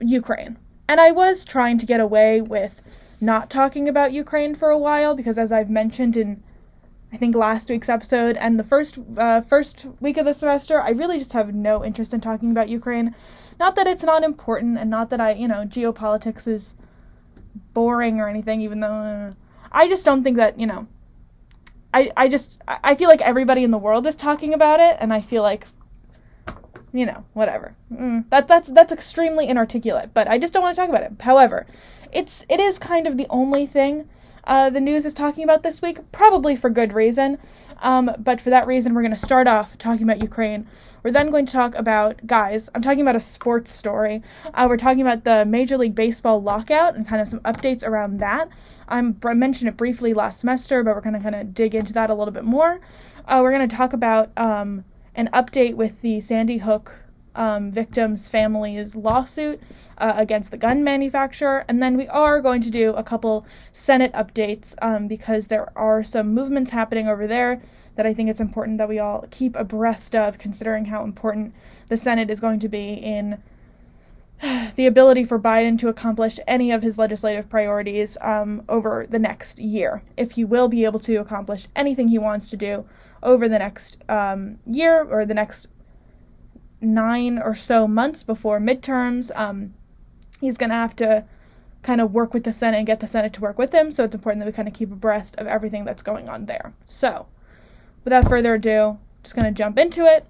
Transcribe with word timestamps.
Ukraine. 0.00 0.58
And 0.88 1.00
I 1.00 1.12
was 1.12 1.44
trying 1.44 1.78
to 1.78 1.86
get 1.86 2.00
away 2.00 2.40
with 2.40 2.82
not 3.20 3.50
talking 3.50 3.88
about 3.88 4.12
Ukraine 4.12 4.54
for 4.54 4.70
a 4.70 4.78
while 4.78 5.14
because, 5.14 5.38
as 5.38 5.52
I've 5.52 5.70
mentioned 5.70 6.16
in 6.16 6.42
I 7.12 7.16
think 7.16 7.34
last 7.34 7.68
week's 7.68 7.88
episode 7.88 8.36
and 8.36 8.58
the 8.58 8.64
first 8.64 8.98
uh, 9.16 9.40
first 9.40 9.86
week 10.00 10.16
of 10.16 10.26
the 10.26 10.34
semester, 10.34 10.80
I 10.80 10.90
really 10.90 11.18
just 11.18 11.32
have 11.32 11.52
no 11.52 11.84
interest 11.84 12.14
in 12.14 12.20
talking 12.20 12.52
about 12.52 12.68
Ukraine. 12.68 13.14
Not 13.58 13.74
that 13.76 13.86
it's 13.86 14.04
not 14.04 14.22
important, 14.22 14.78
and 14.78 14.88
not 14.88 15.10
that 15.10 15.20
I, 15.20 15.32
you 15.32 15.48
know, 15.48 15.64
geopolitics 15.64 16.46
is 16.46 16.76
boring 17.74 18.20
or 18.20 18.28
anything. 18.28 18.60
Even 18.60 18.80
though 18.80 18.92
uh, 18.92 19.32
I 19.72 19.88
just 19.88 20.04
don't 20.04 20.22
think 20.22 20.36
that, 20.36 20.58
you 20.58 20.66
know, 20.66 20.86
I 21.92 22.12
I 22.16 22.28
just 22.28 22.62
I 22.66 22.94
feel 22.94 23.08
like 23.08 23.22
everybody 23.22 23.64
in 23.64 23.72
the 23.72 23.78
world 23.78 24.06
is 24.06 24.14
talking 24.14 24.54
about 24.54 24.78
it, 24.78 24.96
and 25.00 25.12
I 25.12 25.20
feel 25.20 25.42
like, 25.42 25.66
you 26.92 27.06
know, 27.06 27.24
whatever. 27.32 27.74
Mm, 27.92 28.28
that 28.30 28.48
that's 28.48 28.68
that's 28.72 28.92
extremely 28.92 29.48
inarticulate, 29.48 30.12
but 30.14 30.28
I 30.28 30.38
just 30.38 30.52
don't 30.52 30.62
want 30.62 30.74
to 30.74 30.80
talk 30.80 30.88
about 30.88 31.02
it. 31.02 31.12
However, 31.20 31.66
it's 32.12 32.44
it 32.48 32.60
is 32.60 32.78
kind 32.78 33.06
of 33.06 33.16
the 33.16 33.26
only 33.30 33.66
thing 33.66 34.08
uh, 34.44 34.70
the 34.70 34.80
news 34.80 35.06
is 35.06 35.14
talking 35.14 35.44
about 35.44 35.62
this 35.62 35.82
week, 35.82 35.98
probably 36.12 36.56
for 36.56 36.70
good 36.70 36.92
reason. 36.92 37.38
Um, 37.82 38.10
but 38.18 38.40
for 38.40 38.50
that 38.50 38.66
reason, 38.66 38.94
we're 38.94 39.02
going 39.02 39.14
to 39.14 39.16
start 39.16 39.46
off 39.46 39.76
talking 39.78 40.02
about 40.02 40.20
Ukraine. 40.20 40.66
We're 41.02 41.12
then 41.12 41.30
going 41.30 41.46
to 41.46 41.52
talk 41.52 41.74
about, 41.76 42.26
guys, 42.26 42.68
I'm 42.74 42.82
talking 42.82 43.00
about 43.00 43.16
a 43.16 43.20
sports 43.20 43.72
story. 43.72 44.22
Uh, 44.52 44.66
we're 44.68 44.76
talking 44.76 45.00
about 45.00 45.24
the 45.24 45.46
Major 45.46 45.78
League 45.78 45.94
Baseball 45.94 46.42
lockout 46.42 46.94
and 46.94 47.08
kind 47.08 47.22
of 47.22 47.28
some 47.28 47.40
updates 47.40 47.86
around 47.86 48.18
that. 48.18 48.48
I'm, 48.88 49.18
I 49.24 49.34
mentioned 49.34 49.68
it 49.68 49.76
briefly 49.76 50.12
last 50.12 50.40
semester, 50.40 50.82
but 50.82 50.94
we're 50.94 51.00
going 51.00 51.14
to 51.14 51.20
kind 51.20 51.34
of 51.34 51.54
dig 51.54 51.74
into 51.74 51.94
that 51.94 52.10
a 52.10 52.14
little 52.14 52.34
bit 52.34 52.44
more. 52.44 52.80
Uh, 53.26 53.40
we're 53.42 53.52
going 53.52 53.66
to 53.66 53.74
talk 53.74 53.94
about 53.94 54.30
um, 54.36 54.84
an 55.20 55.28
update 55.34 55.74
with 55.74 56.00
the 56.00 56.18
Sandy 56.18 56.56
Hook 56.56 56.98
um, 57.34 57.70
victims' 57.70 58.26
families' 58.26 58.96
lawsuit 58.96 59.60
uh, 59.98 60.14
against 60.16 60.50
the 60.50 60.56
gun 60.56 60.82
manufacturer. 60.82 61.66
And 61.68 61.82
then 61.82 61.98
we 61.98 62.08
are 62.08 62.40
going 62.40 62.62
to 62.62 62.70
do 62.70 62.94
a 62.94 63.02
couple 63.02 63.46
Senate 63.70 64.14
updates 64.14 64.74
um, 64.80 65.08
because 65.08 65.46
there 65.46 65.70
are 65.78 66.02
some 66.02 66.32
movements 66.32 66.70
happening 66.70 67.06
over 67.06 67.26
there 67.26 67.60
that 67.96 68.06
I 68.06 68.14
think 68.14 68.30
it's 68.30 68.40
important 68.40 68.78
that 68.78 68.88
we 68.88 68.98
all 68.98 69.26
keep 69.30 69.56
abreast 69.56 70.16
of, 70.16 70.38
considering 70.38 70.86
how 70.86 71.04
important 71.04 71.54
the 71.88 71.98
Senate 71.98 72.30
is 72.30 72.40
going 72.40 72.58
to 72.60 72.68
be 72.68 72.94
in 72.94 73.42
the 74.76 74.86
ability 74.86 75.24
for 75.24 75.38
Biden 75.38 75.78
to 75.80 75.88
accomplish 75.88 76.40
any 76.46 76.72
of 76.72 76.80
his 76.80 76.96
legislative 76.96 77.50
priorities 77.50 78.16
um, 78.22 78.62
over 78.70 79.06
the 79.10 79.18
next 79.18 79.60
year, 79.60 80.02
if 80.16 80.32
he 80.32 80.44
will 80.44 80.68
be 80.68 80.86
able 80.86 81.00
to 81.00 81.16
accomplish 81.16 81.68
anything 81.76 82.08
he 82.08 82.18
wants 82.18 82.48
to 82.48 82.56
do 82.56 82.86
over 83.22 83.48
the 83.48 83.58
next 83.58 83.98
um, 84.08 84.58
year 84.66 85.02
or 85.02 85.24
the 85.24 85.34
next 85.34 85.68
nine 86.80 87.38
or 87.38 87.54
so 87.54 87.86
months 87.86 88.22
before 88.22 88.58
midterms. 88.58 89.30
Um, 89.36 89.74
he's 90.40 90.56
going 90.56 90.70
to 90.70 90.76
have 90.76 90.96
to 90.96 91.24
kind 91.82 92.00
of 92.00 92.12
work 92.12 92.34
with 92.34 92.44
the 92.44 92.52
Senate 92.52 92.78
and 92.78 92.86
get 92.86 93.00
the 93.00 93.06
Senate 93.06 93.32
to 93.34 93.40
work 93.40 93.58
with 93.58 93.74
him. 93.74 93.90
So 93.90 94.04
it's 94.04 94.14
important 94.14 94.40
that 94.40 94.46
we 94.46 94.52
kind 94.52 94.68
of 94.68 94.74
keep 94.74 94.92
abreast 94.92 95.36
of 95.36 95.46
everything 95.46 95.84
that's 95.84 96.02
going 96.02 96.28
on 96.28 96.46
there. 96.46 96.72
So, 96.84 97.26
without 98.04 98.28
further 98.28 98.54
ado, 98.54 98.98
just 99.22 99.34
going 99.34 99.52
to 99.52 99.56
jump 99.56 99.78
into 99.78 100.04
it. 100.06 100.26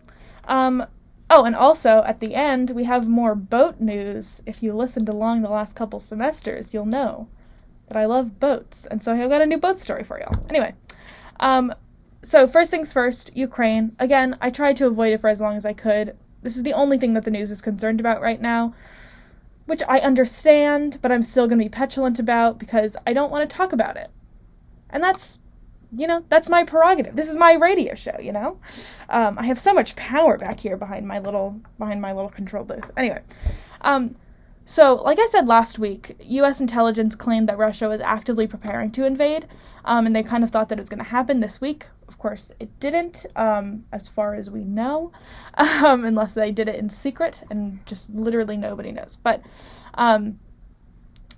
Um, 0.46 0.86
oh, 1.28 1.44
and 1.44 1.54
also 1.54 2.02
at 2.04 2.20
the 2.20 2.34
end, 2.34 2.70
we 2.70 2.84
have 2.84 3.08
more 3.08 3.34
boat 3.34 3.80
news. 3.80 4.42
If 4.46 4.62
you 4.62 4.72
listened 4.72 5.08
along 5.08 5.42
the 5.42 5.50
last 5.50 5.76
couple 5.76 6.00
semesters, 6.00 6.74
you'll 6.74 6.86
know 6.86 7.28
that 7.88 7.96
I 7.96 8.06
love 8.06 8.38
boats. 8.38 8.86
And 8.86 9.02
so 9.02 9.12
I've 9.12 9.30
got 9.30 9.42
a 9.42 9.46
new 9.46 9.58
boat 9.58 9.80
story 9.80 10.04
for 10.04 10.20
y'all. 10.20 10.44
Anyway, 10.48 10.74
um, 11.40 11.72
so 12.22 12.46
first 12.46 12.70
things 12.70 12.92
first, 12.92 13.34
Ukraine. 13.36 13.96
Again, 13.98 14.36
I 14.40 14.50
tried 14.50 14.76
to 14.76 14.86
avoid 14.86 15.12
it 15.12 15.20
for 15.20 15.28
as 15.28 15.40
long 15.40 15.56
as 15.56 15.64
I 15.64 15.72
could. 15.72 16.16
This 16.42 16.56
is 16.56 16.62
the 16.62 16.72
only 16.72 16.98
thing 16.98 17.14
that 17.14 17.24
the 17.24 17.30
news 17.30 17.50
is 17.50 17.62
concerned 17.62 18.00
about 18.00 18.20
right 18.20 18.40
now, 18.40 18.74
which 19.66 19.82
I 19.88 19.98
understand, 19.98 20.98
but 21.02 21.12
I'm 21.12 21.22
still 21.22 21.46
going 21.46 21.58
to 21.58 21.64
be 21.64 21.70
petulant 21.70 22.18
about 22.18 22.58
because 22.58 22.96
I 23.06 23.12
don't 23.12 23.30
want 23.30 23.48
to 23.48 23.56
talk 23.56 23.72
about 23.72 23.96
it. 23.96 24.10
And 24.90 25.02
that's, 25.02 25.38
you 25.96 26.06
know, 26.06 26.24
that's 26.28 26.48
my 26.48 26.64
prerogative. 26.64 27.16
This 27.16 27.28
is 27.28 27.36
my 27.36 27.54
radio 27.54 27.94
show, 27.94 28.18
you 28.20 28.32
know. 28.32 28.58
Um, 29.08 29.38
I 29.38 29.44
have 29.44 29.58
so 29.58 29.72
much 29.72 29.96
power 29.96 30.36
back 30.36 30.60
here 30.60 30.76
behind 30.76 31.06
my 31.06 31.18
little 31.18 31.60
behind 31.78 32.00
my 32.02 32.12
little 32.12 32.30
control 32.30 32.64
booth. 32.64 32.90
Anyway, 32.96 33.22
um, 33.82 34.14
so, 34.70 34.94
like 35.02 35.18
I 35.18 35.26
said 35.26 35.48
last 35.48 35.80
week, 35.80 36.14
U.S. 36.20 36.60
intelligence 36.60 37.16
claimed 37.16 37.48
that 37.48 37.58
Russia 37.58 37.88
was 37.88 38.00
actively 38.00 38.46
preparing 38.46 38.92
to 38.92 39.04
invade, 39.04 39.48
um, 39.84 40.06
and 40.06 40.14
they 40.14 40.22
kind 40.22 40.44
of 40.44 40.50
thought 40.50 40.68
that 40.68 40.78
it 40.78 40.80
was 40.80 40.88
going 40.88 41.02
to 41.02 41.10
happen 41.10 41.40
this 41.40 41.60
week. 41.60 41.88
Of 42.06 42.18
course, 42.18 42.52
it 42.60 42.78
didn't, 42.78 43.26
um, 43.34 43.84
as 43.90 44.06
far 44.06 44.36
as 44.36 44.48
we 44.48 44.62
know, 44.62 45.10
um, 45.54 46.04
unless 46.04 46.34
they 46.34 46.52
did 46.52 46.68
it 46.68 46.76
in 46.76 46.88
secret, 46.88 47.42
and 47.50 47.84
just 47.84 48.10
literally 48.10 48.56
nobody 48.56 48.92
knows. 48.92 49.18
But, 49.20 49.42
um, 49.94 50.38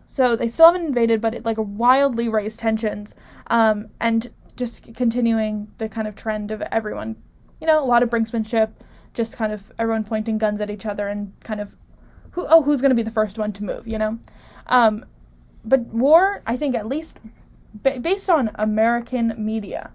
so 0.04 0.37
they 0.37 0.48
still 0.48 0.66
haven't 0.66 0.84
invaded, 0.84 1.22
but 1.22 1.34
it 1.34 1.47
like 1.47 1.56
wildly 1.59 2.28
raised 2.28 2.60
tensions, 2.60 3.15
um, 3.47 3.88
and 3.98 4.28
just 4.56 4.92
continuing 4.94 5.69
the 5.78 5.88
kind 5.88 6.06
of 6.06 6.15
trend 6.16 6.50
of 6.50 6.60
everyone, 6.71 7.16
you 7.62 7.66
know, 7.66 7.82
a 7.82 7.87
lot 7.87 8.03
of 8.03 8.10
brinksmanship, 8.10 8.72
just 9.15 9.38
kind 9.38 9.54
of 9.54 9.72
everyone 9.78 10.04
pointing 10.04 10.37
guns 10.37 10.60
at 10.60 10.69
each 10.69 10.84
other 10.84 11.09
and 11.09 11.32
kind 11.41 11.62
of 11.62 11.75
who 12.32 12.47
oh 12.48 12.62
who's 12.62 12.81
going 12.81 12.91
to 12.91 12.97
be 12.97 13.03
the 13.03 13.10
first 13.10 13.38
one 13.38 13.53
to 13.53 13.65
move 13.65 13.87
you 13.87 13.98
know? 13.98 14.19
Um, 14.66 15.04
but 15.65 15.81
war 15.87 16.43
i 16.47 16.56
think 16.56 16.75
at 16.75 16.87
least 16.87 17.19
ba- 17.75 18.00
based 18.00 18.28
on 18.28 18.50
american 18.56 19.34
media 19.38 19.93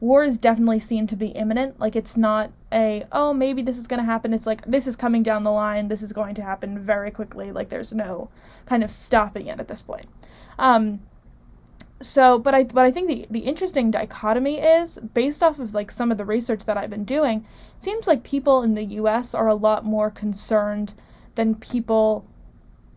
war 0.00 0.24
is 0.24 0.38
definitely 0.38 0.78
seen 0.78 1.06
to 1.06 1.16
be 1.16 1.28
imminent. 1.28 1.78
Like 1.78 1.94
it's 1.94 2.16
not 2.16 2.50
a 2.72 3.04
oh 3.12 3.32
maybe 3.32 3.62
this 3.62 3.78
is 3.78 3.86
going 3.86 4.00
to 4.00 4.06
happen. 4.06 4.32
It's 4.32 4.46
like 4.46 4.64
this 4.64 4.86
is 4.86 4.96
coming 4.96 5.22
down 5.22 5.44
the 5.44 5.52
line. 5.52 5.88
This 5.88 6.02
is 6.02 6.12
going 6.12 6.34
to 6.36 6.42
happen 6.42 6.78
very 6.78 7.10
quickly. 7.10 7.52
Like 7.52 7.68
there's 7.68 7.92
no 7.92 8.30
kind 8.66 8.82
of 8.82 8.90
stopping 8.90 9.46
it 9.46 9.60
at 9.60 9.68
this 9.68 9.82
point. 9.82 10.06
Um, 10.58 11.00
so 12.02 12.38
but 12.38 12.54
i 12.54 12.64
but 12.64 12.86
i 12.86 12.90
think 12.90 13.08
the 13.08 13.26
the 13.28 13.40
interesting 13.40 13.90
dichotomy 13.90 14.58
is 14.58 14.98
based 15.12 15.42
off 15.42 15.58
of 15.58 15.74
like 15.74 15.90
some 15.90 16.10
of 16.10 16.16
the 16.16 16.24
research 16.24 16.64
that 16.64 16.78
i've 16.78 16.88
been 16.88 17.04
doing 17.04 17.44
seems 17.78 18.06
like 18.06 18.22
people 18.22 18.62
in 18.62 18.72
the 18.72 18.84
us 18.84 19.34
are 19.34 19.48
a 19.48 19.54
lot 19.54 19.84
more 19.84 20.10
concerned 20.10 20.94
than 21.34 21.54
people 21.54 22.26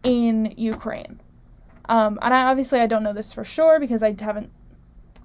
in 0.04 0.54
Ukraine. 0.58 1.20
Um, 1.90 2.18
and 2.22 2.34
I 2.34 2.44
obviously 2.44 2.80
I 2.80 2.88
don't 2.88 3.04
know 3.04 3.14
this 3.14 3.34
for 3.34 3.44
sure 3.44 3.80
because 3.80 4.04
I 4.04 4.16
haven't 4.20 4.50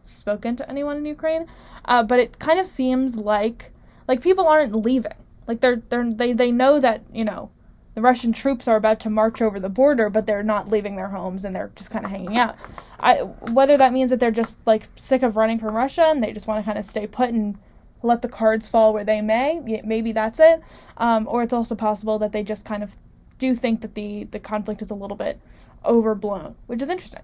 spoken 0.03 0.57
to 0.57 0.69
anyone 0.69 0.97
in 0.97 1.05
Ukraine. 1.05 1.47
Uh, 1.85 2.03
but 2.03 2.19
it 2.19 2.39
kind 2.39 2.59
of 2.59 2.67
seems 2.67 3.17
like 3.17 3.73
like 4.07 4.21
people 4.21 4.47
aren't 4.47 4.75
leaving. 4.75 5.13
Like 5.47 5.61
they're 5.61 5.83
they're 5.89 6.11
they 6.11 6.33
they 6.33 6.51
know 6.51 6.81
that 6.81 7.03
you 7.13 7.25
know 7.25 7.51
the 7.95 8.03
Russian 8.03 8.33
troops 8.33 8.69
are 8.69 8.77
about 8.77 9.01
to 9.01 9.11
march 9.11 9.43
over 9.43 9.59
the 9.59 9.69
border, 9.69 10.09
but 10.09 10.27
they're 10.27 10.43
not 10.43 10.69
leaving 10.69 10.97
their 10.97 11.09
homes 11.09 11.45
and 11.45 11.55
they're 11.55 11.73
just 11.75 11.91
kind 11.91 12.05
of 12.05 12.11
hanging 12.11 12.39
out. 12.39 12.57
I 13.01 13.17
whether 13.53 13.77
that 13.77 13.93
means 13.93 14.11
that 14.11 14.21
they're 14.21 14.31
just 14.31 14.59
like 14.67 14.89
sick 14.97 15.23
of 15.23 15.37
running 15.37 15.59
from 15.59 15.75
Russia 15.75 16.05
and 16.07 16.23
they 16.23 16.33
just 16.33 16.47
want 16.47 16.61
to 16.61 16.65
kind 16.65 16.79
of 16.79 16.85
stay 16.85 17.07
put 17.07 17.31
and 17.31 17.59
let 18.03 18.23
the 18.23 18.29
cards 18.29 18.69
fall 18.69 18.93
where 18.93 19.05
they 19.05 19.21
may. 19.21 19.61
Maybe 19.85 20.13
that's 20.13 20.41
it. 20.41 20.63
Um, 20.97 21.27
or 21.29 21.43
it's 21.43 21.53
also 21.53 21.75
possible 21.75 22.19
that 22.21 22.33
they 22.33 22.43
just 22.43 22.65
kind 22.65 22.83
of 22.83 22.95
do 23.39 23.55
think 23.55 23.81
that 23.83 23.95
the 23.95 24.25
the 24.25 24.39
conflict 24.39 24.83
is 24.83 24.91
a 24.91 24.95
little 24.95 25.17
bit 25.17 25.41
overblown, 25.85 26.55
which 26.67 26.83
is 26.83 26.89
interesting. 26.89 27.23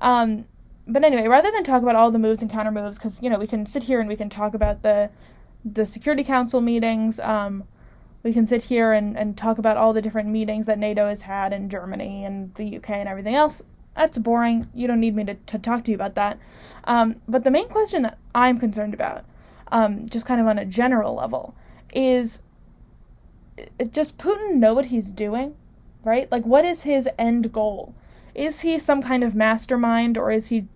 Um, 0.00 0.44
but 0.86 1.04
anyway, 1.04 1.28
rather 1.28 1.50
than 1.50 1.62
talk 1.62 1.82
about 1.82 1.94
all 1.94 2.10
the 2.10 2.18
moves 2.18 2.42
and 2.42 2.50
counter 2.50 2.72
moves, 2.72 2.98
because 2.98 3.22
you 3.22 3.30
know 3.30 3.38
we 3.38 3.46
can 3.46 3.66
sit 3.66 3.82
here 3.82 4.00
and 4.00 4.08
we 4.08 4.16
can 4.16 4.28
talk 4.28 4.54
about 4.54 4.82
the 4.82 5.10
the 5.64 5.86
Security 5.86 6.24
Council 6.24 6.60
meetings. 6.60 7.20
Um, 7.20 7.64
we 8.22 8.32
can 8.32 8.46
sit 8.46 8.62
here 8.62 8.92
and, 8.92 9.18
and 9.18 9.36
talk 9.36 9.58
about 9.58 9.76
all 9.76 9.92
the 9.92 10.00
different 10.00 10.28
meetings 10.28 10.66
that 10.66 10.78
NATO 10.78 11.08
has 11.08 11.22
had 11.22 11.52
in 11.52 11.68
Germany 11.68 12.24
and 12.24 12.54
the 12.54 12.76
UK 12.76 12.90
and 12.90 13.08
everything 13.08 13.34
else. 13.34 13.62
That's 13.96 14.16
boring. 14.16 14.68
You 14.74 14.86
don't 14.86 15.00
need 15.00 15.16
me 15.16 15.24
to, 15.24 15.34
to 15.34 15.58
talk 15.58 15.84
to 15.84 15.90
you 15.90 15.96
about 15.96 16.14
that. 16.14 16.38
Um, 16.84 17.16
but 17.28 17.42
the 17.44 17.50
main 17.50 17.68
question 17.68 18.02
that 18.02 18.18
I'm 18.34 18.58
concerned 18.58 18.94
about 18.94 19.24
um, 19.72 20.06
just 20.08 20.26
kind 20.26 20.40
of 20.40 20.46
on 20.46 20.58
a 20.58 20.64
general 20.64 21.16
level, 21.16 21.56
is 21.92 22.42
does 23.90 24.12
Putin 24.12 24.54
know 24.56 24.74
what 24.74 24.86
he's 24.86 25.10
doing? 25.10 25.56
Right? 26.04 26.30
Like, 26.30 26.44
what 26.44 26.64
is 26.64 26.82
his 26.82 27.08
end 27.18 27.52
goal? 27.52 27.94
Is 28.34 28.60
he 28.60 28.78
some 28.78 29.02
kind 29.02 29.24
of 29.24 29.34
mastermind 29.34 30.16
or 30.16 30.30
is 30.30 30.48
he 30.48 30.66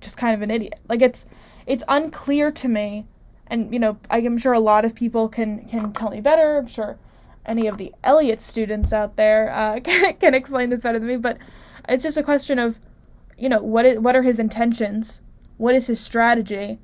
just 0.00 0.16
kind 0.16 0.34
of 0.34 0.42
an 0.42 0.50
idiot? 0.50 0.78
Like, 0.88 1.02
it's 1.02 1.26
it's 1.66 1.84
unclear 1.88 2.50
to 2.52 2.68
me, 2.68 3.06
and 3.46 3.72
you 3.72 3.78
know, 3.78 3.98
I'm 4.10 4.38
sure 4.38 4.52
a 4.52 4.60
lot 4.60 4.84
of 4.84 4.94
people 4.94 5.28
can 5.28 5.66
can 5.66 5.92
tell 5.92 6.10
me 6.10 6.20
better. 6.20 6.58
I'm 6.58 6.66
sure 6.66 6.98
any 7.46 7.66
of 7.68 7.78
the 7.78 7.94
Elliott 8.02 8.42
students 8.42 8.92
out 8.92 9.16
there 9.16 9.50
uh, 9.52 9.80
can, 9.84 10.14
can 10.16 10.34
explain 10.34 10.70
this 10.70 10.82
better 10.82 10.98
than 10.98 11.08
me, 11.08 11.16
but 11.16 11.38
it's 11.88 12.02
just 12.02 12.16
a 12.16 12.22
question 12.22 12.58
of, 12.58 12.80
you 13.38 13.48
know, 13.48 13.62
what 13.62 13.86
is, 13.86 13.98
what 13.98 14.16
are 14.16 14.22
his 14.22 14.38
intentions? 14.38 15.22
What 15.56 15.74
is 15.74 15.86
his 15.86 16.00
strategy? 16.00 16.78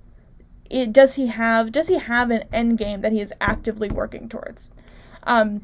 It, 0.72 0.92
does 0.92 1.14
he 1.14 1.26
have 1.26 1.70
does 1.70 1.88
he 1.88 1.98
have 1.98 2.30
an 2.30 2.44
end 2.52 2.78
game 2.78 3.02
that 3.02 3.12
he 3.12 3.20
is 3.20 3.32
actively 3.40 3.90
working 3.90 4.28
towards? 4.28 4.70
Um, 5.24 5.60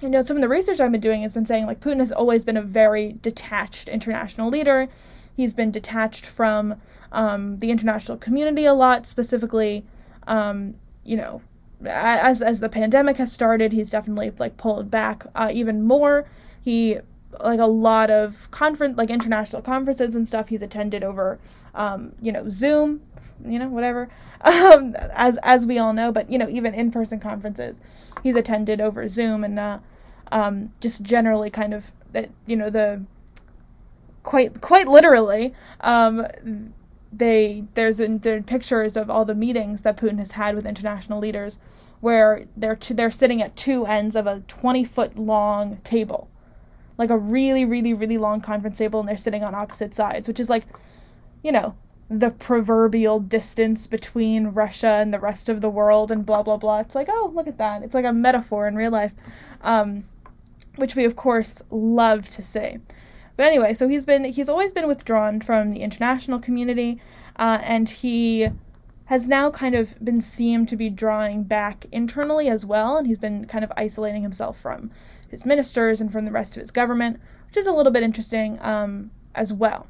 you 0.00 0.10
know, 0.10 0.22
some 0.22 0.36
of 0.36 0.42
the 0.42 0.48
research 0.48 0.78
I've 0.78 0.92
been 0.92 1.00
doing 1.00 1.22
has 1.22 1.32
been 1.32 1.46
saying 1.46 1.66
like 1.66 1.80
Putin 1.80 1.98
has 1.98 2.12
always 2.12 2.44
been 2.44 2.58
a 2.58 2.62
very 2.62 3.16
detached 3.22 3.88
international 3.88 4.50
leader. 4.50 4.88
He's 5.36 5.54
been 5.54 5.70
detached 5.70 6.26
from 6.26 6.74
um, 7.12 7.58
the 7.58 7.70
international 7.70 8.18
community 8.18 8.66
a 8.66 8.74
lot, 8.74 9.06
specifically, 9.06 9.84
um, 10.26 10.74
you 11.04 11.16
know, 11.16 11.40
as 11.86 12.42
as 12.42 12.60
the 12.60 12.68
pandemic 12.68 13.16
has 13.16 13.32
started, 13.32 13.72
he's 13.72 13.90
definitely 13.90 14.32
like 14.38 14.56
pulled 14.58 14.90
back 14.90 15.24
uh, 15.34 15.50
even 15.52 15.82
more. 15.82 16.28
he 16.62 16.98
like 17.42 17.60
a 17.60 17.66
lot 17.66 18.10
of 18.10 18.50
conference 18.50 18.96
like 18.96 19.10
international 19.10 19.62
conferences 19.62 20.14
and 20.14 20.26
stuff 20.26 20.48
he's 20.48 20.62
attended 20.62 21.02
over 21.04 21.38
um, 21.74 22.12
you 22.20 22.32
know 22.32 22.48
zoom 22.48 23.00
you 23.44 23.58
know 23.58 23.68
whatever 23.68 24.08
um, 24.42 24.94
as 25.12 25.38
as 25.42 25.66
we 25.66 25.78
all 25.78 25.92
know 25.92 26.10
but 26.12 26.30
you 26.30 26.38
know 26.38 26.48
even 26.48 26.74
in-person 26.74 27.20
conferences 27.20 27.80
he's 28.22 28.36
attended 28.36 28.80
over 28.80 29.06
zoom 29.08 29.44
and 29.44 29.58
uh, 29.58 29.78
um, 30.32 30.72
just 30.80 31.02
generally 31.02 31.50
kind 31.50 31.74
of 31.74 31.92
that 32.12 32.30
you 32.46 32.56
know 32.56 32.70
the 32.70 33.02
quite 34.22 34.60
quite 34.60 34.88
literally 34.88 35.54
um, 35.80 36.26
they 37.12 37.64
there's 37.74 37.98
there 37.98 38.42
pictures 38.42 38.96
of 38.96 39.08
all 39.10 39.24
the 39.24 39.34
meetings 39.34 39.82
that 39.82 39.96
Putin 39.96 40.18
has 40.18 40.32
had 40.32 40.54
with 40.54 40.66
international 40.66 41.18
leaders 41.18 41.58
where 42.00 42.46
they're 42.56 42.76
t- 42.76 42.94
they're 42.94 43.10
sitting 43.10 43.40
at 43.40 43.56
two 43.56 43.86
ends 43.86 44.16
of 44.16 44.26
a 44.26 44.40
20 44.48 44.84
foot 44.84 45.18
long 45.18 45.76
table 45.78 46.28
like 46.98 47.10
a 47.10 47.18
really 47.18 47.64
really 47.64 47.94
really 47.94 48.18
long 48.18 48.40
conference 48.40 48.78
table 48.78 49.00
and 49.00 49.08
they're 49.08 49.16
sitting 49.16 49.44
on 49.44 49.54
opposite 49.54 49.94
sides 49.94 50.28
which 50.28 50.40
is 50.40 50.48
like 50.48 50.64
you 51.42 51.52
know 51.52 51.74
the 52.08 52.30
proverbial 52.30 53.18
distance 53.18 53.88
between 53.88 54.46
Russia 54.48 54.86
and 54.86 55.12
the 55.12 55.18
rest 55.18 55.48
of 55.48 55.60
the 55.60 55.68
world 55.68 56.12
and 56.12 56.24
blah 56.24 56.40
blah 56.40 56.56
blah. 56.56 56.78
It's 56.78 56.94
like 56.94 57.08
oh 57.10 57.32
look 57.34 57.48
at 57.48 57.58
that. 57.58 57.82
It's 57.82 57.94
like 57.94 58.04
a 58.04 58.12
metaphor 58.12 58.68
in 58.68 58.76
real 58.76 58.92
life 58.92 59.12
um, 59.62 60.04
which 60.76 60.94
we 60.94 61.04
of 61.04 61.16
course 61.16 61.62
love 61.70 62.28
to 62.30 62.42
see 62.42 62.78
but 63.36 63.46
anyway 63.46 63.74
so 63.74 63.88
he's 63.88 64.06
been 64.06 64.24
he's 64.24 64.48
always 64.48 64.72
been 64.72 64.86
withdrawn 64.86 65.40
from 65.40 65.70
the 65.70 65.80
international 65.80 66.38
community 66.38 67.00
uh, 67.38 67.58
and 67.62 67.88
he 67.88 68.48
has 69.06 69.28
now 69.28 69.50
kind 69.50 69.74
of 69.74 70.02
been 70.04 70.20
seen 70.20 70.66
to 70.66 70.76
be 70.76 70.90
drawing 70.90 71.44
back 71.44 71.86
internally 71.92 72.48
as 72.48 72.66
well, 72.66 72.96
and 72.96 73.06
he's 73.06 73.18
been 73.18 73.46
kind 73.46 73.64
of 73.64 73.72
isolating 73.76 74.22
himself 74.22 74.60
from 74.60 74.90
his 75.36 75.46
ministers 75.46 76.00
and 76.00 76.10
from 76.10 76.24
the 76.24 76.32
rest 76.32 76.56
of 76.56 76.60
his 76.60 76.70
government, 76.70 77.20
which 77.46 77.58
is 77.58 77.66
a 77.66 77.72
little 77.72 77.92
bit 77.92 78.02
interesting 78.02 78.58
um, 78.62 79.10
as 79.34 79.52
well. 79.52 79.86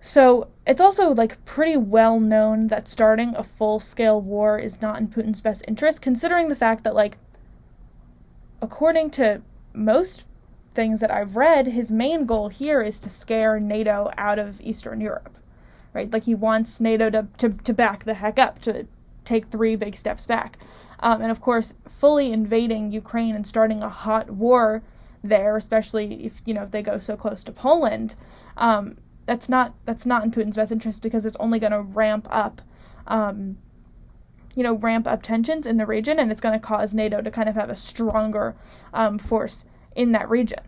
So 0.00 0.48
it's 0.64 0.80
also 0.80 1.12
like 1.12 1.44
pretty 1.44 1.76
well 1.76 2.20
known 2.20 2.68
that 2.68 2.86
starting 2.86 3.34
a 3.34 3.42
full 3.42 3.80
scale 3.80 4.20
war 4.20 4.58
is 4.58 4.80
not 4.80 5.00
in 5.00 5.08
Putin's 5.08 5.40
best 5.40 5.64
interest, 5.66 6.00
considering 6.02 6.48
the 6.48 6.54
fact 6.54 6.84
that 6.84 6.94
like 6.94 7.18
according 8.62 9.10
to 9.10 9.42
most 9.72 10.24
things 10.74 11.00
that 11.00 11.10
I've 11.10 11.36
read, 11.36 11.66
his 11.66 11.90
main 11.90 12.26
goal 12.26 12.48
here 12.48 12.82
is 12.82 13.00
to 13.00 13.10
scare 13.10 13.58
NATO 13.58 14.10
out 14.16 14.38
of 14.38 14.60
Eastern 14.60 15.00
Europe 15.00 15.36
right? 15.96 16.12
Like 16.12 16.24
he 16.24 16.34
wants 16.34 16.78
NATO 16.78 17.08
to, 17.08 17.26
to, 17.38 17.48
to 17.48 17.72
back 17.72 18.04
the 18.04 18.12
heck 18.12 18.38
up, 18.38 18.60
to 18.60 18.86
take 19.26 19.48
three 19.48 19.76
big 19.76 19.94
steps 19.94 20.26
back. 20.26 20.58
Um, 21.00 21.20
and 21.20 21.30
of 21.30 21.40
course, 21.40 21.74
fully 21.88 22.32
invading 22.32 22.92
Ukraine 22.92 23.34
and 23.34 23.46
starting 23.46 23.82
a 23.82 23.88
hot 23.88 24.30
war 24.30 24.82
there, 25.22 25.56
especially 25.56 26.24
if 26.24 26.40
you 26.46 26.54
know 26.54 26.62
if 26.62 26.70
they 26.70 26.82
go 26.82 26.98
so 26.98 27.16
close 27.16 27.44
to 27.44 27.52
Poland, 27.52 28.14
um, 28.56 28.96
that's 29.26 29.48
not 29.48 29.74
that's 29.84 30.06
not 30.06 30.24
in 30.24 30.30
Putin's 30.30 30.56
best 30.56 30.72
interest 30.72 31.02
because 31.02 31.26
it's 31.26 31.36
only 31.38 31.58
going 31.58 31.72
to 31.72 31.82
ramp 31.82 32.26
up, 32.30 32.62
um, 33.06 33.58
you 34.54 34.62
know, 34.62 34.74
ramp 34.76 35.06
up 35.06 35.22
tensions 35.22 35.66
in 35.66 35.76
the 35.76 35.86
region, 35.86 36.18
and 36.18 36.30
it's 36.30 36.40
going 36.40 36.58
to 36.58 36.64
cause 36.64 36.94
NATO 36.94 37.20
to 37.20 37.30
kind 37.30 37.48
of 37.48 37.54
have 37.56 37.68
a 37.68 37.76
stronger 37.76 38.56
um, 38.94 39.18
force 39.18 39.64
in 39.94 40.12
that 40.12 40.30
region. 40.30 40.60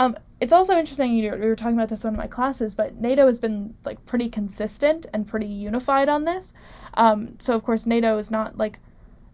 Um, 0.00 0.16
it's 0.40 0.54
also 0.54 0.78
interesting 0.78 1.12
you 1.12 1.30
we 1.32 1.46
were 1.46 1.54
talking 1.54 1.76
about 1.76 1.90
this 1.90 2.04
in 2.04 2.08
one 2.08 2.14
of 2.14 2.24
my 2.24 2.26
classes 2.26 2.74
but 2.74 2.98
nato 2.98 3.26
has 3.26 3.38
been 3.38 3.74
like 3.84 4.02
pretty 4.06 4.30
consistent 4.30 5.04
and 5.12 5.26
pretty 5.26 5.46
unified 5.46 6.08
on 6.08 6.24
this. 6.24 6.54
Um, 6.94 7.36
so 7.38 7.54
of 7.54 7.62
course 7.62 7.84
nato 7.84 8.16
is 8.16 8.30
not 8.30 8.56
like 8.56 8.78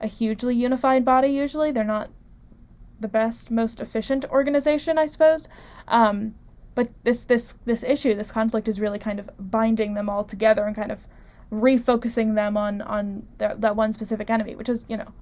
a 0.00 0.08
hugely 0.08 0.56
unified 0.56 1.04
body 1.04 1.28
usually. 1.28 1.70
They're 1.70 1.84
not 1.84 2.10
the 2.98 3.06
best 3.06 3.50
most 3.50 3.80
efficient 3.80 4.24
organization 4.30 4.98
i 4.98 5.06
suppose. 5.06 5.48
Um, 5.86 6.34
but 6.74 6.90
this 7.04 7.24
this 7.26 7.54
this 7.64 7.84
issue 7.84 8.14
this 8.14 8.32
conflict 8.32 8.66
is 8.66 8.80
really 8.80 8.98
kind 8.98 9.20
of 9.20 9.30
binding 9.38 9.94
them 9.94 10.08
all 10.08 10.24
together 10.24 10.64
and 10.64 10.74
kind 10.74 10.90
of 10.90 11.06
refocusing 11.52 12.34
them 12.34 12.56
on 12.56 12.82
on 12.82 13.24
their, 13.38 13.54
that 13.54 13.76
one 13.76 13.92
specific 13.92 14.30
enemy 14.30 14.56
which 14.56 14.68
is 14.68 14.84
you 14.88 14.96
know 14.96 15.12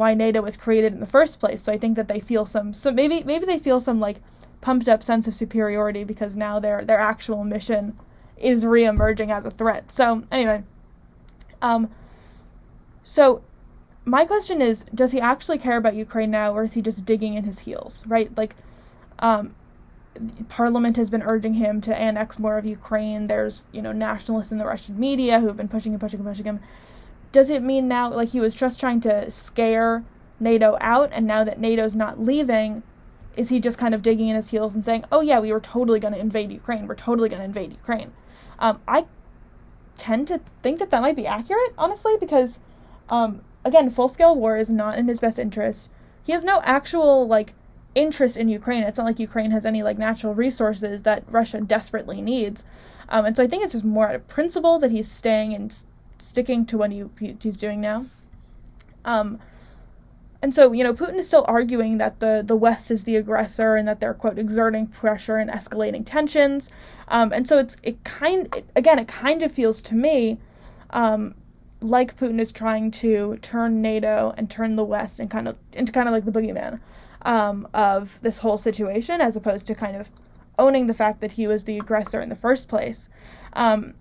why 0.00 0.14
nato 0.14 0.40
was 0.40 0.56
created 0.56 0.92
in 0.92 1.00
the 1.00 1.12
first 1.16 1.40
place 1.40 1.60
so 1.62 1.72
i 1.72 1.78
think 1.78 1.94
that 1.96 2.08
they 2.08 2.20
feel 2.20 2.44
some 2.44 2.72
so 2.72 2.90
maybe 2.90 3.22
maybe 3.24 3.44
they 3.46 3.58
feel 3.58 3.80
some 3.80 4.00
like 4.00 4.18
pumped 4.60 4.88
up 4.88 5.02
sense 5.02 5.26
of 5.26 5.34
superiority 5.34 6.04
because 6.04 6.36
now 6.36 6.58
their 6.58 6.84
their 6.84 6.98
actual 6.98 7.44
mission 7.44 7.96
is 8.36 8.64
reemerging 8.64 9.30
as 9.30 9.46
a 9.46 9.50
threat. 9.50 9.92
So 9.92 10.24
anyway, 10.32 10.62
um, 11.62 11.90
so 13.02 13.42
my 14.04 14.24
question 14.24 14.62
is, 14.62 14.84
does 14.94 15.12
he 15.12 15.20
actually 15.20 15.58
care 15.58 15.76
about 15.76 15.94
Ukraine 15.94 16.30
now, 16.30 16.54
or 16.54 16.64
is 16.64 16.72
he 16.72 16.82
just 16.82 17.04
digging 17.04 17.34
in 17.34 17.44
his 17.44 17.60
heels? 17.60 18.04
Right, 18.06 18.34
like, 18.36 18.56
um, 19.18 19.54
Parliament 20.48 20.96
has 20.96 21.08
been 21.08 21.22
urging 21.22 21.54
him 21.54 21.80
to 21.82 21.96
annex 21.96 22.38
more 22.38 22.58
of 22.58 22.66
Ukraine. 22.66 23.26
There's 23.26 23.66
you 23.72 23.80
know 23.80 23.92
nationalists 23.92 24.52
in 24.52 24.58
the 24.58 24.66
Russian 24.66 24.98
media 24.98 25.38
who 25.38 25.46
have 25.46 25.56
been 25.56 25.68
pushing 25.68 25.92
and 25.92 26.00
pushing 26.00 26.20
and 26.20 26.28
pushing 26.28 26.46
him. 26.46 26.60
Does 27.32 27.50
it 27.50 27.62
mean 27.62 27.86
now 27.88 28.12
like 28.12 28.30
he 28.30 28.40
was 28.40 28.54
just 28.54 28.80
trying 28.80 29.00
to 29.02 29.30
scare 29.30 30.04
NATO 30.40 30.76
out, 30.80 31.10
and 31.12 31.26
now 31.26 31.44
that 31.44 31.60
NATO's 31.60 31.94
not 31.94 32.20
leaving, 32.20 32.82
is 33.36 33.50
he 33.50 33.60
just 33.60 33.78
kind 33.78 33.94
of 33.94 34.02
digging 34.02 34.28
in 34.28 34.36
his 34.36 34.50
heels 34.50 34.74
and 34.74 34.84
saying, 34.84 35.04
"Oh 35.12 35.20
yeah, 35.20 35.38
we 35.38 35.52
were 35.52 35.60
totally 35.60 36.00
going 36.00 36.14
to 36.14 36.20
invade 36.20 36.50
Ukraine. 36.50 36.86
We're 36.86 36.94
totally 36.96 37.28
going 37.28 37.40
to 37.40 37.44
invade 37.44 37.72
Ukraine." 37.72 38.12
Um, 38.58 38.80
I 38.88 39.06
tend 39.96 40.28
to 40.28 40.40
think 40.62 40.78
that 40.78 40.90
that 40.90 41.02
might 41.02 41.16
be 41.16 41.26
accurate, 41.26 41.72
honestly, 41.78 42.14
because 42.18 42.58
um, 43.10 43.42
again, 43.64 43.90
full 43.90 44.08
scale 44.08 44.34
war 44.34 44.56
is 44.56 44.70
not 44.70 44.98
in 44.98 45.06
his 45.06 45.20
best 45.20 45.38
interest. 45.38 45.90
He 46.22 46.32
has 46.32 46.44
no 46.44 46.60
actual 46.64 47.26
like 47.26 47.54
interest 47.94 48.36
in 48.36 48.48
Ukraine. 48.48 48.82
It's 48.82 48.98
not 48.98 49.06
like 49.06 49.18
Ukraine 49.18 49.50
has 49.50 49.66
any 49.66 49.82
like 49.82 49.98
natural 49.98 50.34
resources 50.34 51.02
that 51.02 51.24
Russia 51.28 51.60
desperately 51.60 52.20
needs, 52.20 52.64
um, 53.08 53.24
and 53.26 53.36
so 53.36 53.42
I 53.42 53.46
think 53.46 53.62
it's 53.62 53.72
just 53.72 53.84
more 53.84 54.08
out 54.08 54.14
of 54.14 54.26
principle 54.26 54.78
that 54.80 54.90
he's 54.90 55.10
staying 55.10 55.54
and 55.54 55.84
sticking 56.20 56.66
to 56.66 56.78
what 56.78 56.90
he, 56.90 57.04
he's 57.40 57.56
doing 57.56 57.80
now. 57.80 58.06
Um, 59.04 59.38
and 60.42 60.54
so, 60.54 60.72
you 60.72 60.84
know, 60.84 60.94
Putin 60.94 61.16
is 61.16 61.26
still 61.26 61.44
arguing 61.46 61.98
that 61.98 62.20
the, 62.20 62.42
the 62.44 62.56
West 62.56 62.90
is 62.90 63.04
the 63.04 63.16
aggressor 63.16 63.76
and 63.76 63.86
that 63.88 64.00
they're, 64.00 64.14
quote, 64.14 64.38
exerting 64.38 64.86
pressure 64.86 65.36
and 65.36 65.50
escalating 65.50 66.02
tensions. 66.06 66.70
Um, 67.08 67.32
and 67.32 67.46
so 67.46 67.58
it's, 67.58 67.76
it 67.82 68.02
kind, 68.04 68.48
it, 68.56 68.64
again, 68.74 68.98
it 68.98 69.08
kind 69.08 69.42
of 69.42 69.52
feels 69.52 69.82
to 69.82 69.94
me 69.94 70.38
um, 70.90 71.34
like 71.82 72.16
Putin 72.16 72.40
is 72.40 72.52
trying 72.52 72.90
to 72.90 73.36
turn 73.42 73.82
NATO 73.82 74.32
and 74.36 74.50
turn 74.50 74.76
the 74.76 74.84
West 74.84 75.20
and 75.20 75.30
kind 75.30 75.46
of, 75.46 75.58
into 75.74 75.92
kind 75.92 76.08
of 76.08 76.14
like 76.14 76.24
the 76.24 76.32
boogeyman 76.32 76.80
um, 77.22 77.68
of 77.74 78.18
this 78.22 78.38
whole 78.38 78.56
situation, 78.56 79.20
as 79.20 79.36
opposed 79.36 79.66
to 79.66 79.74
kind 79.74 79.96
of 79.96 80.08
owning 80.58 80.86
the 80.86 80.94
fact 80.94 81.20
that 81.20 81.32
he 81.32 81.46
was 81.46 81.64
the 81.64 81.78
aggressor 81.78 82.20
in 82.20 82.30
the 82.30 82.36
first 82.36 82.68
place. 82.68 83.10
Um, 83.52 83.94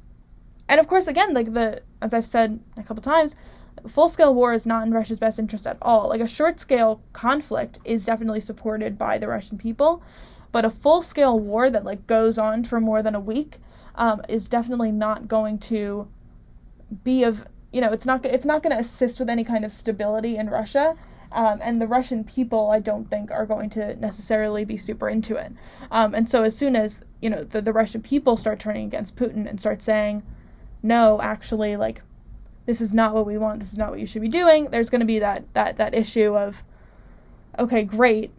and 0.69 0.79
of 0.79 0.87
course, 0.87 1.07
again, 1.07 1.33
like 1.33 1.53
the, 1.53 1.81
as 2.01 2.13
I've 2.13 2.25
said 2.25 2.59
a 2.77 2.83
couple 2.83 3.01
times, 3.01 3.35
full 3.87 4.07
scale 4.07 4.33
war 4.33 4.53
is 4.53 4.67
not 4.67 4.85
in 4.85 4.93
Russia's 4.93 5.19
best 5.19 5.39
interest 5.39 5.65
at 5.65 5.77
all. 5.81 6.09
Like 6.09 6.21
a 6.21 6.27
short 6.27 6.59
scale 6.59 7.01
conflict 7.11 7.79
is 7.83 8.05
definitely 8.05 8.39
supported 8.39 8.97
by 8.97 9.17
the 9.17 9.27
Russian 9.27 9.57
people, 9.57 10.03
but 10.51 10.65
a 10.65 10.69
full 10.69 11.01
scale 11.01 11.39
war 11.39 11.69
that 11.71 11.85
like 11.85 12.05
goes 12.05 12.37
on 12.37 12.63
for 12.63 12.79
more 12.79 13.01
than 13.01 13.15
a 13.15 13.19
week 13.19 13.57
um, 13.95 14.21
is 14.29 14.47
definitely 14.47 14.91
not 14.91 15.27
going 15.27 15.57
to 15.59 16.07
be 17.03 17.23
of 17.23 17.45
you 17.71 17.79
know 17.81 17.91
it's 17.91 18.05
not 18.05 18.25
it's 18.25 18.47
not 18.47 18.63
going 18.63 18.75
to 18.75 18.79
assist 18.79 19.19
with 19.19 19.29
any 19.29 19.43
kind 19.43 19.65
of 19.65 19.71
stability 19.71 20.37
in 20.37 20.49
Russia. 20.49 20.95
Um, 21.31 21.59
and 21.61 21.79
the 21.79 21.85
Russian 21.85 22.23
people, 22.23 22.71
I 22.71 22.79
don't 22.79 23.07
think, 23.07 23.29
are 23.29 23.45
going 23.45 23.69
to 23.71 23.95
necessarily 23.97 24.65
be 24.65 24.77
super 24.77 25.07
into 25.07 25.35
it. 25.35 25.51
Um, 25.91 26.15
and 26.15 26.27
so, 26.27 26.41
as 26.41 26.57
soon 26.57 26.75
as 26.75 27.03
you 27.21 27.29
know 27.29 27.43
the, 27.43 27.61
the 27.61 27.71
Russian 27.71 28.01
people 28.01 28.35
start 28.35 28.59
turning 28.59 28.87
against 28.87 29.15
Putin 29.15 29.47
and 29.47 29.59
start 29.59 29.83
saying, 29.83 30.23
"No, 30.83 31.21
actually, 31.21 31.75
like 31.75 32.01
this 32.65 32.81
is 32.81 32.93
not 32.93 33.13
what 33.13 33.25
we 33.25 33.37
want, 33.37 33.59
this 33.59 33.71
is 33.71 33.77
not 33.77 33.89
what 33.89 33.99
you 33.99 34.05
should 34.05 34.21
be 34.21 34.29
doing, 34.29 34.69
there's 34.69 34.89
going 34.89 35.01
to 35.01 35.05
be 35.05 35.19
that 35.19 35.43
that 35.53 35.77
that 35.77 35.93
issue 35.93 36.35
of 36.37 36.63
okay, 37.57 37.83
great. 37.83 38.31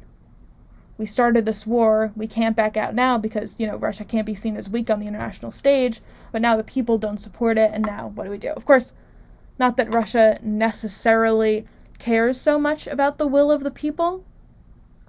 We 0.96 1.06
started 1.06 1.46
this 1.46 1.66
war, 1.66 2.12
we 2.14 2.26
can't 2.26 2.54
back 2.54 2.76
out 2.76 2.94
now 2.94 3.16
because, 3.16 3.58
you 3.58 3.66
know, 3.66 3.76
Russia 3.76 4.04
can't 4.04 4.26
be 4.26 4.34
seen 4.34 4.56
as 4.56 4.68
weak 4.68 4.90
on 4.90 5.00
the 5.00 5.06
international 5.06 5.50
stage, 5.50 6.02
but 6.30 6.42
now 6.42 6.56
the 6.56 6.64
people 6.64 6.98
don't 6.98 7.18
support 7.18 7.56
it 7.56 7.70
and 7.72 7.84
now 7.86 8.08
what 8.08 8.24
do 8.24 8.30
we 8.30 8.36
do? 8.36 8.50
Of 8.50 8.66
course, 8.66 8.92
not 9.58 9.76
that 9.78 9.94
Russia 9.94 10.38
necessarily 10.42 11.66
cares 11.98 12.40
so 12.40 12.58
much 12.58 12.86
about 12.86 13.18
the 13.18 13.26
will 13.26 13.50
of 13.50 13.62
the 13.62 13.70
people, 13.70 14.24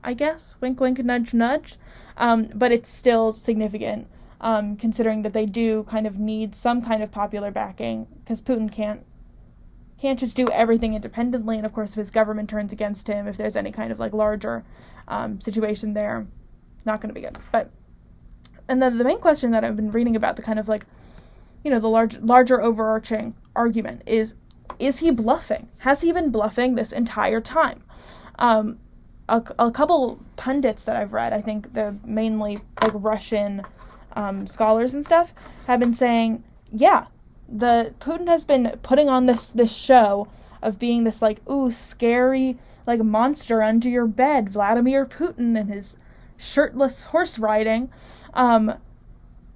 I 0.04 0.14
guess. 0.14 0.58
Wink, 0.62 0.80
wink, 0.80 1.00
nudge, 1.00 1.34
nudge. 1.34 1.78
Um, 2.18 2.50
but 2.54 2.72
it's 2.72 2.90
still 2.90 3.32
significant, 3.32 4.08
um, 4.42 4.76
considering 4.76 5.22
that 5.22 5.34
they 5.34 5.46
do 5.46 5.84
kind 5.84 6.06
of 6.06 6.20
need 6.20 6.54
some 6.54 6.82
kind 6.82 7.02
of 7.02 7.12
popular 7.12 7.52
backing, 7.52 8.08
because 8.20 8.42
Putin 8.42 8.70
can't 8.70 9.06
can't 10.00 10.20
just 10.20 10.36
do 10.36 10.48
everything 10.50 10.96
independently. 10.96 11.58
And 11.58 11.66
of 11.66 11.74
course, 11.74 11.92
if 11.92 11.98
his 11.98 12.10
government 12.10 12.50
turns 12.50 12.74
against 12.74 13.08
him, 13.08 13.28
if 13.28 13.38
there's 13.38 13.56
any 13.56 13.72
kind 13.72 13.92
of 13.92 14.00
like 14.00 14.14
larger 14.14 14.64
um, 15.08 15.40
situation 15.40 15.94
there, 15.94 16.26
it's 16.76 16.88
not 16.88 17.02
going 17.02 17.10
to 17.10 17.14
be 17.14 17.22
good. 17.22 17.38
But 17.52 17.70
and 18.68 18.82
then 18.82 18.98
the 18.98 19.04
main 19.04 19.20
question 19.20 19.52
that 19.52 19.64
I've 19.64 19.76
been 19.76 19.92
reading 19.92 20.16
about 20.16 20.38
the 20.38 20.42
kind 20.42 20.58
of 20.58 20.68
like, 20.68 20.88
you 21.64 21.70
know, 21.70 21.80
the 21.80 21.90
large 21.90 22.18
larger 22.18 22.60
overarching 22.62 23.36
argument 23.56 24.02
is, 24.08 24.34
is 24.80 24.98
he 25.00 25.12
bluffing? 25.12 25.68
Has 25.80 26.02
he 26.02 26.12
been 26.12 26.32
bluffing 26.32 26.74
this 26.74 26.92
entire 26.92 27.42
time? 27.42 27.84
Um, 28.40 28.80
a, 29.30 29.44
a 29.60 29.72
couple 29.72 30.20
pundits 30.36 30.86
that 30.86 30.96
I've 30.96 31.14
read, 31.14 31.32
I 31.32 31.42
think 31.42 31.74
they're 31.74 31.96
mainly 32.04 32.60
like 32.82 32.94
Russian 32.96 33.62
um, 34.14 34.48
scholars 34.48 34.94
and 34.94 35.04
stuff, 35.04 35.34
have 35.68 35.80
been 35.80 35.94
saying, 35.94 36.44
yeah, 36.72 37.06
the 37.48 37.94
Putin 38.00 38.28
has 38.28 38.46
been 38.46 38.80
putting 38.82 39.10
on 39.10 39.26
this 39.26 39.52
this 39.52 39.76
show 39.76 40.28
of 40.62 40.80
being 40.80 41.04
this 41.04 41.22
like 41.22 41.48
ooh 41.50 41.72
scary 41.72 42.58
like 42.88 43.02
monster 43.02 43.62
under 43.62 43.90
your 43.90 44.08
bed, 44.08 44.50
Vladimir 44.50 45.06
Putin 45.06 45.60
and 45.60 45.70
his 45.70 45.98
shirtless 46.38 47.04
horse 47.04 47.38
riding, 47.38 47.90
um, 48.34 48.74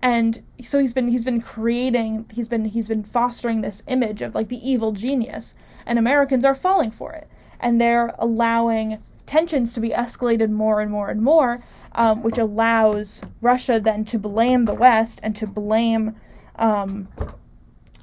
and 0.01 0.43
so 0.61 0.77
he's 0.77 0.93
been 0.93 1.07
he's 1.07 1.23
been 1.23 1.41
creating 1.41 2.25
he's 2.31 2.49
been 2.49 2.65
he's 2.65 2.87
been 2.87 3.03
fostering 3.03 3.61
this 3.61 3.81
image 3.87 4.21
of 4.21 4.35
like 4.35 4.49
the 4.49 4.69
evil 4.69 4.91
genius, 4.91 5.55
and 5.85 5.97
Americans 5.97 6.45
are 6.45 6.55
falling 6.55 6.91
for 6.91 7.13
it, 7.13 7.27
and 7.59 7.79
they're 7.79 8.13
allowing 8.19 9.01
tensions 9.25 9.73
to 9.73 9.79
be 9.79 9.89
escalated 9.89 10.49
more 10.49 10.81
and 10.81 10.91
more 10.91 11.09
and 11.09 11.21
more, 11.21 11.63
um, 11.93 12.21
which 12.21 12.37
allows 12.37 13.21
Russia 13.41 13.79
then 13.79 14.05
to 14.05 14.19
blame 14.19 14.65
the 14.65 14.73
West 14.73 15.19
and 15.23 15.35
to 15.35 15.47
blame 15.47 16.15
um, 16.57 17.07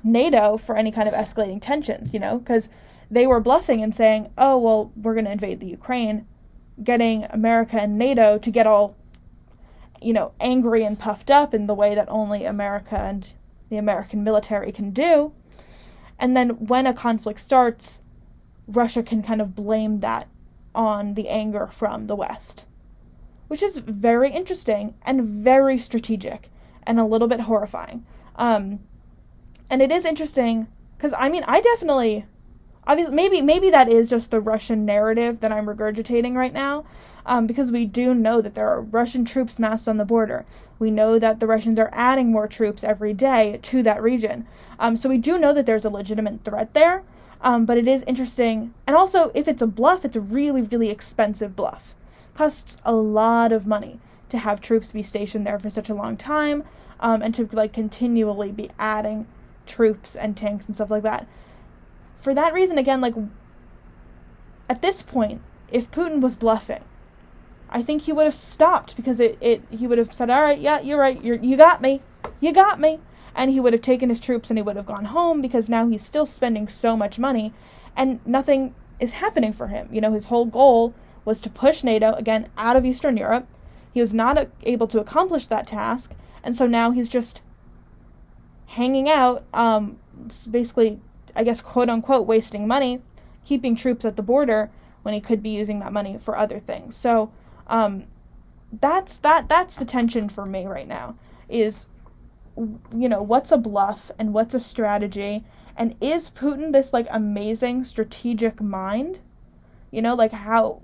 NATO 0.04 0.56
for 0.56 0.76
any 0.76 0.90
kind 0.90 1.08
of 1.08 1.14
escalating 1.14 1.60
tensions, 1.60 2.12
you 2.12 2.20
know, 2.20 2.38
because 2.38 2.68
they 3.10 3.26
were 3.26 3.40
bluffing 3.40 3.82
and 3.82 3.94
saying, 3.94 4.30
oh, 4.38 4.58
well, 4.58 4.92
we're 4.96 5.14
going 5.14 5.26
to 5.26 5.32
invade 5.32 5.60
the 5.60 5.66
Ukraine, 5.66 6.26
getting 6.82 7.24
America 7.30 7.80
and 7.80 7.98
NATO 7.98 8.38
to 8.38 8.50
get 8.50 8.66
all, 8.66 8.96
you 10.00 10.12
know, 10.12 10.32
angry 10.40 10.84
and 10.84 10.98
puffed 10.98 11.30
up 11.30 11.54
in 11.54 11.66
the 11.66 11.74
way 11.74 11.94
that 11.94 12.08
only 12.10 12.44
America 12.44 12.98
and 12.98 13.32
the 13.68 13.76
American 13.76 14.24
military 14.24 14.72
can 14.72 14.90
do. 14.90 15.32
And 16.18 16.36
then 16.36 16.50
when 16.66 16.86
a 16.86 16.94
conflict 16.94 17.40
starts, 17.40 18.00
Russia 18.66 19.02
can 19.02 19.22
kind 19.22 19.40
of 19.40 19.54
blame 19.54 20.00
that 20.00 20.28
on 20.74 21.14
the 21.14 21.28
anger 21.28 21.68
from 21.68 22.06
the 22.06 22.16
West, 22.16 22.64
which 23.48 23.62
is 23.62 23.78
very 23.78 24.30
interesting 24.32 24.94
and 25.02 25.24
very 25.24 25.78
strategic 25.78 26.50
and 26.84 26.98
a 26.98 27.04
little 27.04 27.28
bit 27.28 27.40
horrifying. 27.40 28.04
Um, 28.36 28.80
and 29.70 29.82
it 29.82 29.92
is 29.92 30.04
interesting 30.04 30.68
because 30.96 31.14
I 31.18 31.28
mean, 31.28 31.42
I 31.48 31.60
definitely, 31.60 32.26
obviously, 32.86 33.14
maybe 33.14 33.42
maybe 33.42 33.70
that 33.70 33.88
is 33.88 34.10
just 34.10 34.30
the 34.30 34.40
Russian 34.40 34.84
narrative 34.84 35.40
that 35.40 35.52
I'm 35.52 35.66
regurgitating 35.66 36.34
right 36.34 36.52
now, 36.52 36.84
um, 37.26 37.46
because 37.46 37.72
we 37.72 37.84
do 37.86 38.14
know 38.14 38.40
that 38.40 38.54
there 38.54 38.68
are 38.68 38.80
Russian 38.80 39.24
troops 39.24 39.58
massed 39.58 39.88
on 39.88 39.96
the 39.96 40.04
border. 40.04 40.44
We 40.78 40.90
know 40.90 41.18
that 41.18 41.40
the 41.40 41.46
Russians 41.46 41.78
are 41.80 41.90
adding 41.92 42.30
more 42.30 42.46
troops 42.46 42.84
every 42.84 43.14
day 43.14 43.58
to 43.62 43.82
that 43.82 44.02
region. 44.02 44.46
Um, 44.78 44.94
so 44.96 45.08
we 45.08 45.18
do 45.18 45.38
know 45.38 45.52
that 45.52 45.66
there's 45.66 45.84
a 45.84 45.90
legitimate 45.90 46.44
threat 46.44 46.74
there. 46.74 47.02
Um, 47.42 47.66
but 47.66 47.76
it 47.76 47.88
is 47.88 48.04
interesting. 48.04 48.72
And 48.86 48.96
also, 48.96 49.32
if 49.34 49.48
it's 49.48 49.62
a 49.62 49.66
bluff, 49.66 50.04
it's 50.04 50.16
a 50.16 50.20
really, 50.20 50.62
really 50.62 50.90
expensive 50.90 51.56
bluff. 51.56 51.94
Costs 52.34 52.76
a 52.84 52.94
lot 52.94 53.52
of 53.52 53.66
money 53.66 54.00
to 54.28 54.38
have 54.38 54.60
troops 54.60 54.92
be 54.92 55.02
stationed 55.02 55.46
there 55.46 55.58
for 55.58 55.68
such 55.68 55.90
a 55.90 55.94
long 55.94 56.16
time, 56.16 56.64
um, 57.00 57.20
and 57.20 57.34
to 57.34 57.48
like 57.52 57.72
continually 57.72 58.52
be 58.52 58.70
adding 58.78 59.26
troops 59.66 60.16
and 60.16 60.36
tanks 60.36 60.64
and 60.66 60.74
stuff 60.74 60.90
like 60.90 61.02
that. 61.02 61.26
For 62.20 62.32
that 62.32 62.54
reason, 62.54 62.78
again, 62.78 63.00
like 63.00 63.14
at 64.68 64.80
this 64.80 65.02
point, 65.02 65.42
if 65.70 65.90
Putin 65.90 66.20
was 66.20 66.36
bluffing, 66.36 66.84
I 67.68 67.82
think 67.82 68.02
he 68.02 68.12
would 68.12 68.24
have 68.24 68.34
stopped 68.34 68.96
because 68.96 69.18
it, 69.18 69.36
it 69.40 69.62
he 69.70 69.86
would 69.86 69.98
have 69.98 70.12
said, 70.14 70.30
"All 70.30 70.42
right, 70.42 70.58
yeah, 70.58 70.80
you're 70.80 70.98
right. 70.98 71.22
You 71.22 71.38
you 71.42 71.56
got 71.56 71.82
me. 71.82 72.00
You 72.40 72.52
got 72.52 72.78
me." 72.80 73.00
And 73.34 73.50
he 73.50 73.60
would 73.60 73.72
have 73.72 73.82
taken 73.82 74.08
his 74.08 74.20
troops 74.20 74.50
and 74.50 74.58
he 74.58 74.62
would 74.62 74.76
have 74.76 74.86
gone 74.86 75.06
home 75.06 75.40
because 75.40 75.68
now 75.68 75.88
he's 75.88 76.04
still 76.04 76.26
spending 76.26 76.68
so 76.68 76.96
much 76.96 77.18
money 77.18 77.52
and 77.96 78.20
nothing 78.26 78.74
is 79.00 79.12
happening 79.12 79.52
for 79.52 79.68
him. 79.68 79.88
You 79.92 80.00
know, 80.00 80.12
his 80.12 80.26
whole 80.26 80.46
goal 80.46 80.94
was 81.24 81.40
to 81.42 81.50
push 81.50 81.84
NATO 81.84 82.12
again 82.12 82.46
out 82.56 82.76
of 82.76 82.84
Eastern 82.84 83.16
Europe. 83.16 83.46
He 83.92 84.00
was 84.00 84.14
not 84.14 84.48
able 84.62 84.86
to 84.88 85.00
accomplish 85.00 85.46
that 85.46 85.66
task, 85.66 86.14
and 86.42 86.56
so 86.56 86.66
now 86.66 86.90
he's 86.90 87.08
just 87.08 87.42
hanging 88.66 89.08
out, 89.08 89.44
um, 89.52 89.98
basically, 90.50 90.98
I 91.36 91.44
guess, 91.44 91.60
quote 91.60 91.90
unquote, 91.90 92.26
wasting 92.26 92.66
money, 92.66 93.02
keeping 93.44 93.76
troops 93.76 94.04
at 94.04 94.16
the 94.16 94.22
border 94.22 94.70
when 95.02 95.14
he 95.14 95.20
could 95.20 95.42
be 95.42 95.50
using 95.50 95.80
that 95.80 95.92
money 95.92 96.18
for 96.22 96.36
other 96.36 96.58
things. 96.58 96.96
So, 96.96 97.30
um, 97.66 98.04
that's 98.80 99.18
that 99.18 99.48
that's 99.48 99.76
the 99.76 99.84
tension 99.84 100.28
for 100.28 100.46
me 100.46 100.66
right 100.66 100.88
now 100.88 101.14
is 101.48 101.86
you 102.56 103.08
know, 103.08 103.22
what's 103.22 103.52
a 103.52 103.58
bluff 103.58 104.10
and 104.18 104.34
what's 104.34 104.54
a 104.54 104.60
strategy? 104.60 105.44
And 105.76 105.96
is 106.00 106.30
Putin 106.30 106.72
this 106.72 106.92
like 106.92 107.06
amazing 107.10 107.84
strategic 107.84 108.60
mind? 108.60 109.20
You 109.90 110.02
know, 110.02 110.14
like 110.14 110.32
how 110.32 110.82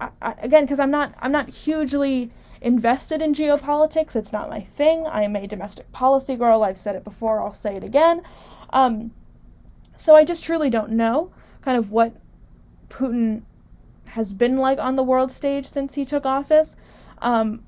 I, 0.00 0.10
I, 0.20 0.34
again 0.38 0.64
because 0.64 0.80
I'm 0.80 0.90
not 0.90 1.14
I'm 1.20 1.32
not 1.32 1.48
hugely 1.48 2.30
invested 2.60 3.22
in 3.22 3.34
geopolitics. 3.34 4.14
It's 4.16 4.32
not 4.32 4.50
my 4.50 4.60
thing. 4.60 5.06
I 5.06 5.22
am 5.22 5.36
a 5.36 5.46
domestic 5.46 5.90
policy 5.92 6.36
girl. 6.36 6.62
I've 6.62 6.78
said 6.78 6.94
it 6.94 7.04
before. 7.04 7.42
I'll 7.42 7.52
say 7.52 7.76
it 7.76 7.84
again. 7.84 8.22
Um, 8.70 9.12
so 9.96 10.14
I 10.16 10.24
just 10.24 10.44
truly 10.44 10.70
don't 10.70 10.92
know 10.92 11.32
kind 11.60 11.78
of 11.78 11.90
what 11.90 12.14
Putin 12.88 13.42
has 14.06 14.34
been 14.34 14.58
like 14.58 14.78
on 14.78 14.96
the 14.96 15.02
world 15.02 15.30
stage 15.30 15.66
since 15.66 15.94
he 15.94 16.04
took 16.04 16.26
office. 16.26 16.76
Um, 17.18 17.62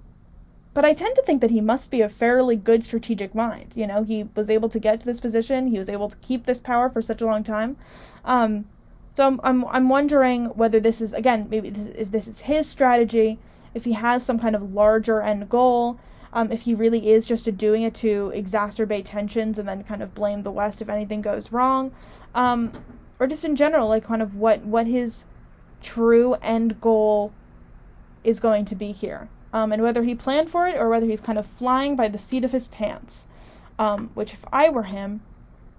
but 0.75 0.85
I 0.85 0.93
tend 0.93 1.15
to 1.15 1.23
think 1.23 1.41
that 1.41 1.53
he 1.53 1.61
must 1.61 1.91
be 1.93 2.01
a 2.01 2.09
fairly 2.09 2.57
good 2.57 2.83
strategic 2.85 3.33
mind. 3.35 3.75
You 3.77 3.87
know, 3.87 4.03
he 4.03 4.29
was 4.35 4.51
able 4.51 4.69
to 4.69 4.81
get 4.81 5.01
to 5.01 5.07
this 5.07 5.21
position, 5.21 5.69
he 5.69 5.79
was 5.79 5.89
able 5.89 6.11
to 6.11 6.17
keep 6.17 6.45
this 6.45 6.61
power 6.61 6.91
for 6.91 7.01
such 7.01 7.23
a 7.23 7.27
long 7.27 7.45
time. 7.45 7.77
Um, 8.25 8.67
so 9.13 9.25
I'm, 9.25 9.41
I'm, 9.45 9.65
I'm 9.67 9.89
wondering 9.89 10.47
whether 10.47 10.81
this 10.81 11.01
is, 11.01 11.15
again, 11.15 11.47
maybe 11.49 11.71
this, 11.71 11.87
if 11.97 12.11
this 12.11 12.27
is 12.27 12.41
his 12.41 12.69
strategy, 12.69 13.39
if 13.73 13.85
he 13.85 13.93
has 13.93 14.27
some 14.27 14.39
kind 14.39 14.57
of 14.57 14.75
larger 14.75 15.23
end 15.23 15.49
goal, 15.49 16.01
um, 16.33 16.51
if 16.51 16.63
he 16.63 16.75
really 16.75 17.11
is 17.11 17.25
just 17.25 17.57
doing 17.57 17.85
it 17.85 17.95
to 17.95 18.33
exacerbate 18.35 19.05
tensions 19.05 19.61
and 19.61 19.69
then 19.69 19.85
kind 19.85 20.03
of 20.03 20.13
blame 20.15 20.43
the 20.43 20.51
West 20.51 20.83
if 20.83 20.89
anything 20.89 21.23
goes 21.23 21.53
wrong, 21.53 21.93
um, 22.35 22.73
or 23.21 23.29
just 23.29 23.45
in 23.45 23.55
general, 23.55 23.89
like 23.89 24.03
kind 24.03 24.21
of 24.21 24.35
what, 24.35 24.61
what 24.63 24.89
his 24.89 25.25
true 25.81 26.35
end 26.43 26.81
goal 26.81 27.33
is 28.25 28.41
going 28.41 28.65
to 28.65 28.75
be 28.75 28.91
here 28.91 29.29
um, 29.55 29.73
and 29.73 29.83
whether 29.83 30.03
he 30.03 30.15
planned 30.15 30.51
for 30.51 30.67
it 30.67 30.77
or 30.77 30.91
whether 30.91 31.07
he's 31.07 31.21
kind 31.21 31.39
of 31.39 31.47
flying 31.47 31.95
by 31.95 32.09
the 32.09 32.19
seat 32.19 32.45
of 32.45 32.53
his 32.53 32.69
pants. 32.69 33.27
Um, 33.79 34.11
which, 34.15 34.35
if 34.35 34.45
I 34.53 34.69
were 34.69 34.85
him, 34.85 35.23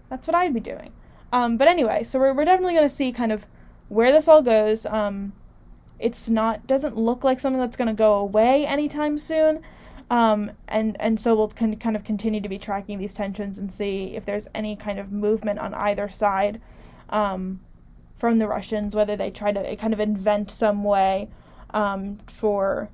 that's 0.09 0.27
what 0.27 0.35
I'd 0.35 0.53
be 0.53 0.59
doing. 0.59 0.91
Um, 1.31 1.57
but 1.57 1.67
anyway, 1.67 2.03
so 2.03 2.19
we're, 2.19 2.33
we're 2.33 2.45
definitely 2.45 2.73
going 2.73 2.87
to 2.87 2.93
see 2.93 3.11
kind 3.11 3.31
of 3.31 3.45
where 3.89 4.11
this 4.11 4.27
all 4.27 4.41
goes. 4.41 4.85
Um, 4.85 5.33
it's 5.99 6.29
not 6.29 6.67
doesn't 6.67 6.97
look 6.97 7.23
like 7.23 7.39
something 7.39 7.59
that's 7.59 7.77
going 7.77 7.87
to 7.87 7.93
go 7.93 8.13
away 8.15 8.65
anytime 8.65 9.17
soon. 9.17 9.61
Um, 10.09 10.51
and 10.67 10.95
and 10.99 11.19
so 11.19 11.35
we'll 11.35 11.49
con- 11.49 11.75
kind 11.77 11.95
of 11.95 12.03
continue 12.03 12.41
to 12.41 12.49
be 12.49 12.57
tracking 12.57 12.99
these 12.99 13.13
tensions 13.13 13.57
and 13.57 13.71
see 13.71 14.15
if 14.15 14.25
there's 14.25 14.47
any 14.53 14.75
kind 14.75 14.99
of 14.99 15.11
movement 15.11 15.59
on 15.59 15.73
either 15.73 16.07
side 16.09 16.61
um, 17.09 17.59
from 18.15 18.39
the 18.39 18.47
Russians, 18.47 18.95
whether 18.95 19.15
they 19.15 19.31
try 19.31 19.51
to 19.51 19.75
kind 19.77 19.93
of 19.93 19.99
invent 19.99 20.51
some 20.51 20.83
way 20.83 21.29
um, 21.71 22.19
for 22.27 22.89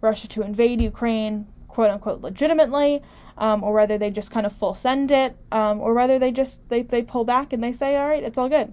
Russia 0.00 0.28
to 0.28 0.42
invade 0.42 0.80
Ukraine, 0.80 1.46
quote 1.66 1.90
unquote, 1.90 2.20
legitimately, 2.20 3.02
um, 3.36 3.62
or 3.62 3.72
whether 3.72 3.98
they 3.98 4.10
just 4.10 4.30
kind 4.30 4.46
of 4.46 4.52
full 4.52 4.74
send 4.74 5.10
it, 5.10 5.36
um, 5.52 5.80
or 5.80 5.94
whether 5.94 6.18
they 6.18 6.30
just 6.30 6.68
they, 6.68 6.82
they 6.82 7.02
pull 7.02 7.24
back 7.24 7.52
and 7.52 7.62
they 7.62 7.72
say, 7.72 7.96
all 7.96 8.08
right, 8.08 8.22
it's 8.22 8.38
all 8.38 8.48
good. 8.48 8.72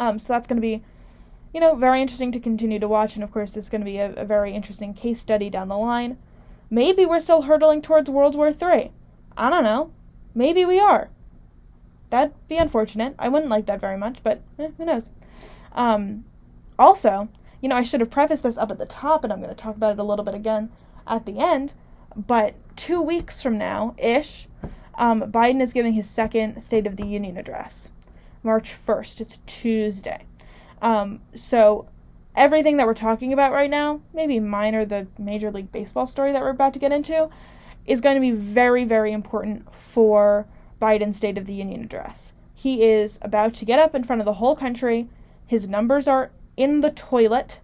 Um, 0.00 0.18
so 0.18 0.32
that's 0.32 0.46
going 0.46 0.56
to 0.56 0.62
be, 0.62 0.82
you 1.52 1.60
know, 1.60 1.74
very 1.74 2.00
interesting 2.00 2.32
to 2.32 2.40
continue 2.40 2.78
to 2.78 2.88
watch, 2.88 3.14
and 3.14 3.24
of 3.24 3.32
course, 3.32 3.52
this 3.52 3.64
is 3.64 3.70
going 3.70 3.80
to 3.80 3.84
be 3.84 3.98
a, 3.98 4.12
a 4.12 4.24
very 4.24 4.52
interesting 4.52 4.94
case 4.94 5.20
study 5.20 5.50
down 5.50 5.68
the 5.68 5.76
line. 5.76 6.18
Maybe 6.70 7.06
we're 7.06 7.18
still 7.18 7.42
hurtling 7.42 7.82
towards 7.82 8.10
World 8.10 8.36
War 8.36 8.48
III. 8.48 8.92
I 9.36 9.50
don't 9.50 9.64
know. 9.64 9.92
Maybe 10.34 10.64
we 10.64 10.78
are. 10.78 11.10
That'd 12.10 12.34
be 12.48 12.56
unfortunate. 12.56 13.14
I 13.18 13.28
wouldn't 13.28 13.50
like 13.50 13.66
that 13.66 13.80
very 13.80 13.96
much, 13.96 14.22
but 14.22 14.42
eh, 14.58 14.68
who 14.76 14.84
knows. 14.84 15.10
Um, 15.72 16.24
also, 16.78 17.28
you 17.60 17.68
know, 17.68 17.76
I 17.76 17.82
should 17.82 18.00
have 18.00 18.10
prefaced 18.10 18.42
this 18.42 18.58
up 18.58 18.70
at 18.70 18.78
the 18.78 18.86
top, 18.86 19.24
and 19.24 19.32
I'm 19.32 19.40
going 19.40 19.50
to 19.50 19.56
talk 19.56 19.76
about 19.76 19.92
it 19.92 19.98
a 19.98 20.04
little 20.04 20.24
bit 20.24 20.34
again 20.34 20.70
at 21.06 21.26
the 21.26 21.38
end. 21.38 21.74
But 22.16 22.54
two 22.76 23.02
weeks 23.02 23.42
from 23.42 23.58
now 23.58 23.94
ish, 23.98 24.48
um, 24.94 25.22
Biden 25.32 25.60
is 25.60 25.72
giving 25.72 25.92
his 25.92 26.08
second 26.08 26.60
State 26.60 26.86
of 26.86 26.96
the 26.96 27.06
Union 27.06 27.36
address, 27.36 27.90
March 28.42 28.74
1st. 28.74 29.20
It's 29.20 29.38
Tuesday. 29.46 30.24
Um, 30.82 31.20
so 31.34 31.88
everything 32.36 32.76
that 32.76 32.86
we're 32.86 32.94
talking 32.94 33.32
about 33.32 33.52
right 33.52 33.70
now, 33.70 34.00
maybe 34.14 34.40
minor 34.40 34.84
the 34.84 35.06
Major 35.18 35.50
League 35.50 35.72
Baseball 35.72 36.06
story 36.06 36.32
that 36.32 36.42
we're 36.42 36.50
about 36.50 36.72
to 36.74 36.78
get 36.78 36.92
into, 36.92 37.28
is 37.86 38.00
going 38.00 38.16
to 38.16 38.20
be 38.20 38.30
very, 38.30 38.84
very 38.84 39.12
important 39.12 39.72
for 39.74 40.46
Biden's 40.80 41.16
State 41.16 41.38
of 41.38 41.46
the 41.46 41.54
Union 41.54 41.82
address. 41.82 42.32
He 42.54 42.84
is 42.84 43.18
about 43.22 43.54
to 43.54 43.64
get 43.64 43.78
up 43.78 43.94
in 43.94 44.04
front 44.04 44.20
of 44.20 44.26
the 44.26 44.34
whole 44.34 44.56
country. 44.56 45.08
His 45.46 45.68
numbers 45.68 46.08
are 46.08 46.30
in 46.58 46.80
the 46.80 46.90
toilet 46.90 47.60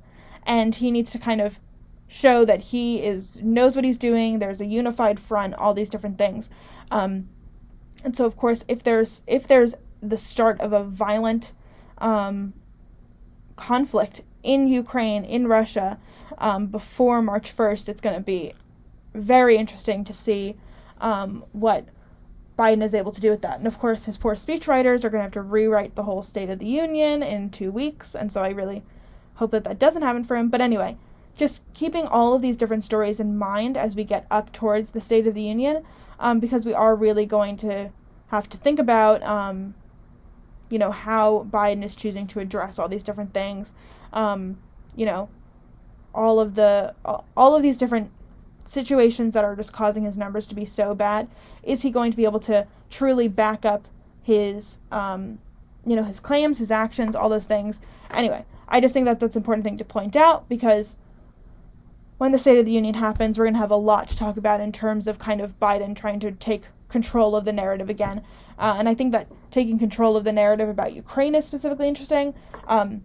and 0.46 0.76
he 0.76 0.90
needs 0.90 1.10
to 1.12 1.18
kind 1.18 1.40
of 1.40 1.60
show 2.06 2.44
that 2.44 2.60
he 2.60 3.02
is 3.02 3.40
knows 3.42 3.74
what 3.74 3.84
he's 3.84 3.98
doing 3.98 4.38
there's 4.38 4.60
a 4.60 4.66
unified 4.66 5.18
front 5.18 5.54
all 5.54 5.74
these 5.74 5.90
different 5.90 6.16
things 6.16 6.48
um, 6.90 7.28
and 8.04 8.16
so 8.16 8.24
of 8.24 8.36
course 8.36 8.64
if 8.68 8.82
there's 8.82 9.22
if 9.26 9.46
there's 9.46 9.74
the 10.00 10.18
start 10.18 10.60
of 10.60 10.72
a 10.72 10.84
violent 10.84 11.52
um, 11.98 12.52
conflict 13.56 14.22
in 14.42 14.68
Ukraine, 14.68 15.24
in 15.24 15.48
Russia, 15.48 15.98
um, 16.38 16.66
before 16.66 17.22
March 17.22 17.56
1st. 17.56 17.88
It's 17.88 18.00
going 18.00 18.14
to 18.14 18.22
be 18.22 18.52
very 19.14 19.56
interesting 19.56 20.04
to 20.04 20.12
see 20.12 20.56
um, 21.00 21.44
what 21.52 21.86
Biden 22.58 22.82
is 22.82 22.94
able 22.94 23.12
to 23.12 23.20
do 23.20 23.30
with 23.30 23.42
that. 23.42 23.58
And 23.58 23.66
of 23.66 23.78
course, 23.78 24.04
his 24.04 24.16
poor 24.16 24.34
speechwriters 24.34 25.04
are 25.04 25.10
going 25.10 25.20
to 25.20 25.24
have 25.24 25.32
to 25.32 25.42
rewrite 25.42 25.96
the 25.96 26.04
whole 26.04 26.22
State 26.22 26.50
of 26.50 26.58
the 26.58 26.66
Union 26.66 27.22
in 27.22 27.50
two 27.50 27.70
weeks. 27.70 28.14
And 28.14 28.30
so 28.30 28.42
I 28.42 28.50
really 28.50 28.82
hope 29.34 29.50
that 29.50 29.64
that 29.64 29.78
doesn't 29.78 30.02
happen 30.02 30.22
for 30.22 30.36
him. 30.36 30.48
But 30.48 30.60
anyway, 30.60 30.96
just 31.36 31.62
keeping 31.74 32.06
all 32.06 32.34
of 32.34 32.42
these 32.42 32.56
different 32.56 32.84
stories 32.84 33.18
in 33.18 33.36
mind 33.36 33.76
as 33.76 33.96
we 33.96 34.04
get 34.04 34.26
up 34.30 34.52
towards 34.52 34.92
the 34.92 35.00
State 35.00 35.26
of 35.26 35.34
the 35.34 35.42
Union, 35.42 35.84
um, 36.20 36.38
because 36.38 36.64
we 36.64 36.72
are 36.72 36.94
really 36.94 37.26
going 37.26 37.56
to 37.58 37.90
have 38.28 38.48
to 38.50 38.56
think 38.56 38.78
about, 38.78 39.22
um, 39.24 39.74
you 40.70 40.78
know, 40.78 40.92
how 40.92 41.46
Biden 41.50 41.84
is 41.84 41.96
choosing 41.96 42.26
to 42.28 42.40
address 42.40 42.78
all 42.78 42.88
these 42.88 43.02
different 43.02 43.34
things. 43.34 43.74
Um, 44.12 44.58
you 44.94 45.06
know, 45.06 45.28
all 46.14 46.38
of 46.38 46.54
the 46.54 46.94
all 47.36 47.56
of 47.56 47.62
these 47.62 47.76
different 47.76 48.12
situations 48.64 49.34
that 49.34 49.44
are 49.44 49.56
just 49.56 49.72
causing 49.72 50.04
his 50.04 50.18
numbers 50.18 50.46
to 50.46 50.54
be 50.54 50.64
so 50.64 50.94
bad. 50.94 51.28
Is 51.62 51.82
he 51.82 51.90
going 51.90 52.10
to 52.10 52.16
be 52.16 52.24
able 52.24 52.40
to 52.40 52.66
truly 52.90 53.28
back 53.28 53.64
up 53.64 53.86
his, 54.22 54.78
um, 54.90 55.38
you 55.86 55.96
know, 55.96 56.04
his 56.04 56.20
claims, 56.20 56.58
his 56.58 56.70
actions, 56.70 57.14
all 57.14 57.28
those 57.28 57.46
things? 57.46 57.80
Anyway, 58.10 58.44
I 58.68 58.80
just 58.80 58.94
think 58.94 59.06
that 59.06 59.20
that's 59.20 59.36
an 59.36 59.40
important 59.40 59.64
thing 59.64 59.78
to 59.78 59.84
point 59.84 60.16
out 60.16 60.48
because 60.48 60.96
when 62.18 62.32
the 62.32 62.38
State 62.38 62.58
of 62.58 62.64
the 62.64 62.72
Union 62.72 62.94
happens, 62.94 63.38
we're 63.38 63.44
going 63.44 63.54
to 63.54 63.60
have 63.60 63.70
a 63.70 63.76
lot 63.76 64.08
to 64.08 64.16
talk 64.16 64.36
about 64.36 64.60
in 64.60 64.72
terms 64.72 65.08
of 65.08 65.18
kind 65.18 65.40
of 65.40 65.58
Biden 65.58 65.96
trying 65.96 66.20
to 66.20 66.32
take 66.32 66.62
control 66.88 67.34
of 67.34 67.44
the 67.44 67.52
narrative 67.52 67.90
again. 67.90 68.22
Uh, 68.58 68.76
and 68.78 68.88
I 68.88 68.94
think 68.94 69.12
that 69.12 69.26
taking 69.50 69.78
control 69.78 70.16
of 70.16 70.24
the 70.24 70.32
narrative 70.32 70.68
about 70.68 70.94
Ukraine 70.94 71.34
is 71.34 71.44
specifically 71.44 71.88
interesting. 71.88 72.34
Um, 72.68 73.02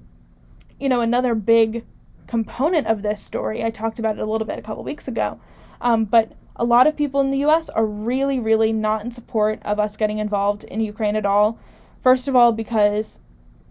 you 0.79 0.89
know, 0.89 1.01
another 1.01 1.33
big 1.35 1.85
component 2.29 2.85
of 2.85 3.01
this 3.01 3.21
story, 3.23 3.63
I 3.63 3.71
talked 3.71 3.97
about 3.97 4.19
it 4.19 4.21
a 4.21 4.25
little 4.25 4.45
bit 4.45 4.59
a 4.59 4.61
couple 4.61 4.83
weeks 4.83 5.07
ago, 5.07 5.39
um, 5.81 6.05
but 6.05 6.33
a 6.55 6.63
lot 6.63 6.85
of 6.85 6.95
people 6.95 7.21
in 7.21 7.31
the 7.31 7.39
US 7.39 7.69
are 7.69 7.87
really, 7.87 8.39
really 8.39 8.71
not 8.71 9.03
in 9.03 9.11
support 9.11 9.59
of 9.63 9.79
us 9.79 9.97
getting 9.97 10.19
involved 10.19 10.63
in 10.63 10.79
Ukraine 10.79 11.15
at 11.15 11.25
all. 11.25 11.57
First 12.03 12.27
of 12.27 12.35
all, 12.35 12.51
because 12.51 13.19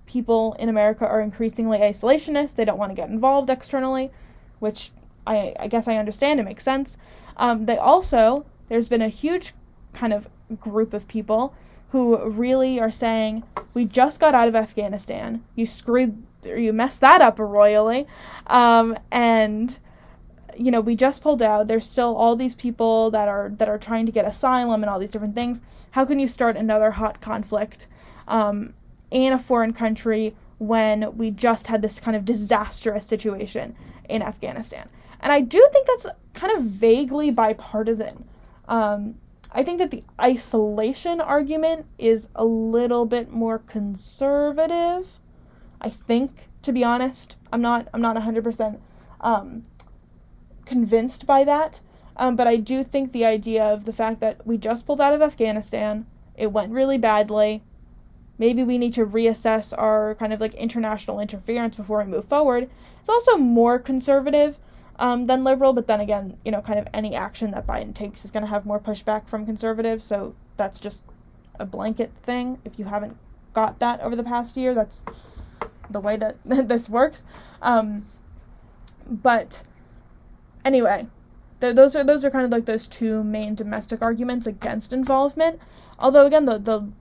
people 0.07 0.57
in 0.59 0.69
America 0.69 1.07
are 1.07 1.21
increasingly 1.21 1.79
isolationist, 1.79 2.57
they 2.57 2.65
don't 2.65 2.79
want 2.79 2.91
to 2.91 2.97
get 2.97 3.09
involved 3.11 3.49
externally, 3.49 4.11
which 4.59 4.91
I, 5.25 5.55
I 5.61 5.69
guess 5.69 5.87
I 5.87 5.97
understand, 5.97 6.41
it 6.41 6.43
makes 6.43 6.65
sense. 6.65 6.99
Um, 7.37 7.67
they 7.67 7.77
also, 7.77 8.45
there's 8.69 8.89
been 8.89 9.03
a 9.03 9.09
huge 9.09 9.53
kind 9.93 10.13
of 10.13 10.27
group 10.59 10.95
of 10.95 11.07
people 11.07 11.55
who 11.91 12.29
really 12.29 12.81
are 12.81 12.91
saying, 12.91 13.45
we 13.73 13.85
just 13.85 14.19
got 14.19 14.35
out 14.35 14.49
of 14.49 14.57
Afghanistan, 14.57 15.45
you 15.55 15.65
screwed, 15.65 16.21
you 16.45 16.73
messed 16.73 17.01
that 17.01 17.21
up 17.21 17.39
royally, 17.39 18.07
um, 18.47 18.97
and 19.11 19.79
you 20.57 20.71
know 20.71 20.81
we 20.81 20.95
just 20.95 21.23
pulled 21.23 21.43
out. 21.43 21.67
There's 21.67 21.89
still 21.89 22.17
all 22.17 22.37
these 22.37 22.55
people 22.55 23.11
that 23.11 23.29
are 23.29 23.51
that 23.59 23.69
are 23.69 23.79
trying 23.79 24.07
to 24.07 24.13
get 24.13 24.25
asylum 24.25 24.83
and 24.83 24.91
all 24.91 24.99
these 24.99 25.11
different 25.11 25.35
things. 25.35 25.61
How 25.93 26.05
can 26.05 26.19
you 26.19 26.29
start 26.29 26.57
another 26.57 26.91
hot 26.91 27.21
conflict 27.21 27.89
um, 28.27 28.75
in 29.11 29.33
a 29.33 29.39
foreign 29.39 29.73
country 29.73 30.35
when 30.59 31.17
we 31.17 31.31
just 31.31 31.67
had 31.67 31.83
this 31.83 32.01
kind 32.01 32.17
of 32.17 32.25
disastrous 32.25 33.05
situation 33.05 33.75
in 34.09 34.23
afghanistan? 34.23 34.87
And 35.21 35.33
i 35.33 35.41
do 35.41 35.67
think 35.73 35.87
that's 35.87 36.07
kind 36.35 36.57
of 36.57 36.65
vaguely 36.65 37.31
bipartisan. 37.31 38.25
Um, 38.69 39.17
i 39.53 39.63
think 39.63 39.79
that 39.79 39.91
the 39.91 40.05
isolation 40.21 41.21
argument 41.21 41.87
is 41.97 42.29
a 42.35 42.45
little 42.45 43.07
bit 43.07 43.31
more 43.31 43.59
conservative 43.61 45.19
i 45.81 45.89
think 45.89 46.49
to 46.63 46.73
be 46.73 46.85
honest 46.85 47.37
i'm 47.53 47.63
not 47.63 47.89
i'm 47.93 48.01
not 48.01 48.17
100% 48.17 48.79
um, 49.21 49.65
convinced 50.69 51.27
by 51.27 51.43
that. 51.45 51.81
Um, 52.17 52.37
but 52.37 52.47
I 52.47 52.57
do 52.57 52.85
think 52.85 53.13
the 53.13 53.25
idea 53.25 53.65
of 53.65 53.85
the 53.85 53.93
fact 53.93 54.21
that 54.21 54.47
we 54.47 54.59
just 54.59 54.87
pulled 54.87 55.01
out 55.01 55.15
of 55.15 55.23
Afghanistan, 55.23 56.07
it 56.37 56.53
went 56.53 56.73
really 56.73 56.99
badly. 56.99 57.63
Maybe 58.39 58.63
we 58.63 58.79
need 58.79 58.93
to 58.95 59.07
reassess 59.07 59.77
our 59.77 60.15
kind 60.17 60.33
of 60.33 60.41
like 60.41 60.55
international 60.55 61.21
interference 61.21 61.77
before 61.77 61.99
we 61.99 62.11
move 62.11 62.27
forward. 62.27 62.69
It's 63.01 63.09
also 63.09 63.37
more 63.37 63.79
conservative 63.79 64.59
um, 64.99 65.27
than 65.27 65.45
liberal, 65.45 65.73
but 65.73 65.87
then 65.87 66.01
again, 66.01 66.37
you 66.45 66.51
know, 66.51 66.61
kind 66.61 66.79
of 66.79 66.87
any 66.93 67.15
action 67.15 67.53
that 67.53 67.67
Biden 67.67 67.95
takes 67.95 68.25
is 68.25 68.31
going 68.31 68.43
to 68.43 68.49
have 68.49 68.67
more 68.67 68.81
pushback 68.81 69.29
from 69.29 69.47
conservatives. 69.47 70.05
So 70.05 70.35
that's 70.57 70.79
just 70.79 71.05
a 71.59 71.65
blanket 71.65 72.11
thing. 72.23 72.59
If 72.65 72.79
you 72.79 72.85
haven't 72.85 73.17
got 73.55 73.79
that 73.79 74.01
over 74.01 74.17
the 74.17 74.25
past 74.25 74.57
year, 74.57 74.75
that's 74.75 75.05
the 75.91 76.01
way 76.01 76.17
that 76.17 76.37
this 76.45 76.89
works. 76.89 77.25
Um, 77.63 78.07
but 79.07 79.63
Anyway, 80.65 81.07
th- 81.61 81.75
those 81.75 81.97
are 81.97 82.05
those 82.05 82.25
are 82.25 82.31
kind 82.31 82.45
of 82.45 82.53
like 82.53 82.67
those 82.67 82.89
two 82.89 83.25
main 83.25 83.55
domestic 83.55 84.03
arguments 84.03 84.47
against 84.47 84.93
involvement. 84.93 85.61
Although 85.99 86.27
again, 86.27 86.45
the 86.45 86.59
the 86.59 86.93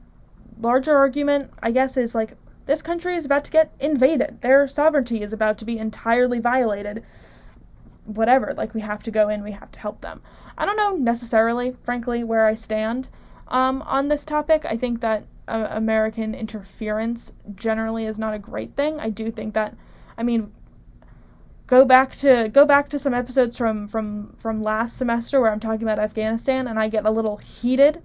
larger 0.59 0.95
argument, 0.97 1.51
I 1.61 1.71
guess, 1.71 1.97
is 1.97 2.15
like 2.15 2.35
this 2.65 2.81
country 2.81 3.15
is 3.15 3.25
about 3.25 3.43
to 3.45 3.51
get 3.51 3.73
invaded. 3.79 4.41
Their 4.41 4.67
sovereignty 4.67 5.21
is 5.21 5.33
about 5.33 5.57
to 5.57 5.65
be 5.65 5.77
entirely 5.77 6.39
violated. 6.39 7.03
Whatever, 8.05 8.53
like 8.55 8.73
we 8.73 8.81
have 8.81 9.03
to 9.03 9.11
go 9.11 9.27
in, 9.27 9.43
we 9.43 9.51
have 9.51 9.71
to 9.73 9.79
help 9.79 9.99
them. 9.99 10.21
I 10.57 10.65
don't 10.65 10.77
know 10.77 10.95
necessarily, 10.95 11.75
frankly, 11.83 12.23
where 12.23 12.45
I 12.45 12.53
stand 12.53 13.09
um, 13.49 13.81
on 13.81 14.07
this 14.07 14.23
topic. 14.23 14.65
I 14.65 14.77
think 14.77 15.01
that 15.01 15.25
uh, 15.47 15.67
American 15.71 16.35
interference 16.35 17.33
generally 17.55 18.05
is 18.05 18.19
not 18.19 18.33
a 18.33 18.39
great 18.39 18.75
thing. 18.75 18.99
I 18.99 19.09
do 19.09 19.31
think 19.31 19.53
that, 19.53 19.75
I 20.17 20.23
mean, 20.23 20.51
go 21.67 21.83
back 21.83 22.15
to 22.15 22.49
go 22.49 22.65
back 22.65 22.89
to 22.89 22.99
some 22.99 23.13
episodes 23.13 23.57
from 23.57 23.87
from 23.87 24.33
from 24.37 24.63
last 24.63 24.97
semester 24.97 25.39
where 25.39 25.51
I'm 25.51 25.59
talking 25.59 25.83
about 25.83 25.99
Afghanistan 25.99 26.67
and 26.67 26.79
I 26.79 26.87
get 26.87 27.05
a 27.05 27.11
little 27.11 27.37
heated, 27.37 28.01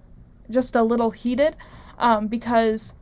just 0.51 0.77
a 0.77 0.83
little 0.83 1.11
heated, 1.11 1.57
um, 1.99 2.27
because 2.27 2.95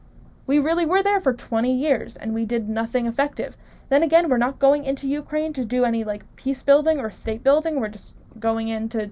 we 0.46 0.58
really 0.58 0.84
were 0.84 1.02
there 1.02 1.20
for 1.20 1.32
20 1.32 1.72
years 1.72 2.16
and 2.16 2.34
we 2.34 2.44
did 2.44 2.68
nothing 2.68 3.06
effective. 3.06 3.56
Then 3.88 4.02
again, 4.02 4.28
we're 4.28 4.36
not 4.36 4.58
going 4.58 4.84
into 4.84 5.08
Ukraine 5.08 5.52
to 5.52 5.64
do 5.64 5.84
any 5.84 6.02
like 6.02 6.24
peace 6.36 6.62
building 6.62 6.98
or 6.98 7.10
state 7.10 7.44
building. 7.44 7.78
We're 7.78 7.88
just 7.88 8.16
going 8.38 8.68
in 8.68 8.88
to 8.90 9.10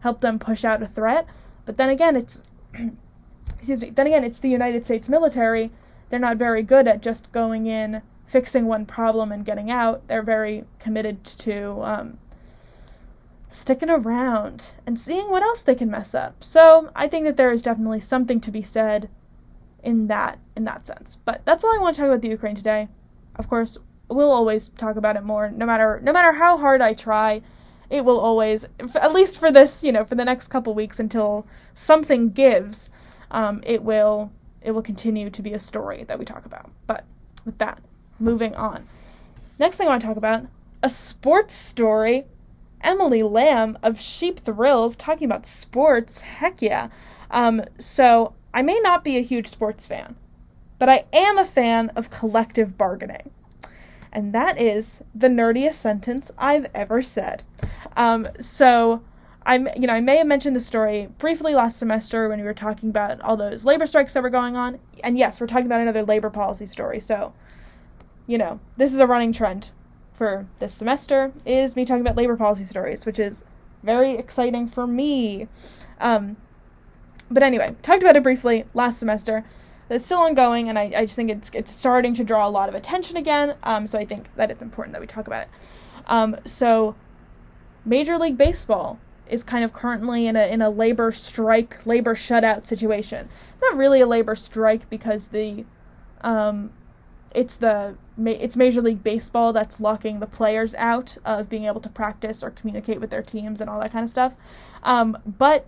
help 0.00 0.20
them 0.20 0.38
push 0.38 0.64
out 0.64 0.82
a 0.82 0.86
threat. 0.86 1.26
But 1.64 1.78
then 1.78 1.88
again, 1.88 2.16
it's 2.16 2.44
excuse 3.64 3.80
me. 3.80 3.90
Then 3.90 4.06
again, 4.06 4.24
it's 4.24 4.40
the 4.40 4.50
United 4.50 4.84
States 4.84 5.08
military. 5.08 5.70
They're 6.10 6.20
not 6.20 6.36
very 6.36 6.62
good 6.62 6.86
at 6.86 7.00
just 7.00 7.32
going 7.32 7.66
in 7.66 8.02
fixing 8.26 8.66
one 8.66 8.84
problem 8.84 9.32
and 9.32 9.44
getting 9.44 9.70
out. 9.70 10.06
They're 10.06 10.22
very 10.22 10.64
committed 10.78 11.24
to 11.24 11.80
um, 11.82 12.18
sticking 13.48 13.88
around 13.88 14.72
and 14.86 15.00
seeing 15.00 15.30
what 15.30 15.42
else 15.42 15.62
they 15.62 15.74
can 15.74 15.90
mess 15.90 16.14
up. 16.14 16.44
So 16.44 16.90
I 16.94 17.08
think 17.08 17.24
that 17.24 17.38
there 17.38 17.52
is 17.52 17.62
definitely 17.62 18.00
something 18.00 18.38
to 18.40 18.50
be 18.50 18.62
said 18.62 19.08
in 19.82 20.08
that 20.08 20.38
in 20.56 20.64
that 20.64 20.86
sense. 20.86 21.16
But 21.24 21.44
that's 21.46 21.64
all 21.64 21.74
I 21.74 21.78
want 21.78 21.94
to 21.96 22.02
talk 22.02 22.08
about 22.08 22.22
the 22.22 22.28
Ukraine 22.28 22.54
today. 22.54 22.88
Of 23.36 23.48
course, 23.48 23.78
we'll 24.08 24.30
always 24.30 24.68
talk 24.68 24.96
about 24.96 25.16
it 25.16 25.24
more, 25.24 25.50
no 25.50 25.64
matter 25.64 26.00
no 26.02 26.12
matter 26.12 26.32
how 26.32 26.58
hard 26.58 26.82
I 26.82 26.92
try. 26.92 27.40
It 27.90 28.04
will 28.04 28.18
always, 28.18 28.66
at 28.94 29.12
least 29.12 29.38
for 29.38 29.52
this, 29.52 29.84
you 29.84 29.92
know, 29.92 30.04
for 30.04 30.14
the 30.14 30.24
next 30.24 30.48
couple 30.48 30.74
weeks 30.74 30.98
until 30.98 31.46
something 31.74 32.30
gives, 32.30 32.90
um, 33.34 33.60
it 33.66 33.82
will 33.82 34.32
it 34.62 34.70
will 34.70 34.82
continue 34.82 35.28
to 35.28 35.42
be 35.42 35.52
a 35.52 35.60
story 35.60 36.04
that 36.04 36.18
we 36.18 36.24
talk 36.24 36.46
about. 36.46 36.70
But 36.86 37.04
with 37.44 37.58
that, 37.58 37.82
moving 38.18 38.54
on. 38.54 38.86
Next 39.58 39.76
thing 39.76 39.86
I 39.86 39.90
want 39.90 40.00
to 40.00 40.08
talk 40.08 40.16
about 40.16 40.46
a 40.82 40.88
sports 40.88 41.52
story. 41.52 42.24
Emily 42.80 43.22
Lamb 43.22 43.78
of 43.82 44.00
Sheep 44.00 44.40
Thrills 44.40 44.96
talking 44.96 45.24
about 45.26 45.46
sports. 45.46 46.20
Heck 46.20 46.62
yeah. 46.62 46.88
Um, 47.30 47.62
so, 47.78 48.34
I 48.52 48.62
may 48.62 48.78
not 48.80 49.02
be 49.02 49.16
a 49.16 49.22
huge 49.22 49.48
sports 49.48 49.86
fan, 49.86 50.14
but 50.78 50.88
I 50.88 51.04
am 51.12 51.38
a 51.38 51.44
fan 51.44 51.90
of 51.96 52.10
collective 52.10 52.78
bargaining. 52.78 53.30
And 54.12 54.32
that 54.34 54.60
is 54.60 55.02
the 55.14 55.28
nerdiest 55.28 55.74
sentence 55.74 56.30
I've 56.38 56.70
ever 56.74 57.02
said. 57.02 57.42
Um, 57.96 58.28
so, 58.38 59.02
I'm, 59.46 59.68
you 59.76 59.86
know, 59.86 59.92
I 59.92 60.00
may 60.00 60.16
have 60.16 60.26
mentioned 60.26 60.56
the 60.56 60.60
story 60.60 61.08
briefly 61.18 61.54
last 61.54 61.78
semester 61.78 62.28
when 62.28 62.38
we 62.38 62.44
were 62.44 62.54
talking 62.54 62.88
about 62.88 63.20
all 63.20 63.36
those 63.36 63.64
labor 63.64 63.86
strikes 63.86 64.14
that 64.14 64.22
were 64.22 64.30
going 64.30 64.56
on. 64.56 64.78
And 65.02 65.18
yes, 65.18 65.40
we're 65.40 65.46
talking 65.46 65.66
about 65.66 65.80
another 65.80 66.02
labor 66.02 66.30
policy 66.30 66.66
story. 66.66 66.98
So, 66.98 67.34
you 68.26 68.38
know, 68.38 68.58
this 68.76 68.92
is 68.92 69.00
a 69.00 69.06
running 69.06 69.32
trend 69.32 69.70
for 70.14 70.46
this 70.60 70.72
semester 70.72 71.32
is 71.44 71.76
me 71.76 71.84
talking 71.84 72.00
about 72.00 72.16
labor 72.16 72.36
policy 72.36 72.64
stories, 72.64 73.04
which 73.04 73.18
is 73.18 73.44
very 73.82 74.12
exciting 74.12 74.66
for 74.66 74.86
me. 74.86 75.48
Um, 76.00 76.36
but 77.30 77.42
anyway, 77.42 77.74
talked 77.82 78.02
about 78.02 78.16
it 78.16 78.22
briefly 78.22 78.64
last 78.74 78.98
semester. 78.98 79.44
It's 79.90 80.06
still 80.06 80.20
ongoing, 80.20 80.70
and 80.70 80.78
I, 80.78 80.92
I 80.96 81.04
just 81.04 81.16
think 81.16 81.30
it's 81.30 81.50
it's 81.52 81.70
starting 81.70 82.14
to 82.14 82.24
draw 82.24 82.46
a 82.46 82.48
lot 82.48 82.70
of 82.70 82.74
attention 82.74 83.18
again. 83.18 83.54
Um, 83.64 83.86
so 83.86 83.98
I 83.98 84.06
think 84.06 84.34
that 84.36 84.50
it's 84.50 84.62
important 84.62 84.94
that 84.94 85.00
we 85.00 85.06
talk 85.06 85.26
about 85.26 85.42
it. 85.42 85.48
Um, 86.06 86.36
so, 86.46 86.94
Major 87.84 88.16
League 88.16 88.38
Baseball 88.38 88.98
is 89.28 89.42
kind 89.42 89.64
of 89.64 89.72
currently 89.72 90.26
in 90.26 90.36
a 90.36 90.46
in 90.46 90.62
a 90.62 90.70
labor 90.70 91.10
strike, 91.12 91.84
labor 91.86 92.14
shutout 92.14 92.64
situation. 92.66 93.28
Not 93.62 93.76
really 93.76 94.00
a 94.00 94.06
labor 94.06 94.34
strike 94.34 94.88
because 94.90 95.28
the 95.28 95.64
um, 96.20 96.70
it's 97.34 97.56
the 97.56 97.96
it's 98.24 98.56
Major 98.56 98.80
League 98.80 99.02
Baseball 99.02 99.52
that's 99.52 99.80
locking 99.80 100.20
the 100.20 100.26
players 100.26 100.74
out 100.76 101.16
of 101.24 101.48
being 101.48 101.64
able 101.64 101.80
to 101.80 101.88
practice 101.88 102.42
or 102.44 102.50
communicate 102.50 103.00
with 103.00 103.10
their 103.10 103.22
teams 103.22 103.60
and 103.60 103.68
all 103.68 103.80
that 103.80 103.92
kind 103.92 104.04
of 104.04 104.10
stuff. 104.10 104.36
Um, 104.82 105.18
but 105.38 105.66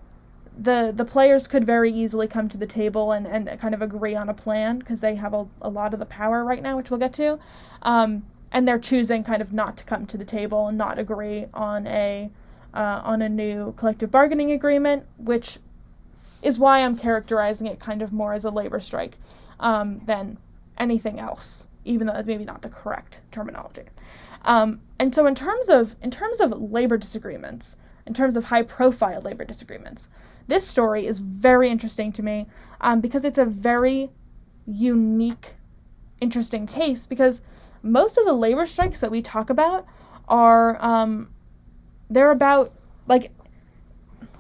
the 0.59 0.93
the 0.95 1.05
players 1.05 1.49
could 1.49 1.65
very 1.65 1.91
easily 1.91 2.27
come 2.27 2.49
to 2.49 2.57
the 2.57 2.67
table 2.67 3.13
and, 3.13 3.27
and 3.27 3.59
kind 3.61 3.75
of 3.75 3.83
agree 3.83 4.15
on 4.15 4.29
a 4.29 4.35
plan 4.35 4.79
because 4.79 5.01
they 5.01 5.15
have 5.17 5.35
a, 5.35 5.47
a 5.61 5.69
lot 5.69 5.93
of 5.93 6.01
the 6.01 6.07
power 6.07 6.45
right 6.45 6.63
now, 6.63 6.77
which 6.77 6.91
we'll 6.91 7.01
get 7.01 7.13
to. 7.15 7.39
Um, 7.83 8.25
and 8.53 8.67
they're 8.67 8.79
choosing 8.79 9.25
kind 9.25 9.43
of 9.43 9.53
not 9.53 9.77
to 9.77 9.85
come 9.85 10.07
to 10.07 10.17
the 10.17 10.25
table 10.25 10.69
and 10.69 10.79
not 10.79 10.99
agree 10.99 11.47
on 11.53 11.87
a 11.89 12.31
uh, 12.77 13.01
on 13.05 13.23
a 13.23 13.29
new 13.29 13.73
collective 13.77 14.11
bargaining 14.11 14.53
agreement, 14.53 15.07
which 15.17 15.59
is 16.43 16.59
why 16.59 16.81
I'm 16.81 16.97
characterizing 16.97 17.67
it 17.67 17.81
kind 17.81 18.03
of 18.03 18.13
more 18.13 18.35
as 18.35 18.45
a 18.45 18.51
labor 18.51 18.81
strike 18.81 19.17
um, 19.59 20.01
than 20.05 20.37
anything 20.79 21.19
else, 21.19 21.69
even 21.87 22.07
though 22.07 22.13
that's 22.13 22.29
maybe 22.29 22.45
not 22.45 22.61
the 22.61 22.69
correct 22.69 23.23
terminology. 23.31 23.85
Um, 24.45 24.81
and 24.99 25.15
so, 25.15 25.27
in 25.27 25.35
terms 25.35 25.71
of 25.71 25.97
in 26.03 26.11
terms 26.11 26.41
of 26.41 26.51
labor 26.53 26.99
disagreements, 26.99 27.77
in 28.07 28.13
terms 28.13 28.37
of 28.37 28.45
high 28.45 28.63
profile 28.63 29.23
labor 29.23 29.45
disagreements, 29.45 30.11
this 30.47 30.67
story 30.67 31.07
is 31.07 31.19
very 31.19 31.71
interesting 31.71 32.13
to 32.13 32.23
me 32.23 32.47
um, 32.83 33.01
because 33.01 33.25
it's 33.25 33.39
a 33.39 33.47
very 33.47 34.11
unique, 34.67 35.55
interesting 36.21 36.67
case. 36.67 37.07
Because 37.07 37.41
most 37.83 38.19
of 38.19 38.27
the 38.27 38.35
labor 38.35 38.67
strikes 38.67 39.01
that 39.01 39.11
we 39.11 39.23
talk 39.23 39.49
about 39.49 39.87
are 40.29 40.81
um, 40.85 41.29
they're 42.11 42.31
about 42.31 42.73
like 43.07 43.31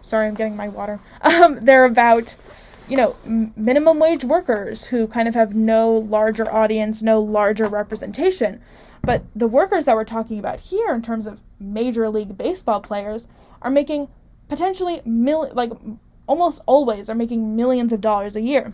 sorry 0.00 0.26
i'm 0.26 0.34
getting 0.34 0.56
my 0.56 0.68
water 0.68 1.00
um, 1.22 1.64
they're 1.64 1.84
about 1.84 2.36
you 2.88 2.96
know, 2.96 3.16
m- 3.24 3.52
minimum 3.56 3.98
wage 3.98 4.24
workers 4.24 4.86
who 4.86 5.06
kind 5.06 5.28
of 5.28 5.34
have 5.34 5.54
no 5.54 5.92
larger 5.92 6.50
audience, 6.52 7.02
no 7.02 7.20
larger 7.20 7.66
representation. 7.66 8.60
But 9.02 9.24
the 9.34 9.48
workers 9.48 9.84
that 9.84 9.96
we're 9.96 10.04
talking 10.04 10.38
about 10.38 10.60
here, 10.60 10.92
in 10.94 11.02
terms 11.02 11.26
of 11.26 11.42
Major 11.58 12.08
League 12.08 12.36
Baseball 12.36 12.80
players, 12.80 13.28
are 13.62 13.70
making 13.70 14.08
potentially 14.48 15.00
mil 15.04 15.50
like 15.54 15.72
almost 16.28 16.60
always 16.66 17.08
are 17.08 17.14
making 17.14 17.56
millions 17.56 17.92
of 17.92 18.00
dollars 18.00 18.36
a 18.36 18.40
year. 18.40 18.72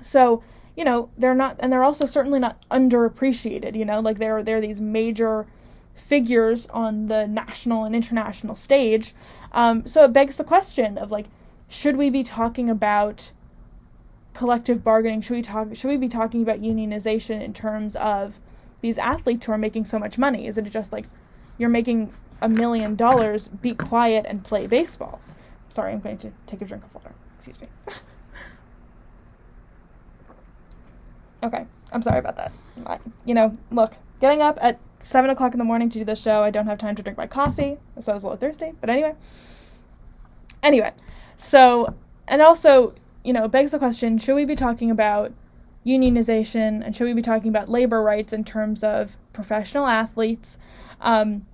So 0.00 0.42
you 0.76 0.84
know 0.84 1.10
they're 1.16 1.34
not, 1.34 1.56
and 1.60 1.72
they're 1.72 1.84
also 1.84 2.06
certainly 2.06 2.38
not 2.38 2.60
underappreciated. 2.70 3.76
You 3.76 3.84
know, 3.84 4.00
like 4.00 4.18
they're 4.18 4.42
they're 4.42 4.60
these 4.60 4.80
major 4.80 5.46
figures 5.96 6.66
on 6.68 7.08
the 7.08 7.26
national 7.26 7.84
and 7.84 7.94
international 7.94 8.54
stage. 8.54 9.14
Um, 9.52 9.86
so 9.86 10.04
it 10.04 10.12
begs 10.12 10.36
the 10.36 10.44
question 10.44 10.98
of 10.98 11.10
like 11.10 11.26
should 11.68 11.96
we 11.96 12.10
be 12.10 12.22
talking 12.22 12.70
about 12.70 13.32
collective 14.34 14.84
bargaining? 14.84 15.20
Should 15.20 15.34
we 15.34 15.42
talk 15.42 15.74
should 15.74 15.88
we 15.88 15.96
be 15.96 16.08
talking 16.08 16.42
about 16.42 16.60
unionization 16.60 17.42
in 17.42 17.52
terms 17.52 17.96
of 17.96 18.38
these 18.82 18.98
athletes 18.98 19.46
who 19.46 19.52
are 19.52 19.58
making 19.58 19.86
so 19.86 19.98
much 19.98 20.18
money? 20.18 20.46
Is 20.46 20.58
it 20.58 20.70
just 20.70 20.92
like 20.92 21.06
you're 21.58 21.70
making 21.70 22.12
a 22.42 22.48
million 22.48 22.94
dollars, 22.94 23.48
be 23.48 23.74
quiet 23.74 24.26
and 24.28 24.44
play 24.44 24.66
baseball? 24.66 25.20
Sorry, 25.70 25.92
I'm 25.92 26.00
going 26.00 26.18
to 26.18 26.32
take 26.46 26.60
a 26.60 26.64
drink 26.64 26.84
of 26.84 26.94
water. 26.94 27.12
Excuse 27.38 27.60
me. 27.60 27.66
okay, 31.42 31.66
I'm 31.92 32.02
sorry 32.02 32.18
about 32.18 32.36
that. 32.36 32.52
You 33.24 33.34
know, 33.34 33.56
look, 33.70 33.94
getting 34.20 34.42
up 34.42 34.58
at 34.60 34.78
seven 34.98 35.30
o'clock 35.30 35.52
in 35.52 35.58
the 35.58 35.64
morning 35.64 35.90
to 35.90 35.98
do 35.98 36.04
this 36.04 36.20
show, 36.20 36.42
I 36.42 36.50
don't 36.50 36.66
have 36.66 36.78
time 36.78 36.96
to 36.96 37.02
drink 37.02 37.16
my 37.16 37.26
coffee, 37.26 37.78
so 37.98 38.12
I 38.12 38.14
was 38.14 38.24
a 38.24 38.26
little 38.26 38.38
thirsty. 38.38 38.72
But 38.80 38.90
anyway, 38.90 39.14
anyway, 40.62 40.92
so, 41.36 41.94
and 42.28 42.42
also, 42.42 42.94
you 43.24 43.32
know, 43.32 43.48
begs 43.48 43.72
the 43.72 43.78
question 43.78 44.18
should 44.18 44.34
we 44.34 44.44
be 44.44 44.56
talking 44.56 44.90
about 44.90 45.32
unionization 45.84 46.84
and 46.84 46.96
should 46.96 47.04
we 47.04 47.12
be 47.12 47.22
talking 47.22 47.48
about 47.48 47.68
labor 47.68 48.02
rights 48.02 48.32
in 48.32 48.44
terms 48.44 48.82
of 48.82 49.16
professional 49.32 49.86
athletes? 49.86 50.58
Um, 51.00 51.46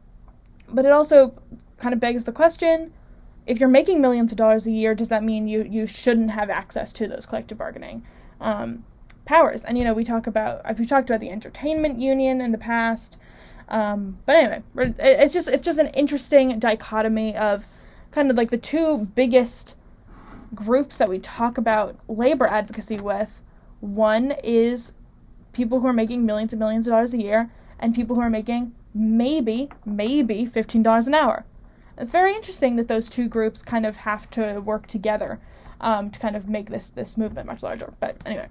but 0.68 0.85
it 0.85 0.92
also 0.92 1.35
kind 1.78 1.92
of 1.92 2.00
begs 2.00 2.24
the 2.24 2.33
question 2.33 2.92
if 3.46 3.59
you're 3.59 3.68
making 3.68 4.00
millions 4.00 4.33
of 4.33 4.38
dollars 4.38 4.66
a 4.66 4.70
year, 4.70 4.94
does 4.94 5.09
that 5.09 5.24
mean 5.24 5.48
you, 5.48 5.66
you 5.68 5.87
shouldn't 5.87 6.31
have 6.31 6.50
access 6.50 6.92
to 6.94 7.09
those 7.09 7.26
collective 7.26 7.59
bargaining 7.59 8.05
um, 8.40 8.85
powers? 9.24 9.64
And, 9.64 9.76
you 9.76 9.85
know, 9.85 9.94
we 9.94 10.05
talk 10.05 10.26
about, 10.26 10.78
we 10.78 10.87
talked 10.87 11.11
about 11.11 11.20
the 11.20 11.31
entertainment 11.31 11.98
union 11.98 12.40
in 12.40 12.52
the 12.52 12.59
past. 12.59 13.18
Um, 13.68 14.18
but 14.27 14.37
anyway, 14.37 14.62
it's 14.98 15.33
just 15.33 15.48
it's 15.48 15.64
just 15.64 15.79
an 15.79 15.88
interesting 15.88 16.59
dichotomy 16.59 17.37
of 17.37 17.64
kind 18.11 18.31
of 18.31 18.37
like 18.37 18.51
the 18.51 18.59
two 18.59 19.09
biggest 19.14 19.77
groups 20.55 20.98
that 20.98 21.09
we 21.09 21.18
talk 21.18 21.59
about 21.59 21.98
labor 22.09 22.46
advocacy 22.46 22.98
with. 22.98 23.42
One 23.81 24.35
is 24.44 24.92
people 25.53 25.81
who 25.81 25.87
are 25.87 25.92
making 25.92 26.25
millions 26.25 26.53
and 26.53 26.61
millions 26.61 26.87
of 26.87 26.92
dollars 26.92 27.14
a 27.14 27.18
year, 27.18 27.51
and 27.79 27.94
people 27.94 28.14
who 28.16 28.22
are 28.22 28.31
making 28.31 28.75
maybe, 28.94 29.70
maybe 29.85 30.46
$15 30.46 31.07
an 31.07 31.14
hour. 31.14 31.44
It's 31.98 32.11
very 32.11 32.35
interesting 32.35 32.77
that 32.77 32.88
those 32.88 33.09
two 33.09 33.29
groups 33.29 33.62
kind 33.62 33.87
of 33.87 33.96
have 33.96 34.29
to 34.31 34.61
work 34.61 34.87
together 34.87 35.40
um, 35.81 36.11
to 36.11 36.18
kind 36.20 36.37
of 36.37 36.48
make 36.48 36.70
this 36.70 36.90
this 36.90 37.16
movement 37.16 37.46
much 37.46 37.62
larger. 37.62 37.92
But 38.01 38.16
anyway, 38.25 38.48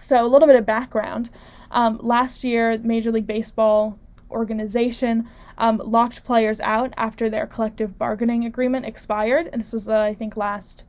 so 0.00 0.24
a 0.24 0.28
little 0.28 0.46
bit 0.46 0.56
of 0.56 0.66
background. 0.66 1.30
Um, 1.70 1.98
last 2.02 2.44
year, 2.44 2.78
Major 2.78 3.10
League 3.10 3.26
Baseball 3.26 3.98
organization 4.34 5.28
um, 5.58 5.78
locked 5.78 6.24
players 6.24 6.60
out 6.60 6.92
after 6.96 7.30
their 7.30 7.46
collective 7.46 7.96
bargaining 7.98 8.44
agreement 8.44 8.84
expired. 8.84 9.48
And 9.52 9.60
this 9.62 9.72
was, 9.72 9.88
uh, 9.88 10.00
I 10.00 10.14
think, 10.14 10.36
last 10.36 10.84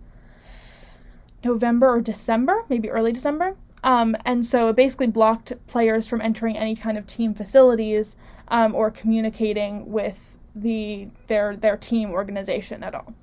November 1.44 1.88
or 1.88 2.02
December, 2.02 2.66
maybe 2.70 2.90
early 2.90 3.12
December. 3.12 3.56
Um, 3.84 4.18
and 4.26 4.44
so 4.44 4.70
it 4.70 4.76
basically 4.76 5.08
blocked 5.08 5.54
players 5.68 6.08
from 6.08 6.20
entering 6.20 6.58
any 6.58 6.76
kind 6.76 6.98
of 6.98 7.06
team 7.06 7.36
facilities 7.36 8.18
um, 8.48 8.74
or 8.74 8.90
communicating 8.90 9.92
with 9.92 10.38
the 10.56 11.10
their 11.28 11.56
their 11.56 11.78
team 11.78 12.12
organization 12.12 12.84
at 12.84 12.96
all. 12.96 13.14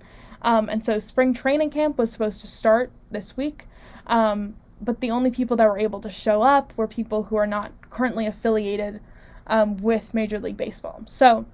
Um, 0.43 0.69
and 0.69 0.85
so 0.85 0.99
spring 0.99 1.35
training 1.35 1.71
camp 1.71 1.99
was 1.99 2.13
supposed 2.13 2.41
to 2.43 2.47
start 2.47 2.93
this 3.11 3.37
week, 3.37 3.67
um, 4.07 4.55
but 4.81 5.01
the 5.01 5.11
only 5.11 5.31
people 5.31 5.57
that 5.57 5.69
were 5.69 5.79
able 5.79 6.01
to 6.01 6.11
show 6.11 6.43
up 6.43 6.73
were 6.77 6.87
people 6.87 7.25
who 7.25 7.37
are 7.37 7.47
not 7.47 7.73
currently 7.91 8.27
affiliated 8.27 9.01
um, 9.47 9.77
with 9.79 10.15
Major 10.15 10.39
League 10.39 10.57
Baseball. 10.57 11.03
So, 11.07 11.47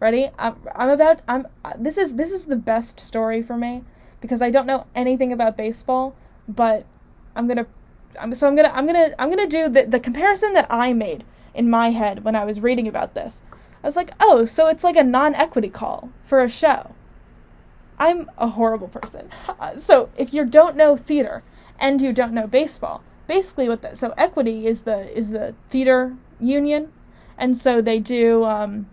ready? 0.00 0.30
I'm, 0.38 0.56
I'm 0.74 0.90
about. 0.90 1.20
I'm. 1.28 1.46
This 1.78 1.98
is 1.98 2.14
this 2.14 2.32
is 2.32 2.44
the 2.44 2.56
best 2.56 3.00
story 3.00 3.42
for 3.42 3.56
me 3.56 3.84
because 4.20 4.42
I 4.42 4.50
don't 4.50 4.66
know 4.66 4.86
anything 4.94 5.32
about 5.32 5.56
baseball, 5.56 6.14
but 6.48 6.86
I'm 7.36 7.46
gonna. 7.46 7.66
I'm, 8.18 8.34
so 8.34 8.48
I'm 8.48 8.56
gonna 8.56 8.72
I'm 8.72 8.86
gonna 8.86 9.10
I'm 9.18 9.30
gonna 9.30 9.46
do 9.46 9.68
the 9.68 9.86
the 9.86 10.00
comparison 10.00 10.52
that 10.54 10.66
I 10.70 10.92
made 10.92 11.24
in 11.54 11.70
my 11.70 11.90
head 11.90 12.24
when 12.24 12.36
I 12.36 12.44
was 12.44 12.60
reading 12.60 12.88
about 12.88 13.14
this. 13.14 13.42
I 13.82 13.86
was 13.86 13.96
like, 13.96 14.10
oh, 14.20 14.44
so 14.44 14.66
it's 14.66 14.82
like 14.82 14.96
a 14.96 15.04
non-equity 15.04 15.68
call 15.68 16.10
for 16.24 16.40
a 16.40 16.48
show. 16.48 16.94
I'm 17.98 18.30
a 18.38 18.48
horrible 18.48 18.88
person. 18.88 19.30
Uh, 19.48 19.76
so 19.76 20.08
if 20.16 20.32
you 20.32 20.44
don't 20.44 20.76
know 20.76 20.96
theater 20.96 21.42
and 21.78 22.00
you 22.00 22.12
don't 22.12 22.32
know 22.32 22.46
baseball, 22.46 23.02
basically 23.26 23.68
what 23.68 23.82
that 23.82 23.98
so 23.98 24.14
equity 24.16 24.66
is 24.66 24.82
the 24.82 25.16
is 25.16 25.30
the 25.30 25.54
theater 25.68 26.16
union 26.40 26.92
and 27.38 27.56
so 27.56 27.80
they 27.80 27.98
do 27.98 28.44
um, 28.44 28.86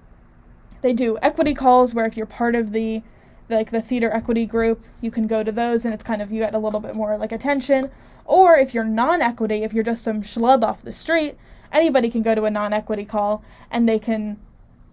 they 0.81 0.93
do 0.93 1.17
equity 1.21 1.53
calls 1.53 1.93
where 1.93 2.05
if 2.05 2.15
you're 2.15 2.27
part 2.27 2.55
of 2.55 2.71
the 2.71 3.01
like 3.49 3.71
the 3.71 3.81
theater 3.81 4.11
equity 4.11 4.45
group, 4.45 4.83
you 5.01 5.11
can 5.11 5.27
go 5.27 5.43
to 5.43 5.51
those 5.51 5.85
and 5.85 5.93
it's 5.93 6.03
kind 6.03 6.21
of 6.21 6.31
you 6.31 6.39
get 6.39 6.53
a 6.53 6.59
little 6.59 6.79
bit 6.79 6.95
more 6.95 7.17
like 7.17 7.31
attention. 7.31 7.91
Or 8.25 8.55
if 8.57 8.73
you're 8.73 8.83
non-equity, 8.83 9.63
if 9.63 9.73
you're 9.73 9.83
just 9.83 10.03
some 10.03 10.23
schlub 10.23 10.63
off 10.63 10.81
the 10.81 10.91
street, 10.91 11.37
anybody 11.71 12.09
can 12.09 12.23
go 12.23 12.33
to 12.33 12.45
a 12.45 12.49
non-equity 12.49 13.05
call 13.05 13.43
and 13.69 13.87
they 13.87 13.99
can 13.99 14.39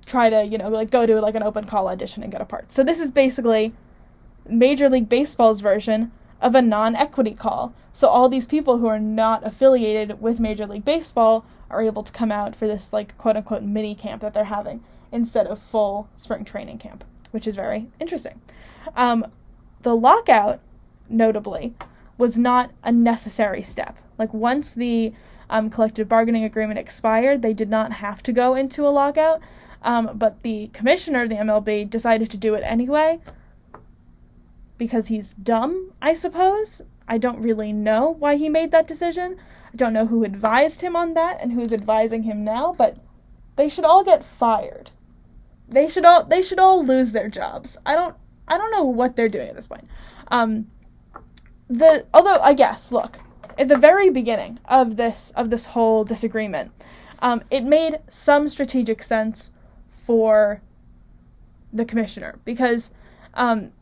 try 0.04 0.28
to 0.28 0.44
you 0.44 0.58
know 0.58 0.68
like 0.68 0.90
go 0.90 1.06
to 1.06 1.20
like 1.20 1.34
an 1.34 1.42
open 1.42 1.64
call 1.66 1.88
audition 1.88 2.22
and 2.22 2.32
get 2.32 2.40
a 2.40 2.44
part. 2.44 2.70
So 2.72 2.82
this 2.82 3.00
is 3.00 3.10
basically 3.10 3.72
Major 4.48 4.88
League 4.88 5.08
Baseball's 5.08 5.60
version 5.60 6.10
of 6.40 6.54
a 6.54 6.62
non-equity 6.62 7.34
call. 7.34 7.74
So 7.92 8.08
all 8.08 8.28
these 8.28 8.46
people 8.46 8.78
who 8.78 8.86
are 8.86 8.98
not 8.98 9.46
affiliated 9.46 10.20
with 10.20 10.40
Major 10.40 10.66
League 10.66 10.84
Baseball 10.84 11.44
are 11.72 11.82
able 11.82 12.02
to 12.02 12.12
come 12.12 12.30
out 12.30 12.54
for 12.54 12.66
this 12.66 12.92
like 12.92 13.16
quote 13.18 13.36
unquote 13.36 13.62
mini 13.62 13.94
camp 13.94 14.22
that 14.22 14.34
they're 14.34 14.44
having 14.44 14.82
instead 15.10 15.46
of 15.46 15.58
full 15.58 16.08
spring 16.16 16.44
training 16.44 16.78
camp, 16.78 17.04
which 17.30 17.46
is 17.46 17.54
very 17.54 17.88
interesting. 18.00 18.40
Um, 18.96 19.26
the 19.82 19.96
lockout, 19.96 20.60
notably, 21.08 21.74
was 22.18 22.38
not 22.38 22.70
a 22.84 22.92
necessary 22.92 23.62
step. 23.62 23.98
Like 24.18 24.32
once 24.32 24.74
the 24.74 25.12
um, 25.50 25.70
collective 25.70 26.08
bargaining 26.08 26.44
agreement 26.44 26.78
expired, 26.78 27.42
they 27.42 27.52
did 27.52 27.68
not 27.68 27.92
have 27.92 28.22
to 28.24 28.32
go 28.32 28.54
into 28.54 28.86
a 28.86 28.90
lockout. 28.90 29.40
Um, 29.82 30.10
but 30.14 30.42
the 30.42 30.68
commissioner 30.68 31.22
of 31.22 31.28
the 31.28 31.34
MLB 31.36 31.90
decided 31.90 32.30
to 32.30 32.36
do 32.36 32.54
it 32.54 32.62
anyway 32.64 33.18
because 34.78 35.08
he's 35.08 35.34
dumb, 35.34 35.92
I 36.00 36.12
suppose. 36.12 36.82
I 37.08 37.18
don't 37.18 37.42
really 37.42 37.72
know 37.72 38.10
why 38.10 38.36
he 38.36 38.48
made 38.48 38.70
that 38.70 38.86
decision. 38.86 39.36
I 39.72 39.76
don't 39.76 39.92
know 39.92 40.06
who 40.06 40.24
advised 40.24 40.80
him 40.80 40.96
on 40.96 41.14
that 41.14 41.40
and 41.40 41.52
who's 41.52 41.72
advising 41.72 42.22
him 42.22 42.44
now, 42.44 42.74
but 42.76 42.98
they 43.56 43.68
should 43.68 43.84
all 43.84 44.04
get 44.04 44.24
fired. 44.24 44.90
They 45.68 45.88
should 45.88 46.04
all 46.04 46.24
they 46.24 46.42
should 46.42 46.58
all 46.58 46.84
lose 46.84 47.12
their 47.12 47.28
jobs. 47.28 47.78
I 47.86 47.94
don't 47.94 48.14
I 48.46 48.58
don't 48.58 48.70
know 48.70 48.84
what 48.84 49.16
they're 49.16 49.28
doing 49.28 49.48
at 49.48 49.56
this 49.56 49.66
point. 49.66 49.88
Um 50.28 50.66
the 51.68 52.06
although 52.12 52.38
I 52.40 52.54
guess 52.54 52.92
look, 52.92 53.18
at 53.58 53.68
the 53.68 53.78
very 53.78 54.10
beginning 54.10 54.58
of 54.66 54.96
this 54.96 55.32
of 55.36 55.50
this 55.50 55.66
whole 55.66 56.04
disagreement, 56.04 56.70
um, 57.20 57.42
it 57.50 57.64
made 57.64 57.98
some 58.08 58.48
strategic 58.48 59.02
sense 59.02 59.50
for 59.88 60.60
the 61.72 61.84
commissioner 61.84 62.38
because 62.44 62.90
um, 63.34 63.72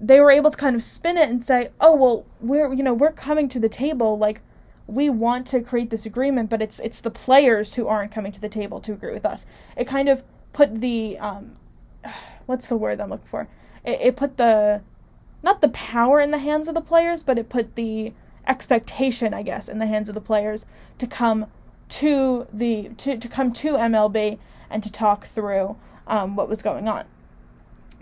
they 0.00 0.20
were 0.20 0.30
able 0.30 0.50
to 0.50 0.56
kind 0.56 0.76
of 0.76 0.82
spin 0.82 1.18
it 1.18 1.28
and 1.28 1.44
say, 1.44 1.68
"Oh 1.80 1.96
well, 1.96 2.26
we're 2.40 2.72
you 2.72 2.82
know 2.82 2.94
we're 2.94 3.12
coming 3.12 3.48
to 3.50 3.60
the 3.60 3.68
table 3.68 4.18
like 4.18 4.40
we 4.86 5.08
want 5.08 5.46
to 5.48 5.60
create 5.60 5.90
this 5.90 6.06
agreement, 6.06 6.50
but 6.50 6.60
it's 6.62 6.78
it's 6.80 7.00
the 7.00 7.10
players 7.10 7.74
who 7.74 7.88
aren't 7.88 8.12
coming 8.12 8.32
to 8.32 8.40
the 8.40 8.48
table 8.48 8.80
to 8.80 8.92
agree 8.92 9.12
with 9.12 9.26
us." 9.26 9.46
It 9.76 9.86
kind 9.86 10.08
of 10.08 10.22
put 10.52 10.80
the 10.80 11.18
um, 11.18 11.56
what's 12.46 12.68
the 12.68 12.76
word 12.76 13.00
I'm 13.00 13.10
looking 13.10 13.26
for? 13.26 13.48
It, 13.84 14.00
it 14.00 14.16
put 14.16 14.36
the 14.36 14.82
not 15.42 15.60
the 15.60 15.68
power 15.68 16.20
in 16.20 16.30
the 16.30 16.38
hands 16.38 16.68
of 16.68 16.74
the 16.74 16.80
players, 16.80 17.22
but 17.22 17.38
it 17.38 17.48
put 17.48 17.76
the 17.76 18.12
expectation, 18.46 19.34
I 19.34 19.42
guess, 19.42 19.68
in 19.68 19.78
the 19.78 19.86
hands 19.86 20.08
of 20.08 20.14
the 20.14 20.20
players 20.20 20.66
to 20.98 21.06
come 21.06 21.46
to 21.90 22.46
the 22.52 22.90
to, 22.96 23.18
to 23.18 23.28
come 23.28 23.52
to 23.52 23.74
MLB 23.74 24.38
and 24.70 24.82
to 24.82 24.90
talk 24.90 25.26
through 25.26 25.76
um, 26.06 26.36
what 26.36 26.48
was 26.48 26.62
going 26.62 26.88
on. 26.88 27.04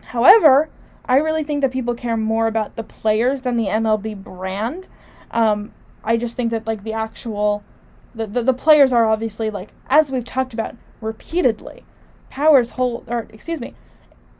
However, 0.05 0.68
I 1.05 1.16
really 1.16 1.45
think 1.45 1.62
that 1.62 1.73
people 1.73 1.95
care 1.95 2.16
more 2.16 2.47
about 2.47 2.77
the 2.77 2.85
players 2.85 3.42
than 3.42 3.57
the 3.57 3.66
MLB 3.66 4.23
brand. 4.23 4.88
Um, 5.31 5.73
I 6.05 6.17
just 6.17 6.37
think 6.37 6.51
that 6.51 6.67
like 6.67 6.85
the 6.85 6.93
actual 6.93 7.62
the, 8.15 8.27
the, 8.27 8.43
the 8.43 8.55
players 8.55 8.93
are 8.93 9.07
obviously 9.07 9.51
like 9.51 9.71
as 9.88 10.11
we've 10.11 10.25
talked 10.25 10.55
about 10.55 10.77
repeatedly, 11.01 11.85
powers 12.31 12.71
hold 12.71 13.05
or 13.09 13.27
excuse 13.31 13.61
me, 13.61 13.75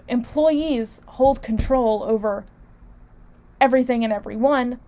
employees 0.09 1.01
hold 1.07 1.43
control 1.43 2.03
over 2.05 2.45
everything 3.61 4.05
and 4.05 4.13
everyone. 4.13 4.81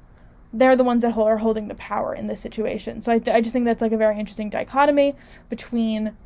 They're 0.53 0.77
the 0.77 0.85
ones 0.85 1.03
that 1.03 1.17
are 1.17 1.39
holding 1.39 1.69
the 1.69 1.75
power 1.75 2.15
in 2.15 2.29
this 2.29 2.41
situation. 2.41 3.01
So 3.01 3.13
I, 3.13 3.19
th- 3.19 3.35
I 3.35 3.41
just 3.41 3.53
think 3.53 3.65
that's 3.65 3.83
like 3.83 3.91
a 3.91 3.97
very 3.97 4.19
interesting 4.19 4.51
dichotomy 4.51 5.15
between 5.49 6.17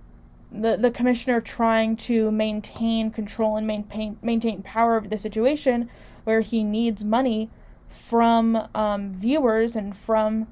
the 0.51 0.77
the 0.77 0.91
commissioner 0.91 1.41
trying 1.41 1.95
to 1.95 2.31
maintain 2.31 3.11
control 3.11 3.57
and 3.57 3.67
maintain 3.67 4.19
maintain 4.23 4.63
power 4.63 4.97
over 4.97 5.07
the 5.07 5.19
situation 5.19 5.91
where 6.25 6.41
he 6.41 6.65
needs 6.65 7.05
money 7.05 7.51
from 7.89 8.69
um, 8.75 9.13
viewers 9.13 9.77
and 9.77 9.97
from 9.97 10.47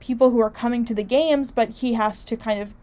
people 0.00 0.30
who 0.30 0.40
are 0.40 0.50
coming 0.50 0.84
to 0.84 0.94
the 0.94 1.04
games, 1.04 1.50
but 1.50 1.70
he 1.70 1.94
has 1.94 2.24
to 2.24 2.36
kind 2.36 2.60
of 2.60 2.74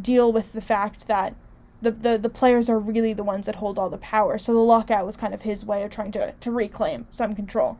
deal 0.00 0.32
with 0.32 0.52
the 0.52 0.60
fact 0.60 1.08
that 1.08 1.34
the, 1.80 1.90
the, 1.90 2.18
the 2.18 2.28
players 2.28 2.68
are 2.68 2.78
really 2.78 3.12
the 3.12 3.22
ones 3.22 3.46
that 3.46 3.56
hold 3.56 3.78
all 3.78 3.88
the 3.88 3.98
power. 3.98 4.36
So 4.36 4.52
the 4.52 4.58
lockout 4.58 5.06
was 5.06 5.16
kind 5.16 5.32
of 5.32 5.42
his 5.42 5.64
way 5.64 5.82
of 5.82 5.90
trying 5.90 6.12
to, 6.12 6.32
to 6.32 6.50
reclaim 6.50 7.06
some 7.10 7.34
control. 7.34 7.78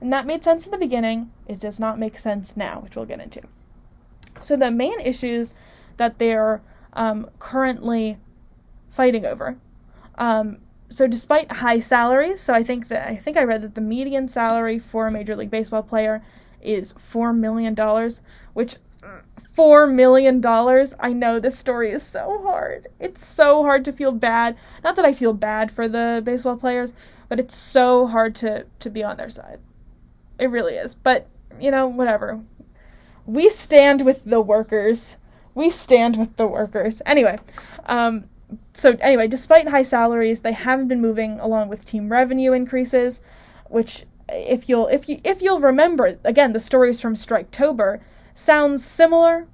And 0.00 0.12
that 0.12 0.26
made 0.26 0.42
sense 0.42 0.64
in 0.64 0.70
the 0.70 0.78
beginning. 0.78 1.30
It 1.46 1.58
does 1.58 1.78
not 1.78 1.98
make 1.98 2.16
sense 2.16 2.56
now, 2.56 2.80
which 2.80 2.96
we'll 2.96 3.04
get 3.04 3.20
into. 3.20 3.42
So 4.40 4.56
the 4.56 4.70
main 4.70 4.98
issues 5.00 5.54
that 5.98 6.18
they're 6.18 6.62
um, 6.94 7.28
currently 7.38 8.18
fighting 8.90 9.26
over. 9.26 9.58
Um, 10.16 10.58
so 10.90 11.06
despite 11.06 11.50
high 11.50 11.80
salaries, 11.80 12.40
so 12.40 12.52
I 12.52 12.62
think 12.62 12.88
that 12.88 13.08
I 13.08 13.16
think 13.16 13.36
I 13.36 13.44
read 13.44 13.62
that 13.62 13.74
the 13.74 13.80
median 13.80 14.28
salary 14.28 14.78
for 14.78 15.06
a 15.06 15.12
Major 15.12 15.36
League 15.36 15.50
Baseball 15.50 15.82
player 15.82 16.22
is 16.60 16.92
four 16.98 17.32
million 17.32 17.74
dollars, 17.74 18.20
which 18.52 18.76
four 19.54 19.86
million 19.86 20.40
dollars. 20.40 20.94
I 20.98 21.12
know 21.12 21.38
this 21.38 21.58
story 21.58 21.90
is 21.90 22.02
so 22.02 22.42
hard. 22.42 22.88
It's 22.98 23.24
so 23.24 23.62
hard 23.62 23.84
to 23.86 23.92
feel 23.92 24.12
bad. 24.12 24.56
Not 24.84 24.96
that 24.96 25.04
I 25.04 25.12
feel 25.12 25.32
bad 25.32 25.70
for 25.70 25.88
the 25.88 26.20
baseball 26.24 26.56
players, 26.56 26.92
but 27.28 27.40
it's 27.40 27.56
so 27.56 28.06
hard 28.06 28.34
to 28.36 28.66
to 28.80 28.90
be 28.90 29.04
on 29.04 29.16
their 29.16 29.30
side. 29.30 29.60
It 30.38 30.50
really 30.50 30.74
is. 30.74 30.94
But 30.94 31.28
you 31.60 31.70
know, 31.70 31.86
whatever. 31.86 32.40
We 33.26 33.48
stand 33.48 34.04
with 34.04 34.24
the 34.24 34.40
workers 34.40 35.18
we 35.54 35.70
stand 35.70 36.16
with 36.16 36.36
the 36.36 36.46
workers. 36.46 37.02
Anyway, 37.06 37.38
um, 37.86 38.24
so 38.72 38.96
anyway, 39.00 39.28
despite 39.28 39.68
high 39.68 39.82
salaries, 39.82 40.40
they 40.40 40.52
haven't 40.52 40.88
been 40.88 41.00
moving 41.00 41.38
along 41.40 41.68
with 41.68 41.84
team 41.84 42.10
revenue 42.10 42.52
increases, 42.52 43.20
which 43.68 44.04
if 44.28 44.68
you'll 44.68 44.86
if 44.88 45.08
you 45.08 45.18
if 45.24 45.42
you'll 45.42 45.60
remember 45.60 46.18
again 46.24 46.52
the 46.52 46.60
stories 46.60 47.00
from 47.00 47.14
Striketober 47.14 48.00
sounds 48.34 48.84
similar 48.84 49.46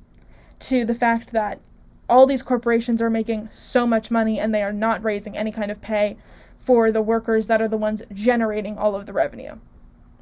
to 0.59 0.85
the 0.85 0.95
fact 0.95 1.33
that 1.33 1.61
all 2.09 2.27
these 2.27 2.43
corporations 2.43 3.03
are 3.03 3.11
making 3.11 3.49
so 3.51 3.87
much 3.87 4.11
money 4.11 4.39
and 4.39 4.55
they 4.55 4.63
are 4.63 4.73
not 4.73 5.03
raising 5.03 5.37
any 5.37 5.51
kind 5.51 5.71
of 5.71 5.81
pay 5.81 6.17
for 6.57 6.93
the 6.93 7.03
workers 7.03 7.47
that 7.49 7.61
are 7.61 7.69
the 7.69 7.77
ones 7.77 8.03
generating 8.13 8.79
all 8.79 8.95
of 8.95 9.07
the 9.07 9.13
revenue. 9.13 9.57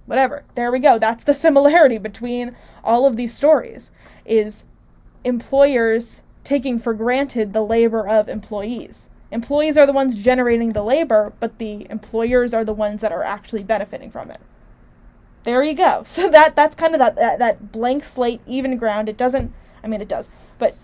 Whatever. 0.06 0.44
There 0.54 0.70
we 0.70 0.80
go. 0.80 0.98
That's 0.98 1.24
the 1.24 1.34
similarity 1.34 1.98
between 1.98 2.56
all 2.82 3.06
of 3.06 3.16
these 3.16 3.34
stories 3.34 3.90
is 4.24 4.64
employers 5.24 6.22
taking 6.44 6.78
for 6.78 6.94
granted 6.94 7.52
the 7.52 7.64
labor 7.64 8.06
of 8.06 8.28
employees. 8.28 9.08
Employees 9.30 9.76
are 9.76 9.86
the 9.86 9.92
ones 9.92 10.14
generating 10.14 10.72
the 10.72 10.84
labor, 10.84 11.32
but 11.40 11.58
the 11.58 11.86
employers 11.90 12.54
are 12.54 12.64
the 12.64 12.72
ones 12.72 13.00
that 13.00 13.10
are 13.10 13.24
actually 13.24 13.64
benefiting 13.64 14.10
from 14.10 14.30
it. 14.30 14.40
There 15.42 15.62
you 15.62 15.74
go. 15.74 16.04
So 16.06 16.30
that 16.30 16.54
that's 16.54 16.76
kind 16.76 16.94
of 16.94 17.00
that, 17.00 17.16
that, 17.16 17.38
that 17.38 17.72
blank 17.72 18.04
slate, 18.04 18.40
even 18.46 18.76
ground. 18.76 19.08
It 19.08 19.16
doesn't. 19.16 19.52
I 19.82 19.88
mean, 19.88 20.00
it 20.00 20.08
does, 20.08 20.28
but 20.58 20.76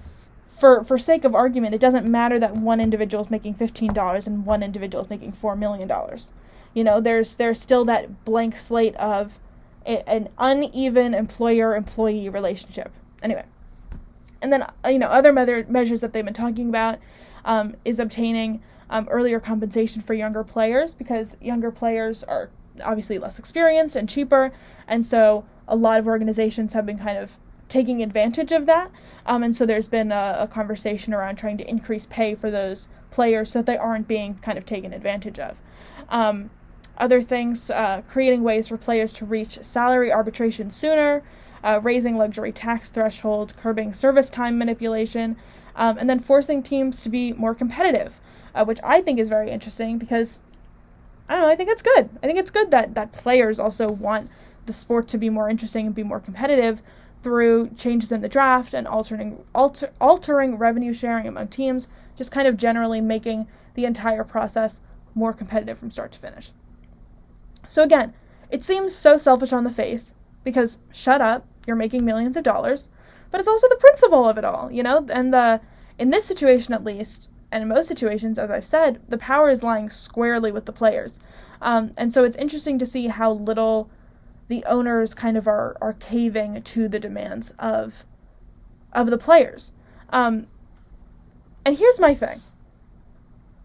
for 0.47 0.83
for 0.85 0.99
sake 0.99 1.25
of 1.25 1.35
argument, 1.35 1.75
it 1.75 1.81
doesn't 1.81 2.07
matter 2.07 2.39
that 2.39 2.55
one 2.57 2.81
individual 2.81 3.23
is 3.23 3.31
making 3.31 3.55
fifteen 3.55 3.93
dollars 3.93 4.27
and 4.27 4.45
one 4.45 4.63
individual 4.63 5.05
is 5.05 5.11
making 5.11 5.33
four 5.33 5.57
million 5.57 5.89
dollars. 5.89 6.33
You 6.75 6.85
know, 6.85 7.01
there's 7.01 7.37
there's 7.37 7.61
still 7.61 7.85
that 7.87 8.25
blank 8.25 8.57
slate 8.57 8.97
of 8.97 9.39
a, 9.87 10.09
an 10.09 10.29
uneven 10.39 11.15
employer-employee 11.15 12.29
relationship. 12.29 12.93
Anyway. 13.23 13.45
And 14.43 14.53
then, 14.53 14.63
uh, 14.63 14.89
you 14.89 14.99
know, 14.99 15.09
other 15.09 15.33
me- 15.33 15.65
measures 15.69 16.01
that 16.01 16.13
they've 16.13 16.25
been 16.25 16.35
talking 16.35 16.69
about 16.69 16.99
um, 17.45 17.77
is 17.85 18.01
obtaining 18.01 18.63
um, 18.91 19.07
earlier 19.11 19.41
compensation 19.41 20.03
for 20.03 20.15
younger 20.15 20.45
players 20.45 20.95
because 20.95 21.37
younger 21.41 21.71
players 21.71 22.25
are 22.25 22.51
obviously 22.83 23.19
less 23.19 23.39
experienced 23.39 23.97
and 23.97 24.09
cheaper. 24.09 24.53
And 24.89 25.05
so 25.05 25.45
a 25.69 25.77
lot 25.77 26.01
of 26.01 26.07
organizations 26.07 26.73
have 26.73 26.87
been 26.87 26.99
kind 26.99 27.19
of 27.19 27.37
taking 27.69 28.03
advantage 28.03 28.53
of 28.53 28.67
that. 28.67 28.91
Um, 29.27 29.43
and 29.43 29.55
so 29.55 29.65
there's 29.65 29.87
been 29.87 30.11
a, 30.11 30.37
a, 30.41 30.49
conversation 30.49 31.15
around 31.15 31.37
trying 31.37 31.57
to 31.59 31.69
increase 31.69 32.07
pay 32.07 32.35
for 32.35 32.51
those 32.51 32.89
players 33.11 33.53
so 33.53 33.61
that 33.61 33.67
they 33.67 33.79
aren't 33.79 34.09
being 34.09 34.35
kind 34.43 34.59
of 34.59 34.67
taken 34.67 34.93
advantage 34.93 35.39
of. 35.39 35.57
Um, 36.09 36.51
other 37.01 37.21
things, 37.23 37.71
uh, 37.71 38.03
creating 38.07 38.43
ways 38.45 38.69
for 38.69 38.77
players 38.77 39.13
to 39.15 39.25
reach 39.25 39.59
salary 39.63 40.13
arbitration 40.13 40.71
sooner, 40.71 41.23
uh, 41.65 41.81
raising 41.83 42.17
luxury 42.17 42.53
tax 42.53 42.91
thresholds, 42.91 43.53
curbing 43.53 43.93
service 43.93 44.31
time 44.31 44.59
manipulation, 44.59 45.37
um, 45.77 45.97
and 45.99 46.09
then 46.09 46.19
forcing 46.19 46.63
teams 46.63 47.03
to 47.03 47.09
be 47.09 47.33
more 47.33 47.55
competitive, 47.55 48.21
uh, 48.55 48.65
which 48.65 48.79
I 48.85 49.01
think 49.01 49.19
is 49.19 49.29
very 49.29 49.51
interesting 49.51 49.99
because 49.99 50.43
I 51.29 51.35
don't 51.35 51.43
know. 51.43 51.49
I 51.49 51.57
think 51.57 51.71
it's 51.71 51.83
good. 51.83 52.11
I 52.23 52.27
think 52.27 52.39
it's 52.39 52.51
good 52.51 52.71
that 52.73 52.95
that 52.95 53.13
players 53.13 53.59
also 53.59 53.91
want 53.91 54.29
the 54.67 54.73
sport 54.73 55.09
to 55.09 55.19
be 55.19 55.31
more 55.31 55.49
interesting 55.49 55.87
and 55.87 55.95
be 55.95 56.03
more 56.03 56.21
competitive 56.21 56.83
through 57.23 57.71
changes 57.77 58.13
in 58.13 58.21
the 58.21 58.29
draft 58.29 58.75
and 58.75 58.87
altering 58.87 59.43
alter, 59.55 59.91
altering 60.01 60.59
revenue 60.59 60.93
sharing 60.93 61.27
among 61.27 61.49
teams, 61.49 61.89
just 62.17 62.33
kind 62.33 62.49
of 62.49 62.57
generally 62.57 63.01
making 63.01 63.47
the 63.75 63.85
entire 63.85 64.25
process 64.25 64.81
more 65.15 65.33
competitive 65.33 65.79
from 65.79 65.91
start 65.91 66.13
to 66.13 66.19
finish. 66.19 66.53
So 67.67 67.83
again, 67.83 68.15
it 68.51 68.63
seems 68.63 68.95
so 68.95 69.17
selfish 69.17 69.53
on 69.53 69.65
the 69.65 69.71
face 69.71 70.15
because 70.45 70.79
shut 70.93 71.21
up, 71.21 71.47
you're 71.67 71.77
making 71.77 72.05
millions 72.05 72.37
of 72.37 72.43
dollars, 72.43 72.89
but 73.31 73.39
it's 73.39 73.49
also 73.49 73.69
the 73.69 73.77
principle 73.77 74.29
of 74.29 74.39
it 74.39 74.45
all, 74.45 74.71
you 74.71 74.83
know? 74.83 75.07
And 75.11 75.33
the 75.33 75.61
in 75.99 76.11
this 76.11 76.25
situation 76.25 76.73
at 76.75 76.85
least, 76.85 77.31
and 77.53 77.63
in 77.63 77.69
most 77.69 77.87
situations, 77.87 78.39
as 78.39 78.51
I've 78.51 78.67
said, 78.67 79.01
the 79.09 79.19
power 79.19 79.51
is 79.51 79.63
lying 79.63 79.91
squarely 79.91 80.53
with 80.53 80.67
the 80.67 80.73
players. 80.73 81.21
Um, 81.61 81.93
and 81.99 82.13
so 82.13 82.25
it's 82.25 82.37
interesting 82.37 82.79
to 82.79 82.87
see 82.87 83.09
how 83.09 83.33
little 83.33 83.91
the 84.49 84.65
owners 84.65 85.15
kind 85.15 85.37
of 85.37 85.47
are, 85.47 85.77
are 85.81 85.93
caving 85.95 86.63
to 86.63 86.89
the 86.89 86.99
demands 86.99 87.53
of 87.59 88.05
of 88.93 89.09
the 89.11 89.19
players. 89.19 89.73
Um, 90.11 90.49
and 91.65 91.77
here's 91.77 92.01
my 92.01 92.15
thing. 92.15 92.41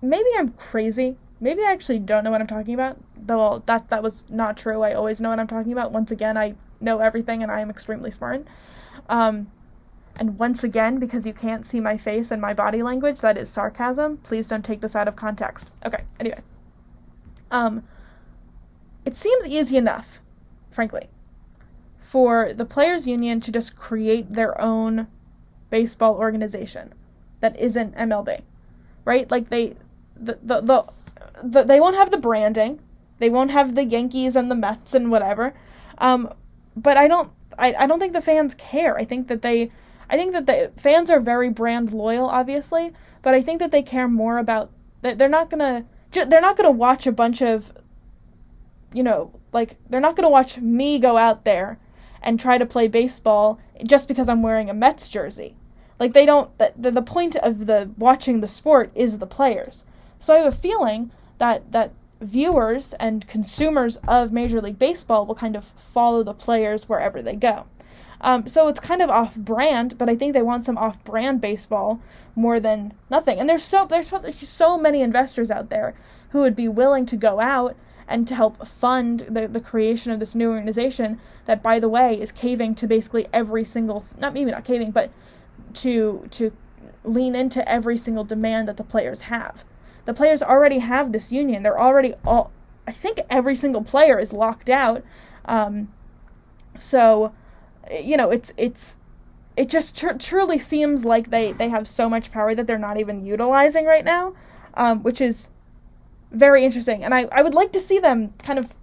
Maybe 0.02 0.30
I'm 0.38 0.50
crazy. 0.50 1.18
Maybe 1.40 1.62
I 1.64 1.72
actually 1.72 2.00
don't 2.00 2.24
know 2.24 2.32
what 2.32 2.42
I'm 2.42 2.48
talking 2.48 2.74
about. 2.74 2.98
Though 3.18 3.64
that 3.66 3.90
that 3.90 4.02
was 4.04 4.24
not 4.30 4.58
true. 4.58 4.82
I 4.84 4.94
always 4.94 5.20
know 5.20 5.30
what 5.30 5.40
I'm 5.40 5.48
talking 5.48 5.72
about. 5.72 5.92
Once 5.92 6.12
again, 6.12 6.38
I 6.38 6.56
know 6.80 7.00
everything 7.00 7.44
and 7.44 7.52
I 7.52 7.62
am 7.62 7.70
extremely 7.70 8.12
smart. 8.12 8.46
Um, 9.10 9.52
and 10.18 10.40
once 10.40 10.64
again, 10.64 10.98
because 10.98 11.28
you 11.28 11.34
can't 11.34 11.66
see 11.66 11.80
my 11.80 11.98
face 11.98 12.32
and 12.32 12.42
my 12.42 12.54
body 12.54 12.82
language, 12.82 13.20
that 13.20 13.38
is 13.38 13.50
sarcasm. 13.50 14.18
Please 14.18 14.48
don't 14.48 14.64
take 14.64 14.82
this 14.82 14.96
out 14.96 15.08
of 15.08 15.16
context. 15.16 15.70
Okay, 15.86 16.04
anyway. 16.20 16.40
Um, 17.52 17.84
it 19.04 19.16
seems 19.16 19.46
easy 19.46 19.78
enough, 19.78 20.20
frankly, 20.70 21.10
for 22.00 22.54
the 22.54 22.66
Players 22.66 23.08
Union 23.08 23.42
to 23.42 23.52
just 23.52 23.76
create 23.76 24.34
their 24.34 24.60
own 24.60 25.08
baseball 25.70 26.16
organization 26.16 26.94
that 27.42 27.60
isn't 27.60 27.96
MLB, 27.96 28.42
right? 29.04 29.30
Like 29.30 29.50
they, 29.50 29.76
the, 30.16 30.40
the, 30.42 30.62
the, 30.62 30.86
the 31.52 31.64
they 31.64 31.80
won't 31.80 31.96
have 31.96 32.12
the 32.12 32.18
branding, 32.18 32.80
they 33.20 33.30
won't 33.30 33.52
have 33.52 33.76
the 33.76 33.86
Yankees 33.86 34.36
and 34.36 34.50
the 34.50 34.56
Mets 34.56 34.94
and 34.94 35.12
whatever. 35.12 35.54
Um, 35.98 36.34
but 36.76 36.98
I 36.98 37.08
don't 37.08 37.32
I, 37.58 37.74
I 37.80 37.88
don't 37.88 38.00
think 38.00 38.14
the 38.14 38.22
fans 38.22 38.54
care. 38.56 38.98
I 38.98 39.06
think 39.06 39.28
that 39.28 39.42
they 39.42 39.72
I 40.10 40.18
think 40.18 40.34
that 40.34 40.46
the 40.46 40.72
fans 40.78 41.10
are 41.10 41.20
very 41.20 41.50
brand 41.50 41.94
loyal, 41.94 42.28
obviously, 42.28 42.94
but 43.22 43.34
I 43.34 43.42
think 43.42 43.60
that 43.60 43.72
they 43.72 43.82
care 43.82 44.08
more 44.08 44.38
about 44.38 44.72
that 45.02 45.18
they're 45.18 45.30
not 45.30 45.50
gonna 45.50 45.86
they're 46.12 46.42
not 46.42 46.58
gonna 46.58 46.72
watch 46.72 47.08
a 47.08 47.12
bunch 47.12 47.42
of 47.42 47.72
you 48.94 49.04
know 49.04 49.32
like 49.52 49.78
they're 49.90 50.02
not 50.02 50.16
gonna 50.16 50.30
watch 50.30 50.58
me 50.58 51.00
go 51.00 51.18
out 51.18 51.46
there 51.46 51.80
and 52.22 52.40
try 52.40 52.58
to 52.58 52.66
play 52.66 52.88
baseball 52.88 53.60
just 53.86 54.08
because 54.08 54.28
I'm 54.30 54.42
wearing 54.42 54.70
a 54.70 54.74
Mets 54.74 55.10
jersey. 55.10 55.56
Like 56.00 56.14
they 56.14 56.26
don't 56.26 56.56
the, 56.58 56.92
the 56.92 57.02
point 57.02 57.36
of 57.38 57.66
the 57.66 57.90
watching 57.98 58.42
the 58.42 58.48
sport 58.48 58.92
is 58.96 59.20
the 59.20 59.28
players. 59.28 59.86
So 60.20 60.34
I 60.34 60.40
have 60.40 60.54
a 60.54 60.58
feeling 60.58 61.12
that 61.38 61.72
that 61.72 61.92
viewers 62.22 62.94
and 62.94 63.28
consumers 63.28 63.98
of 64.08 64.32
Major 64.32 64.62
League 64.62 64.80
Baseball 64.80 65.26
will 65.26 65.36
kind 65.36 65.56
of 65.56 65.64
follow 65.64 66.24
the 66.24 66.34
players 66.34 66.88
wherever 66.88 67.22
they 67.22 67.36
go. 67.36 67.66
Um, 68.22 68.48
so 68.48 68.68
it's 68.68 68.80
kind 68.80 69.02
of 69.02 69.10
off 69.10 69.36
brand, 69.36 69.98
but 69.98 70.10
I 70.10 70.16
think 70.16 70.34
they 70.34 70.42
want 70.42 70.66
some 70.66 70.78
off 70.78 71.04
brand 71.04 71.42
baseball 71.42 72.00
more 72.36 72.60
than 72.60 72.94
nothing. 73.10 73.40
And 73.40 73.48
there's 73.48 73.64
so 73.64 73.86
there's 73.86 74.10
so 74.36 74.78
many 74.78 75.02
investors 75.02 75.52
out 75.52 75.70
there 75.70 75.94
who 76.30 76.40
would 76.40 76.56
be 76.56 76.68
willing 76.68 77.06
to 77.08 77.18
go 77.18 77.40
out 77.40 77.76
and 78.08 78.28
to 78.28 78.36
help 78.36 78.66
fund 78.68 79.26
the, 79.30 79.48
the 79.48 79.60
creation 79.60 80.12
of 80.12 80.20
this 80.20 80.36
new 80.36 80.52
organization 80.52 81.20
that 81.46 81.64
by 81.64 81.80
the 81.80 81.90
way 81.90 82.20
is 82.20 82.32
caving 82.32 82.76
to 82.76 82.88
basically 82.88 83.28
every 83.34 83.64
single 83.64 84.06
not 84.18 84.34
maybe 84.34 84.52
not 84.52 84.64
caving, 84.64 84.92
but 84.92 85.12
to 85.74 86.28
to 86.32 86.52
lean 87.04 87.36
into 87.36 87.68
every 87.70 87.98
single 87.98 88.24
demand 88.24 88.68
that 88.68 88.78
the 88.78 88.84
players 88.84 89.22
have. 89.22 89.64
The 90.06 90.14
players 90.14 90.42
already 90.42 90.80
have 90.80 91.12
this 91.12 91.32
union. 91.32 91.64
They're 91.64 91.80
already 91.80 92.14
all 92.26 92.52
I 92.88 92.92
think 92.92 93.20
every 93.30 93.56
single 93.56 93.84
player 93.84 94.20
is 94.20 94.32
locked 94.32 94.70
out. 94.70 95.04
Um, 95.46 95.92
so 96.78 97.34
you 97.92 98.18
know, 98.18 98.32
it's 98.32 98.54
it's 98.58 98.98
it 99.58 99.70
just 99.70 99.98
tr- 99.98 100.14
truly 100.14 100.60
seems 100.60 101.06
like 101.06 101.30
they 101.30 101.52
they 101.54 101.70
have 101.70 101.88
so 101.88 102.10
much 102.10 102.32
power 102.32 102.56
that 102.56 102.68
they're 102.68 102.78
not 102.78 103.00
even 103.00 103.26
utilizing 103.26 103.86
right 103.86 104.06
now, 104.06 104.34
um, 104.76 105.04
which 105.04 105.22
is 105.22 105.50
very 106.32 106.64
interesting. 106.64 107.04
And 107.04 107.14
I 107.14 107.24
I 107.32 107.42
would 107.42 107.54
like 107.54 107.72
to 107.74 107.80
see 107.80 108.00
them 108.00 108.34
kind 108.40 108.60
of 108.60 108.76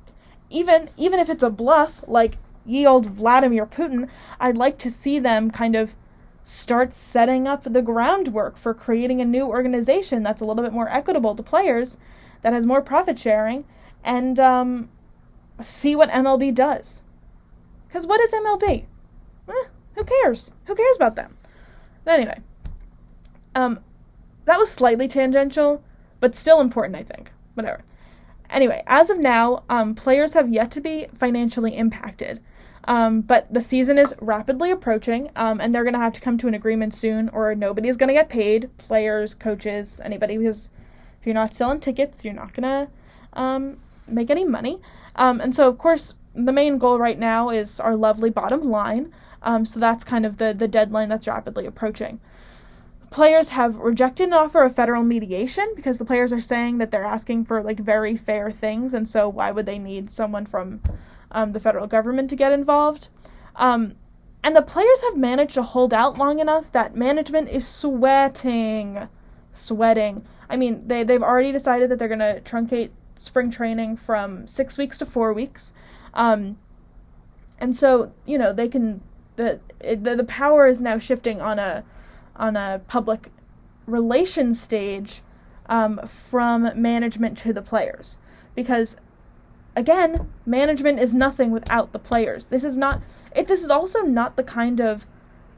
even 0.51 0.89
even 0.97 1.21
if 1.21 1.29
it's 1.29 1.43
a 1.43 1.51
bluff 1.51 2.05
like 2.07 2.39
ye 2.65 2.87
old 2.87 3.07
Vladimir 3.07 3.67
Putin, 3.67 4.09
I'd 4.41 4.57
like 4.57 4.79
to 4.79 4.91
see 4.91 5.19
them 5.19 5.51
kind 5.51 5.75
of 5.77 5.95
start 6.45 6.93
setting 6.93 7.47
up 7.47 7.63
the 7.65 7.83
groundwork 7.83 8.57
for 8.57 8.75
creating 8.75 9.21
a 9.21 9.25
new 9.25 9.47
organization 9.47 10.23
that's 10.23 10.41
a 10.41 10.45
little 10.45 10.63
bit 10.63 10.73
more 10.73 10.89
equitable 10.89 11.35
to 11.35 11.43
players, 11.43 11.97
that 12.43 12.53
has 12.53 12.67
more 12.67 12.83
profit 12.83 13.19
sharing, 13.19 13.65
and 14.05 14.41
um, 14.41 14.91
see 15.61 15.95
what 15.95 16.11
MLB 16.11 16.55
does. 16.55 17.03
Because 17.87 18.07
what 18.07 18.21
is 18.21 18.33
MLB? 18.33 18.87
Eh, 19.49 19.69
who 19.95 20.05
cares? 20.05 20.53
Who 20.67 20.75
cares 20.75 20.97
about 20.97 21.15
them? 21.15 21.37
But 22.05 22.15
anyway, 22.15 22.41
um, 23.55 23.81
that 24.47 24.59
was 24.59 24.71
slightly 24.71 25.07
tangential, 25.09 25.83
but 26.21 26.35
still 26.35 26.61
important, 26.61 26.97
I 26.97 27.03
think. 27.03 27.33
Whatever. 27.55 27.85
Anyway, 28.51 28.83
as 28.87 29.11
of 29.11 29.19
now, 29.19 29.63
um, 29.69 29.95
players 29.95 30.35
have 30.35 30.49
yet 30.49 30.71
to 30.73 30.81
be 30.81 31.07
financially 31.15 31.77
impacted. 31.77 32.41
Um, 32.85 33.21
but 33.21 33.53
the 33.53 33.61
season 33.61 33.97
is 33.97 34.15
rapidly 34.21 34.71
approaching, 34.71 35.31
um, 35.37 35.61
and 35.61 35.75
they're 35.75 35.85
going 35.85 35.95
to 35.95 36.01
have 36.01 36.13
to 36.15 36.21
come 36.21 36.37
to 36.39 36.49
an 36.49 36.55
agreement 36.55 36.95
soon, 36.95 37.29
or 37.29 37.55
nobody's 37.55 37.97
going 37.97 38.09
to 38.09 38.15
get 38.15 38.29
paid. 38.29 38.71
Players, 38.79 39.35
coaches, 39.35 40.01
anybody, 40.05 40.37
because 40.37 40.69
if 41.21 41.27
you're 41.27 41.35
not 41.35 41.55
selling 41.55 41.81
tickets, 41.81 42.25
you're 42.25 42.35
not 42.35 42.53
going 42.55 42.89
to 42.89 43.41
um, 43.41 43.79
make 44.09 44.31
any 44.31 44.45
money. 44.45 44.81
Um, 45.17 45.41
and 45.41 45.55
so, 45.55 45.69
of 45.69 45.79
course, 45.79 46.17
the 46.35 46.53
main 46.53 46.79
goal 46.79 46.99
right 46.99 47.19
now 47.19 47.51
is 47.51 47.79
our 47.79 47.95
lovely 47.95 48.31
bottom 48.31 48.63
line. 48.63 49.13
Um, 49.43 49.67
so 49.67 49.81
that's 49.81 50.05
kind 50.05 50.25
of 50.25 50.39
the, 50.39 50.55
the 50.55 50.69
deadline 50.69 51.09
that's 51.09 51.27
rapidly 51.27 51.67
approaching. 51.67 52.21
Players 53.11 53.51
have 53.51 53.77
rejected 53.77 54.29
an 54.29 54.33
offer 54.33 54.63
of 54.63 54.75
federal 54.75 55.03
mediation 55.03 55.71
because 55.77 55.99
the 55.99 56.05
players 56.05 56.33
are 56.33 56.41
saying 56.41 56.79
that 56.79 56.91
they're 56.91 57.05
asking 57.05 57.45
for 57.45 57.63
like 57.63 57.79
very 57.79 58.17
fair 58.17 58.51
things, 58.51 58.95
and 58.95 59.07
so 59.07 59.29
why 59.29 59.51
would 59.51 59.67
they 59.67 59.79
need 59.79 60.11
someone 60.11 60.47
from 60.47 60.81
um, 61.33 61.53
the 61.53 61.61
federal 61.61 61.87
government 61.87 62.31
to 62.31 62.37
get 62.37 62.53
involved? 62.53 63.09
Um, 63.57 63.97
and 64.45 64.57
the 64.57 64.63
players 64.63 65.01
have 65.03 65.17
managed 65.17 65.55
to 65.55 65.63
hold 65.63 65.95
out 65.95 66.19
long 66.19 66.39
enough 66.39 66.73
that 66.73 66.97
management 66.97 67.49
is 67.49 67.67
sweating, 67.67 69.09
sweating. 69.53 70.25
I 70.51 70.57
mean, 70.57 70.87
they 70.87 71.05
they've 71.05 71.23
already 71.23 71.53
decided 71.53 71.91
that 71.91 71.99
they're 71.99 72.09
going 72.09 72.19
to 72.19 72.41
truncate 72.41 72.91
spring 73.15 73.51
training 73.51 73.97
from 73.97 74.47
six 74.47 74.79
weeks 74.79 74.99
to 74.99 75.07
four 75.07 75.33
weeks, 75.33 75.75
um, 76.15 76.59
and 77.59 77.75
so 77.75 78.13
you 78.27 78.37
know 78.37 78.53
they 78.53 78.69
can 78.69 79.01
the, 79.37 79.61
the 79.81 80.17
the 80.17 80.25
power 80.25 80.67
is 80.67 80.83
now 80.83 80.99
shifting 80.99 81.41
on 81.41 81.59
a 81.59 81.85
on 82.37 82.57
a 82.57 82.81
public 82.89 83.31
relations 83.87 84.61
stage 84.61 85.23
um, 85.67 86.01
from 86.07 86.71
management 86.81 87.37
to 87.39 87.53
the 87.53 87.63
players 87.63 88.19
because 88.55 88.97
again 89.75 90.29
management 90.47 91.01
is 91.01 91.15
nothing 91.15 91.51
without 91.51 91.93
the 91.93 91.99
players. 91.99 92.47
This 92.47 92.65
is 92.65 92.77
not 92.79 93.03
it 93.35 93.47
this 93.47 93.63
is 93.63 93.71
also 93.71 94.03
not 94.03 94.37
the 94.37 94.43
kind 94.43 94.81
of 94.81 95.07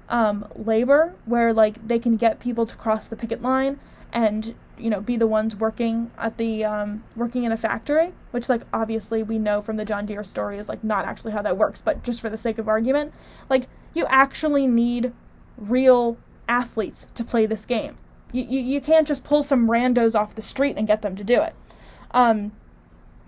um, 0.09 0.47
labor 0.55 1.15
where 1.25 1.53
like 1.53 1.87
they 1.87 1.99
can 1.99 2.17
get 2.17 2.39
people 2.39 2.67
to 2.67 2.77
cross 2.77 3.09
the 3.09 3.17
picket 3.17 3.43
line 3.43 3.81
and 4.13 4.55
you 4.77 4.91
know 4.91 5.01
be 5.01 5.17
the 5.17 5.27
ones 5.27 5.57
working 5.57 6.11
at 6.19 6.37
the 6.37 6.65
um, 6.65 7.03
working 7.17 7.45
in 7.45 7.53
a 7.53 7.57
factory 7.57 8.13
which 8.33 8.49
like 8.49 8.63
obviously 8.73 9.23
we 9.23 9.39
know 9.39 9.63
from 9.63 9.77
the 9.77 9.85
john 9.85 10.05
deere 10.05 10.23
story 10.23 10.59
is 10.59 10.69
like 10.69 10.85
not 10.85 11.07
actually 11.07 11.33
how 11.33 11.41
that 11.41 11.57
works 11.57 11.81
but 11.81 12.03
just 12.03 12.21
for 12.21 12.29
the 12.29 12.37
sake 12.37 12.59
of 12.59 12.69
argument 12.69 13.13
like 13.49 13.67
you 13.95 14.05
actually 14.07 14.67
need 14.67 15.13
real 15.57 16.19
athletes 16.49 17.07
to 17.15 17.25
play 17.25 17.47
this 17.47 17.65
game. 17.65 17.97
You, 18.33 18.45
you, 18.45 18.61
you 18.61 18.81
can't 18.81 19.07
just 19.07 19.25
pull 19.25 19.43
some 19.43 19.69
randos 19.69 20.19
off 20.19 20.35
the 20.35 20.43
street 20.43 20.77
and 20.77 20.87
get 20.87 21.03
them 21.03 21.17
to 21.17 21.25
do 21.25 21.41
it. 21.41 21.55
Um, 22.11 22.53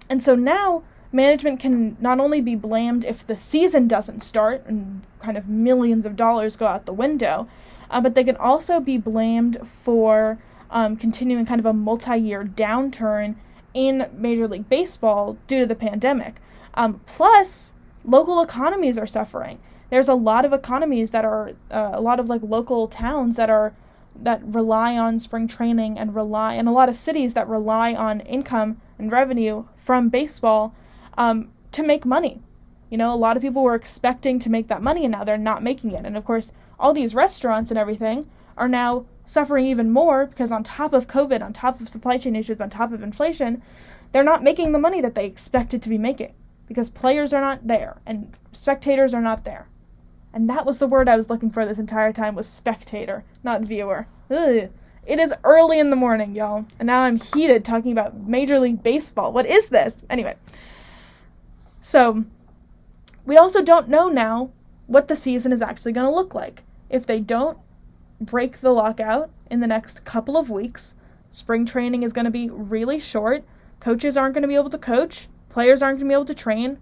and 0.08 0.22
so 0.22 0.34
now 0.34 0.82
management 1.12 1.60
can 1.60 1.96
not 2.00 2.20
only 2.20 2.40
be 2.40 2.54
blamed 2.54 3.04
if 3.04 3.26
the 3.26 3.36
season 3.36 3.88
doesn't 3.88 4.22
start 4.22 4.64
and 4.66 5.02
kind 5.20 5.36
of 5.36 5.48
millions 5.48 6.04
of 6.04 6.16
dollars 6.16 6.56
go 6.56 6.66
out 6.66 6.86
the 6.86 6.92
window 6.92 7.48
uh, 7.90 8.00
but 8.00 8.14
they 8.14 8.24
can 8.24 8.36
also 8.36 8.80
be 8.80 8.98
blamed 8.98 9.58
for 9.66 10.38
um, 10.70 10.96
continuing 10.96 11.46
kind 11.46 11.60
of 11.60 11.66
a 11.66 11.72
multi 11.72 12.16
year 12.16 12.44
downturn 12.44 13.36
in 13.74 14.08
Major 14.16 14.48
League 14.48 14.68
Baseball 14.68 15.36
due 15.46 15.60
to 15.60 15.66
the 15.66 15.74
pandemic. 15.74 16.36
Um, 16.74 17.00
plus, 17.06 17.74
local 18.04 18.42
economies 18.42 18.98
are 18.98 19.06
suffering. 19.06 19.58
There's 19.90 20.08
a 20.08 20.14
lot 20.14 20.44
of 20.44 20.52
economies 20.52 21.10
that 21.10 21.24
are, 21.24 21.52
uh, 21.70 21.90
a 21.92 22.00
lot 22.00 22.18
of 22.18 22.28
like 22.28 22.42
local 22.42 22.88
towns 22.88 23.36
that 23.36 23.50
are, 23.50 23.74
that 24.22 24.42
rely 24.44 24.96
on 24.96 25.18
spring 25.18 25.46
training 25.46 25.98
and 25.98 26.14
rely, 26.14 26.54
and 26.54 26.68
a 26.68 26.72
lot 26.72 26.88
of 26.88 26.96
cities 26.96 27.34
that 27.34 27.46
rely 27.48 27.94
on 27.94 28.20
income 28.20 28.80
and 28.98 29.12
revenue 29.12 29.64
from 29.76 30.09
baseball 30.09 30.74
um, 31.18 31.50
to 31.72 31.82
make 31.82 32.04
money. 32.04 32.40
You 32.90 32.98
know, 32.98 33.12
a 33.12 33.16
lot 33.16 33.37
of 33.37 33.42
people 33.42 33.62
were 33.62 33.74
expecting 33.74 34.38
to 34.40 34.50
make 34.50 34.68
that 34.68 34.82
money 34.82 35.04
and 35.04 35.12
now 35.12 35.24
they're 35.24 35.38
not 35.38 35.62
making 35.62 35.92
it. 35.92 36.04
And 36.04 36.16
of 36.16 36.24
course, 36.24 36.52
all 36.78 36.92
these 36.92 37.14
restaurants 37.14 37.70
and 37.70 37.78
everything 37.78 38.28
are 38.56 38.68
now 38.68 39.06
suffering 39.26 39.66
even 39.66 39.90
more 39.90 40.26
because 40.26 40.52
on 40.52 40.62
top 40.62 40.92
of 40.92 41.09
COVID, 41.09 41.42
on 41.42 41.52
top 41.52 41.80
of 41.80 41.88
supply 41.88 42.16
chain 42.16 42.37
issues, 42.37 42.61
on 42.61 42.70
top 42.70 42.92
of 42.92 43.02
inflation, 43.02 43.61
they're 44.12 44.22
not 44.22 44.42
making 44.42 44.72
the 44.72 44.78
money 44.78 45.00
that 45.00 45.14
they 45.14 45.26
expected 45.26 45.82
to 45.82 45.88
be 45.88 45.98
making 45.98 46.32
because 46.68 46.90
players 46.90 47.32
are 47.32 47.40
not 47.40 47.66
there 47.66 48.00
and 48.06 48.32
spectators 48.52 49.12
are 49.14 49.20
not 49.20 49.44
there. 49.44 49.68
And 50.32 50.48
that 50.50 50.66
was 50.66 50.78
the 50.78 50.87
word 50.87 51.09
I 51.09 51.16
was 51.16 51.30
looking 51.30 51.50
for 51.50 51.64
this 51.64 51.78
entire 51.78 52.12
time 52.12 52.35
was 52.35 52.46
spectator, 52.46 53.24
not 53.42 53.62
viewer. 53.62 54.06
Ugh. 54.30 54.70
It 55.06 55.20
is 55.20 55.32
early 55.44 55.78
in 55.78 55.90
the 55.90 55.96
morning, 55.96 56.34
y'all, 56.34 56.64
and 56.78 56.86
now 56.86 57.02
I'm 57.02 57.18
heated 57.18 57.64
talking 57.64 57.92
about 57.92 58.16
Major 58.16 58.58
League 58.58 58.82
Baseball. 58.82 59.32
What 59.32 59.46
is 59.46 59.68
this? 59.68 60.02
Anyway. 60.10 60.36
So, 61.80 62.24
we 63.24 63.36
also 63.36 63.62
don't 63.62 63.88
know 63.88 64.08
now 64.08 64.50
what 64.88 65.06
the 65.06 65.16
season 65.16 65.52
is 65.52 65.62
actually 65.62 65.92
going 65.92 66.08
to 66.08 66.14
look 66.14 66.34
like. 66.34 66.64
If 66.90 67.06
they 67.06 67.20
don't 67.20 67.59
break 68.20 68.61
the 68.61 68.72
lockout 68.72 69.30
in 69.50 69.61
the 69.61 69.66
next 69.66 70.04
couple 70.04 70.36
of 70.36 70.50
weeks. 70.50 70.94
Spring 71.30 71.66
training 71.66 72.02
is 72.02 72.12
going 72.12 72.24
to 72.24 72.30
be 72.30 72.48
really 72.50 72.98
short. 72.98 73.44
Coaches 73.80 74.16
aren't 74.16 74.34
going 74.34 74.42
to 74.42 74.48
be 74.48 74.54
able 74.54 74.70
to 74.70 74.78
coach. 74.78 75.28
Players 75.48 75.82
aren't 75.82 75.98
going 75.98 76.09
to 76.09 76.12
be 76.12 76.14
able 76.14 76.24
to 76.24 76.34
train. 76.34 76.78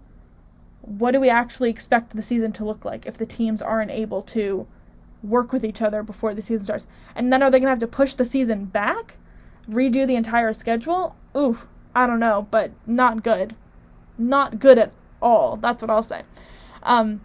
What 0.81 1.11
do 1.11 1.19
we 1.19 1.29
actually 1.29 1.69
expect 1.69 2.15
the 2.15 2.21
season 2.21 2.51
to 2.53 2.65
look 2.65 2.85
like 2.85 3.05
if 3.05 3.17
the 3.17 3.25
teams 3.25 3.61
aren't 3.61 3.91
able 3.91 4.21
to 4.23 4.67
work 5.25 5.51
with 5.51 5.65
each 5.65 5.81
other 5.81 6.03
before 6.03 6.33
the 6.33 6.41
season 6.41 6.65
starts? 6.65 6.87
And 7.15 7.31
then 7.31 7.41
are 7.41 7.51
they 7.51 7.59
going 7.59 7.67
to 7.67 7.69
have 7.71 7.79
to 7.79 7.87
push 7.87 8.13
the 8.15 8.25
season 8.25 8.65
back? 8.65 9.17
Redo 9.69 10.05
the 10.05 10.15
entire 10.15 10.53
schedule? 10.53 11.15
Ooh, 11.35 11.59
I 11.95 12.07
don't 12.07 12.19
know, 12.19 12.47
but 12.51 12.71
not 12.85 13.23
good. 13.23 13.55
Not 14.17 14.59
good 14.59 14.77
at 14.77 14.91
all. 15.21 15.57
That's 15.57 15.81
what 15.81 15.89
I'll 15.89 16.03
say. 16.03 16.23
Um, 16.83 17.21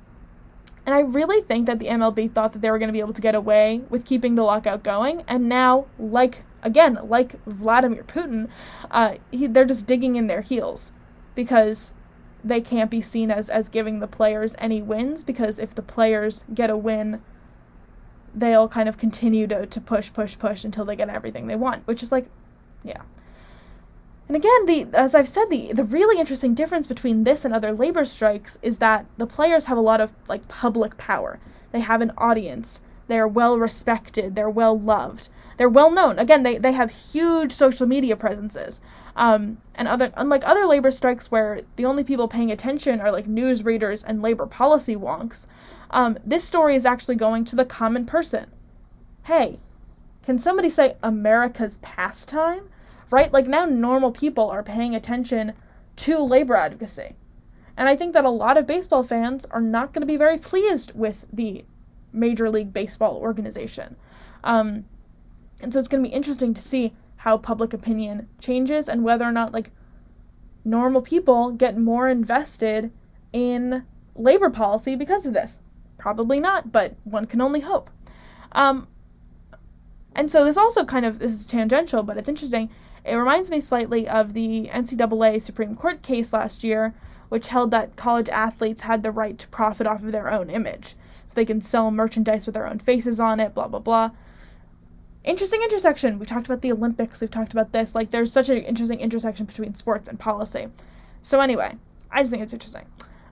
and 0.87 0.95
I 0.95 1.01
really 1.01 1.43
think 1.43 1.67
that 1.67 1.79
the 1.79 1.87
MLB 1.87 2.33
thought 2.33 2.53
that 2.53 2.63
they 2.63 2.71
were 2.71 2.79
going 2.79 2.89
to 2.89 2.93
be 2.93 3.01
able 3.01 3.13
to 3.13 3.21
get 3.21 3.35
away 3.35 3.83
with 3.91 4.05
keeping 4.05 4.35
the 4.35 4.43
lockout 4.43 4.83
going. 4.83 5.23
And 5.29 5.49
now, 5.49 5.87
like, 5.99 6.45
again, 6.63 6.99
like 7.05 7.43
Vladimir 7.45 8.03
Putin, 8.03 8.49
uh, 8.91 9.15
he, 9.31 9.47
they're 9.47 9.65
just 9.65 9.87
digging 9.87 10.17
in 10.17 10.27
their 10.27 10.41
heels. 10.41 10.93
Because 11.35 11.93
they 12.43 12.61
can't 12.61 12.91
be 12.91 13.01
seen 13.01 13.31
as 13.31 13.49
as 13.49 13.69
giving 13.69 14.01
the 14.01 14.07
players 14.07 14.55
any 14.59 14.81
wins 14.81 15.23
because 15.25 15.59
if 15.59 15.75
the 15.75 15.83
players 15.83 16.45
get 16.53 16.71
a 16.71 16.77
win 16.77 17.21
they'll 18.35 18.69
kind 18.69 18.89
of 18.89 18.97
continue 18.97 19.47
to, 19.47 19.67
to 19.67 19.81
push 19.81 20.13
push 20.13 20.39
push 20.39 20.65
until 20.65 20.85
they 20.85 20.97
get 20.97 21.09
everything 21.09 21.47
they 21.47 21.57
want 21.57 21.87
which 21.87 22.03
is 22.03 22.13
like 22.13 22.27
yeah. 22.83 23.03
And 24.29 24.37
again 24.37 24.67
the 24.67 24.87
as 24.95 25.15
i've 25.15 25.29
said 25.29 25.47
the 25.51 25.73
the 25.73 25.85
really 25.85 26.19
interesting 26.19 26.55
difference 26.55 26.87
between 26.87 27.25
this 27.25 27.45
and 27.45 27.53
other 27.53 27.73
labor 27.73 28.05
strikes 28.05 28.59
is 28.63 28.79
that 28.79 29.07
the 29.19 29.27
players 29.27 29.65
have 29.65 29.77
a 29.77 29.83
lot 29.83 30.01
of 30.01 30.13
like 30.29 30.47
public 30.49 30.97
power. 30.97 31.39
They 31.73 31.81
have 31.81 32.01
an 32.01 32.13
audience. 32.17 32.81
They're 33.09 33.29
well 33.29 33.59
respected. 33.59 34.37
They're 34.37 34.51
well 34.51 34.79
loved 34.79 35.31
they're 35.61 35.69
well 35.69 35.91
known 35.91 36.19
again 36.19 36.43
they, 36.43 36.57
they 36.57 36.73
have 36.73 36.91
huge 36.91 37.53
social 37.53 37.87
media 37.87 38.17
presences 38.17 38.81
um, 39.17 39.59
and 39.75 39.87
other 39.87 40.11
unlike 40.17 40.47
other 40.47 40.65
labor 40.65 40.91
strikes 40.91 41.31
where 41.31 41.61
the 41.77 41.85
only 41.85 42.03
people 42.03 42.27
paying 42.27 42.51
attention 42.51 43.03
are 43.03 43.13
like 43.13 43.27
news 43.27 43.65
readers 43.65 44.03
and 44.03 44.23
labor 44.23 44.47
policy 44.47 44.97
wonks, 44.97 45.47
um, 45.91 46.19
this 46.25 46.43
story 46.43 46.75
is 46.75 46.87
actually 46.87 47.17
going 47.17 47.45
to 47.45 47.55
the 47.55 47.67
common 47.67 48.07
person. 48.07 48.47
Hey, 49.25 49.59
can 50.23 50.39
somebody 50.39 50.71
say 50.71 50.97
America's 51.03 51.79
pastime? 51.83 52.71
Right? 53.11 53.31
Like 53.31 53.47
now 53.47 53.67
normal 53.67 54.11
people 54.11 54.49
are 54.49 54.63
paying 54.63 54.95
attention 54.95 55.53
to 55.97 56.25
labor 56.25 56.57
advocacy. 56.57 57.17
And 57.77 57.89
I 57.89 57.97
think 57.97 58.15
that 58.15 58.25
a 58.25 58.31
lot 58.31 58.57
of 58.57 58.67
baseball 58.67 59.03
fans 59.03 59.45
are 59.47 59.61
not 59.61 59.93
going 59.93 60.01
to 60.03 60.07
be 60.07 60.17
very 60.17 60.39
pleased 60.39 60.93
with 60.95 61.27
the 61.33 61.65
Major 62.13 62.49
League 62.49 62.73
Baseball 62.73 63.17
organization. 63.17 63.97
Um, 64.45 64.85
and 65.63 65.73
so 65.73 65.79
it's 65.79 65.89
going 65.89 66.03
to 66.03 66.09
be 66.09 66.15
interesting 66.15 66.55
to 66.55 66.61
see 66.61 66.93
how 67.17 67.37
public 67.37 67.73
opinion 67.73 68.29
changes 68.39 68.89
and 68.89 69.05
whether 69.05 69.25
or 69.25 69.33
not 69.33 69.53
like 69.53 69.71
normal 70.65 71.03
people 71.03 71.51
get 71.51 71.77
more 71.77 72.09
invested 72.09 72.91
in 73.33 73.85
labor 74.15 74.51
policy 74.51 74.97
because 74.97 75.27
of 75.27 75.35
this. 75.35 75.61
Probably 75.99 76.41
not, 76.41 76.73
but 76.73 76.95
one 77.05 77.27
can 77.27 77.41
only 77.41 77.61
hope. 77.61 77.91
Um, 78.53 78.89
and 80.15 80.31
so 80.31 80.45
this 80.45 80.57
also 80.57 80.85
kind 80.85 81.05
of 81.05 81.19
this 81.19 81.33
is 81.33 81.47
tangential, 81.47 82.03
but 82.03 82.17
it's 82.17 82.29
interesting. 82.29 82.71
It 83.05 83.15
reminds 83.15 83.51
me 83.51 83.61
slightly 83.61 84.09
of 84.09 84.33
the 84.33 84.69
NCAA 84.73 85.41
Supreme 85.43 85.77
Court 85.77 86.03
case 86.03 86.33
last 86.33 86.65
year, 86.65 86.95
which 87.29 87.49
held 87.49 87.71
that 87.71 87.97
college 87.97 88.29
athletes 88.29 88.81
had 88.81 89.03
the 89.03 89.13
right 89.13 89.39
to 89.39 89.49
profit 89.49 89.87
off 89.87 90.03
of 90.03 90.13
their 90.13 90.33
own 90.33 90.51
image, 90.51 90.97
so 91.27 91.35
they 91.35 91.45
can 91.45 91.61
sell 91.61 91.91
merchandise 91.91 92.47
with 92.47 92.55
their 92.55 92.67
own 92.67 92.79
faces 92.79 93.21
on 93.21 93.41
it, 93.41 93.55
blah 93.55 93.69
blah 93.69 93.79
blah 93.79 94.11
interesting 95.25 95.63
intersection. 95.63 96.19
We 96.19 96.27
talked 96.27 96.47
about 96.47 96.63
the 96.63 96.73
Olympics, 96.73 97.21
we've 97.21 97.31
talked 97.31 97.53
about 97.53 97.73
this. 97.73 97.95
Like, 97.95 98.11
there's 98.11 98.33
such 98.33 98.49
an 98.49 98.59
interesting 98.59 99.01
intersection 99.01 99.47
between 99.47 99.75
sports 99.75 100.09
and 100.09 100.19
policy. 100.19 100.69
So, 101.23 101.41
anyway, 101.41 101.77
I 102.11 102.21
just 102.23 102.31
think 102.31 102.43
it's 102.43 102.53
interesting. 102.53 102.87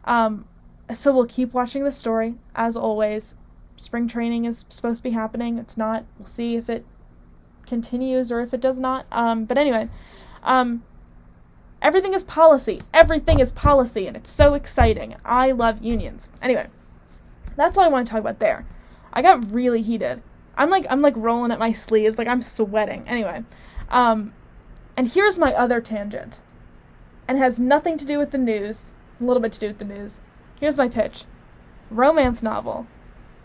Um, 0.05 0.47
so, 0.95 1.13
we'll 1.13 1.27
keep 1.27 1.55
watching 1.55 1.85
the 1.85 1.93
story, 1.93 2.35
as 2.55 2.77
always. 2.77 3.35
Spring 3.77 4.09
training 4.09 4.45
is 4.45 4.65
supposed 4.69 4.99
to 4.99 5.09
be 5.09 5.15
happening. 5.15 5.59
It's 5.59 5.77
not. 5.77 6.05
We'll 6.19 6.27
see 6.27 6.57
if 6.57 6.69
it 6.69 6.85
continues 7.67 8.33
or 8.33 8.41
if 8.41 8.53
it 8.53 8.61
does 8.61 8.81
not. 8.81 9.07
Um, 9.13 9.45
but 9.45 9.57
anyway, 9.57 9.89
um, 10.43 10.83
everything 11.81 12.15
is 12.15 12.25
policy. 12.25 12.83
Everything 12.93 13.39
is 13.39 13.53
policy, 13.53 14.07
and 14.07 14.17
it's 14.17 14.31
so 14.31 14.55
exciting. 14.55 15.15
I 15.25 15.53
love 15.53 15.83
unions. 15.83 16.29
Anyway, 16.43 16.67
that's 17.57 17.79
all 17.79 17.85
I 17.85 17.89
want 17.89 18.07
to 18.07 18.11
talk 18.11 18.21
about 18.21 18.41
there. 18.41 18.67
I 19.13 19.23
got 19.23 19.53
really 19.53 19.83
heated 19.83 20.23
I'm 20.59 20.71
like 20.71 20.87
I'm 20.91 21.01
like 21.01 21.15
rolling 21.17 21.53
at 21.53 21.59
my 21.59 21.73
sleeves, 21.73 22.19
like 22.19 22.29
I'm 22.29 22.43
sweating. 22.43 23.05
Anyway, 23.07 23.45
um, 23.91 24.35
and 24.97 25.07
here's 25.07 25.39
my 25.39 25.55
other 25.55 25.81
tangent, 25.81 26.41
and 27.29 27.39
has 27.39 27.61
nothing 27.61 27.97
to 27.97 28.05
do 28.05 28.19
with 28.19 28.33
the 28.33 28.39
news, 28.39 28.93
a 29.21 29.25
little 29.25 29.41
bit 29.41 29.53
to 29.53 29.61
do 29.61 29.69
with 29.69 29.79
the 29.79 29.85
news. 29.85 30.21
Here's 30.61 30.77
my 30.77 30.89
pitch: 30.89 31.25
romance 31.91 32.43
novel 32.43 32.87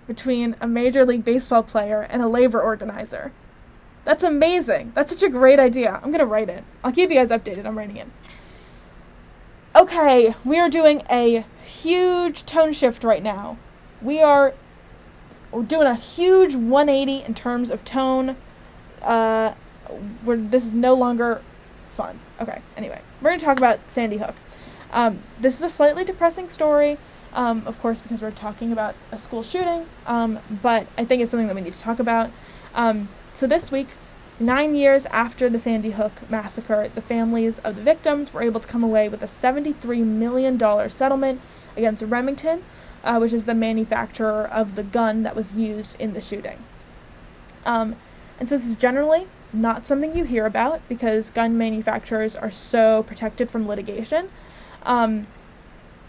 between 0.08 0.56
a 0.60 0.68
major 0.68 1.06
league 1.06 1.24
baseball 1.24 1.64
player 1.64 2.02
and 2.02 2.22
a 2.22 2.28
labor 2.28 2.62
organizer. 2.62 3.32
That's 4.06 4.24
amazing. 4.24 4.92
That's 4.96 5.14
such 5.14 5.24
a 5.24 5.30
great 5.30 5.60
idea. 5.60 6.00
I'm 6.04 6.12
gonna 6.12 6.26
write 6.26 6.50
it. 6.50 6.64
I'll 6.84 6.92
keep 6.92 7.10
you 7.12 7.16
guys 7.16 7.30
updated. 7.30 7.66
I'm 7.66 7.78
writing 7.78 7.98
it. 7.98 8.08
Okay, 9.76 10.36
we 10.44 10.60
are 10.60 10.70
doing 10.70 11.04
a 11.10 11.46
huge 11.64 12.46
tone 12.46 12.74
shift 12.74 13.04
right 13.04 13.24
now. 13.24 13.58
We 14.02 14.20
are 14.22 14.54
we're 15.54 15.64
doing 15.64 15.88
a 15.88 15.96
huge 15.96 16.56
180 16.56 17.26
in 17.26 17.34
terms 17.34 17.72
of 17.72 17.86
tone. 17.86 18.36
Uh, 19.02 19.54
where 20.24 20.38
this 20.38 20.66
is 20.66 20.74
no 20.74 20.94
longer 20.94 21.42
fun. 21.92 22.20
Okay, 22.40 22.62
anyway, 22.78 23.02
we're 23.22 23.30
going 23.30 23.40
to 23.40 23.46
talk 23.46 23.58
about 23.58 23.80
Sandy 23.88 24.18
Hook. 24.18 24.36
Um, 24.92 25.20
this 25.40 25.56
is 25.56 25.62
a 25.62 25.70
slightly 25.70 26.04
depressing 26.04 26.50
story, 26.50 26.98
um, 27.34 27.64
of 27.66 27.80
course, 27.82 28.02
because 28.02 28.22
we're 28.22 28.32
talking 28.32 28.72
about 28.72 28.96
a 29.12 29.18
school 29.18 29.44
shooting, 29.44 29.86
um, 30.06 30.40
but 30.62 30.88
I 30.98 31.06
think 31.06 31.22
it's 31.22 31.32
something 31.32 31.48
that 31.48 31.56
we 31.56 31.62
need 31.62 31.74
to 31.74 31.80
talk 31.80 32.00
about. 32.00 32.30
Um, 32.76 33.10
so 33.34 33.48
this 33.48 33.72
week, 33.72 33.88
nine 34.40 34.76
years 34.76 35.06
after 35.08 35.50
the 35.50 35.60
Sandy 35.60 35.92
Hook 35.92 36.12
massacre, 36.30 36.90
the 36.94 37.02
families 37.02 37.60
of 37.60 37.76
the 37.76 37.82
victims 37.82 38.34
were 38.34 38.42
able 38.42 38.60
to 38.60 38.68
come 38.68 38.84
away 38.84 39.10
with 39.10 39.24
a 39.24 39.28
$73 39.28 40.04
million 40.06 40.90
settlement 40.90 41.42
against 41.76 42.04
Remington, 42.04 42.64
uh, 43.04 43.18
which 43.18 43.34
is 43.34 43.46
the 43.46 43.54
manufacturer 43.54 44.48
of 44.48 44.76
the 44.76 44.84
gun 44.84 45.24
that 45.24 45.36
was 45.36 45.54
used 45.54 46.00
in 46.00 46.14
the 46.14 46.22
shooting. 46.22 46.58
Um, 47.66 47.96
and 48.40 48.50
so 48.50 48.58
this 48.58 48.68
is 48.68 48.76
generally 48.76 49.28
not 49.52 49.86
something 49.86 50.16
you 50.18 50.24
hear 50.24 50.46
about 50.46 50.82
because 50.90 51.30
gun 51.30 51.58
manufacturers 51.58 52.36
are 52.36 52.52
so 52.52 53.04
protected 53.04 53.52
from 53.52 53.68
litigation. 53.68 54.30
Um, 54.84 55.28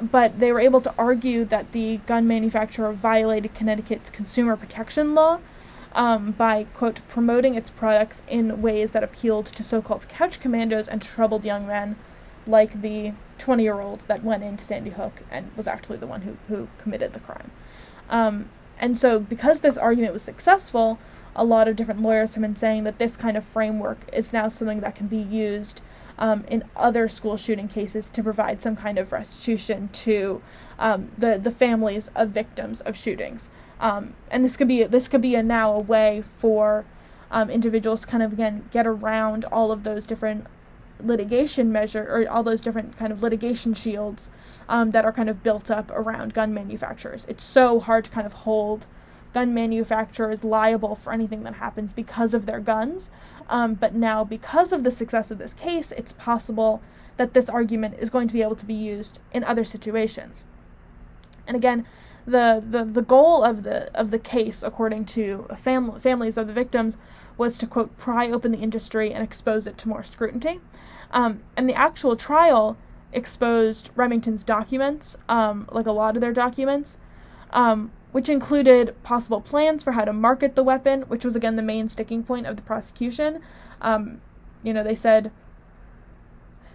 but 0.01 0.40
they 0.40 0.51
were 0.51 0.61
able 0.61 0.80
to 0.80 0.95
argue 0.99 1.45
that 1.45 1.70
the 1.72 1.99
gun 1.99 2.26
manufacturer 2.26 2.92
violated 2.92 3.55
Connecticut's 3.55 4.11
consumer 4.11 4.57
protection 4.57 5.14
law 5.14 5.38
um, 5.95 6.32
by, 6.32 6.64
quote, 6.74 7.01
promoting 7.09 7.55
its 7.55 7.70
products 7.70 8.20
in 8.26 8.61
ways 8.61 8.90
that 8.92 9.05
appealed 9.05 9.47
to 9.47 9.62
so 9.62 9.80
called 9.80 10.09
couch 10.09 10.40
commandos 10.40 10.88
and 10.88 11.01
troubled 11.01 11.45
young 11.45 11.66
men 11.66 11.95
like 12.47 12.80
the 12.82 13.12
20 13.38 13.62
year 13.62 13.80
old 13.80 14.01
that 14.01 14.22
went 14.22 14.42
into 14.42 14.64
Sandy 14.64 14.90
Hook 14.90 15.22
and 15.30 15.51
was 15.57 15.66
actually 15.66 15.99
the 15.99 16.07
one 16.07 16.22
who, 16.22 16.36
who 16.49 16.68
committed 16.78 17.12
the 17.12 17.20
crime. 17.20 17.51
Um, 18.11 18.51
and 18.78 18.99
so, 18.99 19.18
because 19.18 19.61
this 19.61 19.76
argument 19.76 20.12
was 20.12 20.22
successful, 20.22 20.99
a 21.36 21.45
lot 21.45 21.68
of 21.68 21.76
different 21.76 22.03
lawyers 22.03 22.34
have 22.34 22.42
been 22.42 22.57
saying 22.57 22.84
that 22.84 22.99
this 22.99 23.16
kind 23.16 23.36
of 23.36 23.45
framework 23.45 23.99
is 24.12 24.32
now 24.32 24.49
something 24.49 24.80
that 24.80 24.95
can 24.95 25.07
be 25.07 25.18
used 25.18 25.80
um, 26.18 26.45
in 26.49 26.62
other 26.76 27.09
school 27.09 27.36
shooting 27.36 27.66
cases 27.66 28.09
to 28.11 28.22
provide 28.22 28.62
some 28.62 28.76
kind 28.76 28.99
of 28.99 29.11
restitution 29.12 29.88
to 29.92 30.40
um, 30.78 31.11
the 31.18 31.38
the 31.38 31.51
families 31.51 32.11
of 32.14 32.30
victims 32.30 32.80
of 32.82 32.97
shootings. 32.97 33.51
Um, 33.80 34.14
and 34.30 34.45
this 34.45 34.57
could 34.57 34.68
be 34.68 34.84
this 34.84 35.09
could 35.09 35.20
be 35.20 35.34
a 35.34 35.42
now 35.42 35.72
a 35.72 35.80
way 35.80 36.22
for 36.38 36.84
um, 37.30 37.51
individuals 37.51 38.03
to 38.03 38.07
kind 38.07 38.22
of 38.22 38.32
again 38.32 38.68
get 38.70 38.86
around 38.86 39.45
all 39.47 39.72
of 39.72 39.82
those 39.82 40.07
different 40.07 40.47
litigation 41.03 41.72
measure 41.72 42.07
or 42.09 42.28
all 42.30 42.42
those 42.42 42.61
different 42.61 42.97
kind 42.97 43.12
of 43.12 43.22
litigation 43.22 43.74
shields 43.74 44.30
um, 44.68 44.90
that 44.92 45.05
are 45.05 45.12
kind 45.12 45.28
of 45.28 45.42
built 45.42 45.70
up 45.70 45.90
around 45.90 46.34
gun 46.34 46.55
manufacturers. 46.55 47.26
It's 47.28 47.45
so 47.45 47.80
hard 47.80 48.05
to 48.05 48.11
kind 48.11 48.26
of 48.26 48.32
hold 48.32 48.86
gun 49.32 49.53
manufacturers 49.53 50.45
liable 50.45 50.95
for 50.95 51.12
anything 51.12 51.42
that 51.42 51.55
happens 51.55 51.92
because 51.92 52.32
of 52.32 52.47
their 52.47 52.61
guns. 52.61 53.11
Um, 53.49 53.74
but 53.74 53.95
now, 53.95 54.24
because 54.24 54.72
of 54.72 54.84
the 54.84 54.90
success 54.90 55.30
of 55.30 55.38
this 55.38 55.53
case, 55.53 55.92
it's 55.92 56.12
possible 56.12 56.80
that 57.16 57.34
this 57.34 57.51
argument 57.51 57.97
is 57.99 58.11
going 58.11 58.28
to 58.28 58.34
be 58.34 58.42
able 58.42 58.57
to 58.57 58.66
be 58.66 58.74
used 58.74 59.18
in 59.32 59.42
other 59.45 59.64
situations. 59.64 60.47
And 61.47 61.57
again, 61.57 61.86
the, 62.26 62.64
the, 62.66 62.84
the 62.84 63.03
goal 63.03 63.45
of 63.45 63.64
the 63.64 63.92
of 63.95 64.11
the 64.11 64.18
case, 64.18 64.62
according 64.62 65.05
to 65.07 65.47
fam- 65.59 65.99
families 66.01 66.38
of 66.38 66.47
the 66.47 66.55
victims, 66.55 66.97
was 67.37 67.59
to 67.59 67.66
quote 67.66 67.97
pry 67.97 68.30
open 68.30 68.53
the 68.53 68.59
industry 68.59 69.12
and 69.12 69.22
expose 69.22 69.66
it 69.66 69.78
to 69.78 69.89
more 69.89 70.05
scrutiny. 70.05 70.61
Um, 71.11 71.43
and 71.57 71.68
the 71.68 71.74
actual 71.74 72.16
trial 72.16 72.76
exposed 73.12 73.91
Remington's 73.95 74.45
documents, 74.45 75.16
um, 75.28 75.68
like 75.70 75.87
a 75.87 75.93
lot 75.93 76.16
of 76.16 76.20
their 76.20 76.32
documents, 76.32 76.99
um, 77.51 77.93
which 78.12 78.28
included 78.28 78.95
possible 79.03 79.41
plans 79.41 79.82
for 79.82 79.93
how 79.93 80.05
to 80.05 80.12
market 80.12 80.55
the 80.55 80.62
weapon, 80.62 81.03
which 81.03 81.24
was 81.24 81.37
again 81.37 81.57
the 81.57 81.62
main 81.62 81.89
sticking 81.89 82.22
point 82.22 82.47
of 82.47 82.57
the 82.57 82.62
prosecution. 82.62 83.41
Um, 83.80 84.20
you 84.62 84.72
know, 84.72 84.82
they 84.82 84.95
said 84.95 85.30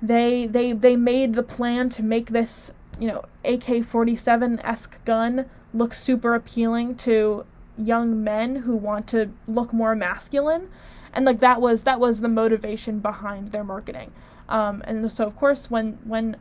they 0.01 0.47
they 0.47 0.71
they 0.71 0.95
made 0.95 1.33
the 1.33 1.43
plan 1.43 1.89
to 1.89 2.03
make 2.03 2.29
this 2.29 2.71
you 2.99 3.07
know 3.07 3.23
AK-47 3.45 4.63
esque 4.63 5.03
gun 5.05 5.45
look 5.73 5.93
super 5.93 6.35
appealing 6.35 6.95
to 6.95 7.45
young 7.83 8.23
men 8.23 8.55
who 8.55 8.75
want 8.75 9.07
to 9.07 9.29
look 9.47 9.73
more 9.73 9.95
masculine. 9.95 10.69
And 11.13 11.25
like 11.25 11.39
that 11.39 11.61
was 11.61 11.83
that 11.83 11.99
was 11.99 12.21
the 12.21 12.27
motivation 12.27 12.99
behind 12.99 13.51
their 13.51 13.63
marketing. 13.63 14.11
Um, 14.47 14.81
and 14.85 15.11
so 15.11 15.25
of 15.25 15.35
course 15.35 15.69
when 15.71 15.97
when 16.03 16.37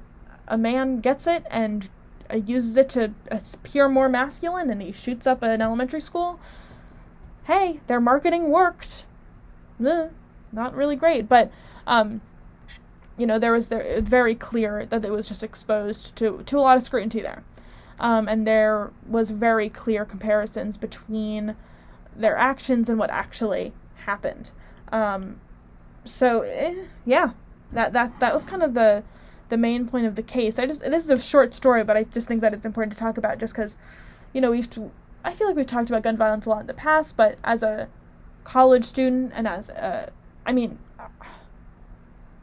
a 0.47 0.59
man 0.59 1.01
gets 1.01 1.27
it 1.27 1.45
and 1.51 1.89
uh, 2.31 2.37
uses 2.37 2.77
it 2.77 2.89
to 2.91 3.13
appear 3.31 3.89
more 3.89 4.09
masculine 4.09 4.71
and 4.71 4.83
he 4.83 4.93
shoots 4.93 5.27
up 5.27 5.43
an 5.43 5.61
elementary 5.63 6.01
school 6.01 6.41
hey 7.45 7.81
their 7.87 8.01
marketing 8.01 8.51
worked. 8.51 9.05
Not 10.53 10.75
really 10.75 10.97
great. 10.97 11.29
But 11.29 11.51
um, 11.87 12.21
you 13.17 13.27
know, 13.27 13.39
there 13.39 13.53
was 13.53 13.69
there 13.69 14.01
very 14.01 14.35
clear 14.35 14.87
that 14.87 15.05
it 15.05 15.11
was 15.11 15.29
just 15.29 15.43
exposed 15.43 16.15
to 16.17 16.43
to 16.47 16.59
a 16.59 16.61
lot 16.61 16.77
of 16.77 16.83
scrutiny 16.83 17.23
there, 17.23 17.43
um, 18.01 18.29
and 18.29 18.47
there 18.47 18.91
was 19.07 19.31
very 19.31 19.69
clear 19.69 20.05
comparisons 20.05 20.77
between 20.77 21.57
their 22.17 22.37
actions 22.37 22.89
and 22.89 22.99
what 22.99 23.11
actually 23.11 23.73
happened. 23.97 24.51
Um, 24.93 25.41
so 26.05 26.43
eh, 26.43 26.75
yeah, 27.05 27.31
that 27.73 27.93
that 27.93 28.19
that 28.21 28.33
was 28.33 28.45
kind 28.45 28.63
of 28.63 28.75
the 28.75 29.03
the 29.49 29.57
main 29.57 29.87
point 29.87 30.07
of 30.07 30.15
the 30.15 30.23
case. 30.23 30.59
I 30.59 30.67
just 30.67 30.81
this 30.81 31.05
is 31.05 31.11
a 31.11 31.21
short 31.21 31.55
story, 31.55 31.85
but 31.85 31.97
I 31.97 32.05
just 32.05 32.29
think 32.29 32.41
that 32.41 32.55
it's 32.55 32.67
important 32.67 32.93
to 32.93 32.99
talk 32.99 33.19
about 33.19 33.39
just 33.39 33.55
because, 33.55 33.77
you 34.33 34.41
know, 34.41 34.51
we've 34.51 34.69
I 35.25 35.33
feel 35.33 35.47
like 35.47 35.57
we've 35.57 35.67
talked 35.67 35.91
about 35.91 36.03
gun 36.03 36.17
violence 36.17 36.47
a 36.47 36.51
lot 36.51 36.61
in 36.61 36.67
the 36.67 36.75
past, 36.75 37.17
but 37.17 37.39
as 37.45 37.63
a 37.63 37.89
college 38.45 38.85
student 38.85 39.33
and 39.35 39.47
as 39.47 39.69
a, 39.69 40.11
I 40.47 40.53
mean, 40.53 40.79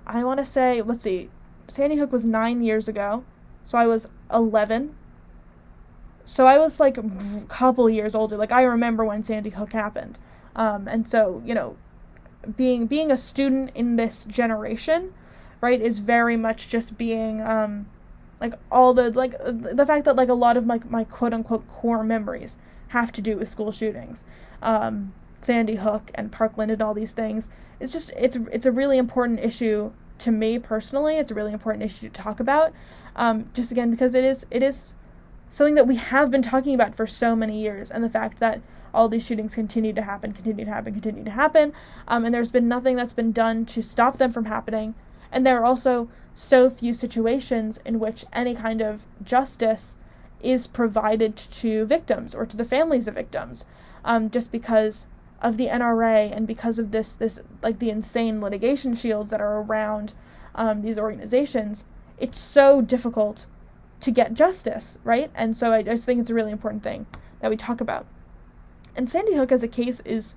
I 0.06 0.24
want 0.24 0.38
to 0.38 0.46
say, 0.46 0.82
let's 0.82 1.04
see, 1.04 1.30
Sandy 1.68 1.96
Hook 1.96 2.12
was 2.12 2.26
nine 2.26 2.62
years 2.62 2.88
ago, 2.88 3.24
so 3.64 3.78
I 3.78 3.88
was 3.88 4.08
11. 4.32 4.96
So 6.26 6.48
I 6.48 6.58
was 6.58 6.80
like 6.80 6.98
a 6.98 7.04
couple 7.48 7.90
years 7.90 8.16
older. 8.16 8.36
Like 8.36 8.52
I 8.52 8.64
remember 8.64 9.06
when 9.06 9.24
Sandy 9.24 9.52
Hook 9.52 9.72
happened, 9.72 10.18
um, 10.56 10.88
and 10.88 11.08
so 11.08 11.42
you 11.46 11.54
know, 11.54 11.78
being 12.58 12.88
being 12.88 13.12
a 13.12 13.18
student 13.18 13.72
in 13.76 13.96
this 13.96 14.26
generation, 14.26 15.14
right, 15.62 15.80
is 15.80 16.00
very 16.00 16.36
much 16.36 16.68
just 16.68 16.98
being 16.98 17.42
um, 17.42 17.86
like 18.42 18.54
all 18.72 18.94
the 18.94 19.12
like 19.12 19.34
the 19.44 19.86
fact 19.86 20.06
that 20.06 20.16
like 20.16 20.30
a 20.30 20.34
lot 20.34 20.58
of 20.58 20.66
my 20.66 20.80
my 20.90 21.04
quote 21.04 21.34
unquote 21.34 21.68
core 21.68 22.04
memories 22.04 22.58
have 22.90 23.12
to 23.12 23.22
do 23.22 23.38
with 23.38 23.48
school 23.48 23.72
shootings. 23.72 24.26
Um, 24.62 25.14
Sandy 25.42 25.76
Hook 25.76 26.10
and 26.16 26.32
Parkland 26.32 26.72
and 26.72 26.82
all 26.82 26.96
these 26.96 27.14
things. 27.14 27.50
It's 27.80 27.94
just 27.94 28.12
it's 28.18 28.38
it's 28.52 28.66
a 28.66 28.72
really 28.72 28.98
important 28.98 29.40
issue 29.42 29.92
to 30.20 30.32
me 30.32 30.58
personally. 30.58 31.18
It's 31.18 31.30
a 31.30 31.36
really 31.36 31.54
important 31.54 31.84
issue 31.84 32.08
to 32.08 32.10
talk 32.10 32.40
about. 32.40 32.74
Um, 33.16 33.50
just 33.54 33.72
again 33.72 33.92
because 33.92 34.16
it 34.16 34.24
is 34.24 34.46
it 34.50 34.64
is 34.64 34.96
something 35.50 35.76
that 35.76 35.88
we 35.88 35.96
have 35.96 36.32
been 36.32 36.42
talking 36.42 36.74
about 36.74 36.96
for 36.96 37.08
so 37.08 37.36
many 37.36 37.62
years, 37.62 37.92
and 37.92 38.04
the 38.04 38.10
fact 38.10 38.40
that 38.40 38.62
all 38.94 39.10
these 39.10 39.26
shootings 39.26 39.56
continue 39.56 39.94
to 39.94 40.02
happen, 40.02 40.34
continue 40.34 40.66
to 40.66 40.72
happen, 40.72 40.94
continue 40.94 41.24
to 41.24 41.32
happen, 41.32 41.74
um, 42.08 42.26
and 42.26 42.34
there's 42.34 42.52
been 42.52 42.68
nothing 42.68 42.96
that's 42.96 43.14
been 43.14 43.32
done 43.32 43.66
to 43.66 43.82
stop 43.82 44.18
them 44.18 44.32
from 44.32 44.46
happening. 44.46 44.96
And 45.32 45.46
there 45.46 45.60
are 45.60 45.66
also 45.66 46.08
so 46.34 46.70
few 46.70 46.94
situations 46.94 47.80
in 47.86 48.00
which 48.00 48.26
any 48.32 48.56
kind 48.56 48.82
of 48.82 49.06
justice 49.24 49.98
is 50.42 50.68
provided 50.68 51.36
to 51.36 51.86
victims 51.86 52.36
or 52.36 52.46
to 52.46 52.58
the 52.58 52.66
families 52.66 53.08
of 53.08 53.16
victims, 53.16 53.66
um, 54.04 54.30
just 54.30 54.52
because 54.52 55.08
of 55.42 55.58
the 55.58 55.68
NRA 55.68 56.36
and 56.36 56.48
because 56.48 56.80
of 56.80 56.92
this 56.92 57.16
this 57.16 57.40
like 57.62 57.80
the 57.80 57.90
insane 57.90 58.42
litigation 58.42 58.96
shields 58.96 59.30
that 59.30 59.42
are 59.42 59.62
around 59.62 60.14
um, 60.56 60.82
these 60.82 60.98
organizations, 61.00 61.84
it's 62.18 62.40
so 62.40 62.82
difficult 62.82 63.46
to 64.06 64.12
get 64.12 64.36
justice, 64.36 65.00
right? 65.04 65.32
And 65.34 65.58
so 65.58 65.74
I 65.74 65.82
just 65.82 66.06
think 66.06 66.22
it's 66.22 66.30
a 66.30 66.36
really 66.36 66.52
important 66.52 66.84
thing 66.84 67.08
that 67.40 67.50
we 67.50 67.58
talk 67.58 67.82
about. 67.82 68.06
And 68.96 69.10
Sandy 69.10 69.34
Hook 69.34 69.52
as 69.52 69.64
a 69.64 69.68
case 69.68 70.00
is 70.06 70.36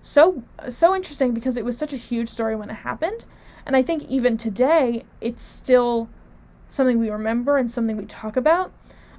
so 0.00 0.42
so 0.70 0.96
interesting 0.96 1.34
because 1.34 1.58
it 1.58 1.64
was 1.64 1.76
such 1.76 1.92
a 1.92 1.98
huge 1.98 2.30
story 2.30 2.56
when 2.56 2.70
it 2.70 2.76
happened, 2.76 3.26
and 3.66 3.76
I 3.76 3.82
think 3.82 4.04
even 4.04 4.38
today 4.38 5.04
it's 5.20 5.42
still 5.42 6.08
something 6.68 6.98
we 6.98 7.10
remember 7.10 7.58
and 7.58 7.70
something 7.70 7.98
we 7.98 8.06
talk 8.06 8.36
about. 8.36 8.72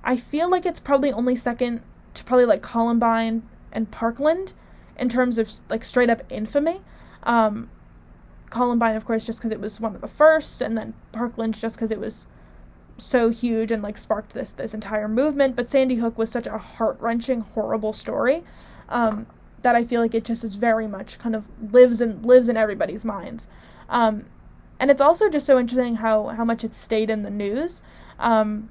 I 0.04 0.18
feel 0.18 0.50
like 0.50 0.66
it's 0.66 0.80
probably 0.80 1.12
only 1.12 1.36
second 1.36 1.84
to 2.16 2.24
probably 2.24 2.46
like 2.46 2.64
Columbine 2.64 3.44
and 3.72 3.92
Parkland 3.92 4.54
in 4.98 5.10
terms 5.10 5.38
of 5.38 5.52
like 5.70 5.84
straight 5.84 6.10
up 6.10 6.24
infamy. 6.32 6.82
Um, 7.22 7.70
Columbine, 8.50 8.96
of 8.96 9.06
course, 9.06 9.28
just 9.28 9.38
because 9.38 9.52
it 9.52 9.62
was 9.62 9.80
one 9.80 9.94
of 9.94 10.02
the 10.02 10.08
first, 10.08 10.60
and 10.60 10.76
then 10.76 10.96
Parkland 11.12 11.54
just 11.54 11.76
because 11.76 11.92
it 11.92 12.00
was 12.00 12.26
so 13.02 13.30
huge 13.30 13.72
and 13.72 13.82
like 13.84 13.98
sparked 13.98 14.34
this 14.34 14.52
this 14.52 14.74
entire 14.74 15.08
movement. 15.08 15.56
But 15.56 15.70
Sandy 15.70 15.96
Hook 15.96 16.18
was 16.18 16.30
such 16.30 16.48
a 16.48 16.58
heart 16.58 16.98
wrenching, 17.00 17.42
horrible 17.42 17.94
story 17.94 18.44
um, 18.90 19.26
that 19.62 19.76
I 19.76 19.84
feel 19.84 20.02
like 20.02 20.16
it 20.16 20.26
just 20.26 20.44
is 20.44 20.56
very 20.56 20.88
much 20.88 21.20
kind 21.20 21.36
of 21.36 21.46
lives 21.74 22.02
and 22.02 22.26
lives 22.26 22.50
in 22.50 22.58
everybody's 22.58 23.06
minds. 23.06 23.48
Um, 23.90 24.26
and 24.80 24.90
it's 24.90 25.02
also 25.02 25.30
just 25.30 25.46
so 25.46 25.60
interesting 25.60 25.96
how 25.96 26.28
how 26.28 26.46
much 26.46 26.64
it 26.64 26.76
stayed 26.76 27.10
in 27.10 27.24
the 27.24 27.30
news. 27.30 27.82
Um, 28.20 28.70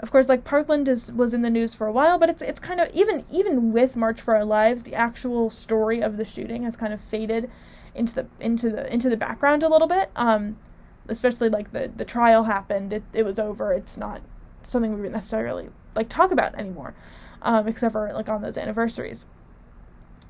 of 0.00 0.10
course, 0.12 0.28
like 0.28 0.44
Parkland 0.44 0.88
is 0.88 1.12
was 1.12 1.34
in 1.34 1.42
the 1.42 1.50
news 1.50 1.74
for 1.74 1.86
a 1.86 1.92
while, 1.92 2.18
but 2.18 2.30
it's 2.30 2.42
it's 2.42 2.60
kind 2.60 2.80
of 2.80 2.88
even 2.94 3.24
even 3.30 3.72
with 3.72 3.96
March 3.96 4.20
for 4.20 4.34
Our 4.36 4.44
Lives, 4.44 4.84
the 4.84 4.94
actual 4.94 5.50
story 5.50 6.00
of 6.00 6.16
the 6.16 6.24
shooting 6.24 6.62
has 6.62 6.76
kind 6.76 6.92
of 6.92 7.00
faded 7.00 7.50
into 7.94 8.14
the 8.14 8.26
into 8.40 8.70
the 8.70 8.92
into 8.92 9.08
the 9.08 9.16
background 9.16 9.62
a 9.62 9.68
little 9.68 9.88
bit. 9.88 10.10
Um, 10.16 10.56
especially 11.08 11.48
like 11.48 11.72
the 11.72 11.90
the 11.94 12.04
trial 12.04 12.44
happened, 12.44 12.92
it 12.92 13.02
it 13.12 13.24
was 13.24 13.38
over. 13.38 13.72
It's 13.72 13.96
not 13.96 14.20
something 14.62 14.94
we 14.94 15.02
would 15.02 15.12
necessarily 15.12 15.68
like 15.94 16.08
talk 16.08 16.30
about 16.30 16.54
anymore, 16.54 16.94
um, 17.42 17.66
except 17.66 17.92
for 17.92 18.12
like 18.12 18.28
on 18.28 18.42
those 18.42 18.58
anniversaries. 18.58 19.26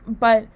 But 0.06 0.46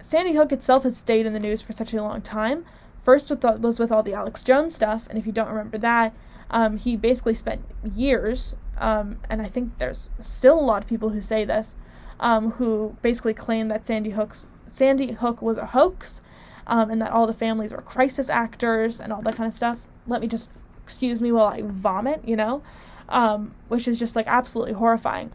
Sandy 0.00 0.34
Hook 0.34 0.52
itself 0.52 0.84
has 0.84 0.96
stayed 0.96 1.26
in 1.26 1.32
the 1.32 1.40
news 1.40 1.62
for 1.62 1.72
such 1.72 1.94
a 1.94 2.02
long 2.02 2.22
time. 2.22 2.64
First 3.02 3.30
with 3.30 3.40
the, 3.40 3.52
was 3.52 3.78
with 3.78 3.92
all 3.92 4.02
the 4.02 4.14
Alex 4.14 4.42
Jones 4.42 4.74
stuff, 4.74 5.06
and 5.08 5.18
if 5.18 5.26
you 5.26 5.32
don't 5.32 5.48
remember 5.48 5.78
that, 5.78 6.14
um, 6.50 6.78
he 6.78 6.96
basically 6.96 7.34
spent 7.34 7.62
years, 7.82 8.54
um, 8.78 9.18
and 9.28 9.42
I 9.42 9.48
think 9.48 9.78
there's 9.78 10.10
still 10.20 10.58
a 10.58 10.62
lot 10.62 10.82
of 10.82 10.88
people 10.88 11.10
who 11.10 11.20
say 11.20 11.44
this, 11.44 11.76
um, 12.20 12.52
who 12.52 12.96
basically 13.02 13.34
claim 13.34 13.68
that 13.68 13.84
Sandy 13.84 14.10
Hook's 14.10 14.46
Sandy 14.66 15.12
Hook 15.12 15.42
was 15.42 15.58
a 15.58 15.66
hoax, 15.66 16.22
um, 16.66 16.90
and 16.90 17.00
that 17.02 17.10
all 17.10 17.26
the 17.26 17.34
families 17.34 17.72
were 17.72 17.82
crisis 17.82 18.28
actors 18.28 19.00
and 19.00 19.12
all 19.12 19.22
that 19.22 19.36
kind 19.36 19.46
of 19.46 19.54
stuff. 19.54 19.78
Let 20.06 20.20
me 20.20 20.28
just 20.28 20.50
excuse 20.82 21.22
me 21.22 21.32
while 21.32 21.46
I 21.46 21.62
vomit, 21.62 22.26
you 22.26 22.36
know, 22.36 22.62
um, 23.08 23.54
which 23.68 23.88
is 23.88 23.98
just 23.98 24.16
like 24.16 24.26
absolutely 24.26 24.74
horrifying. 24.74 25.32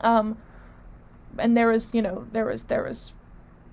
Um, 0.00 0.38
and 1.38 1.56
there 1.56 1.68
was, 1.68 1.94
you 1.94 2.02
know, 2.02 2.26
there 2.32 2.46
was 2.46 2.64
there 2.64 2.82
was 2.82 3.12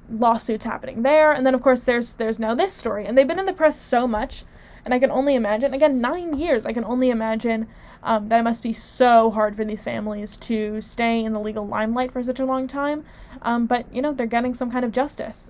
lawsuits 0.10 0.66
happening 0.66 1.02
there, 1.02 1.32
and 1.32 1.46
then 1.46 1.56
of 1.56 1.62
course 1.62 1.84
there's 1.84 2.16
there's 2.16 2.40
now 2.40 2.54
this 2.54 2.74
story, 2.74 3.06
and 3.06 3.18
they've 3.18 3.28
been 3.28 3.40
in 3.40 3.46
the 3.46 3.54
press 3.54 3.80
so 3.80 4.08
much 4.08 4.46
and 4.86 4.94
I 4.94 5.00
can 5.00 5.10
only 5.10 5.34
imagine, 5.34 5.74
again, 5.74 6.00
nine 6.00 6.38
years, 6.38 6.66
I 6.68 6.72
can 6.72 6.86
only 6.86 7.10
imagine 7.10 7.68
um, 8.04 8.30
that 8.30 8.40
it 8.40 8.44
must 8.44 8.62
be 8.62 8.72
so 8.72 9.32
hard 9.32 9.56
for 9.56 9.66
these 9.66 9.84
families 9.84 10.38
to 10.38 10.80
stay 10.80 11.24
in 11.24 11.34
the 11.34 11.40
legal 11.40 11.68
limelight 11.68 12.12
for 12.12 12.22
such 12.24 12.40
a 12.40 12.46
long 12.46 12.68
time. 12.68 13.04
Um, 13.42 13.66
but, 13.66 13.92
you 13.94 14.02
know, 14.04 14.14
they're 14.14 14.28
getting 14.28 14.54
some 14.54 14.72
kind 14.72 14.86
of 14.86 14.92
justice. 14.92 15.50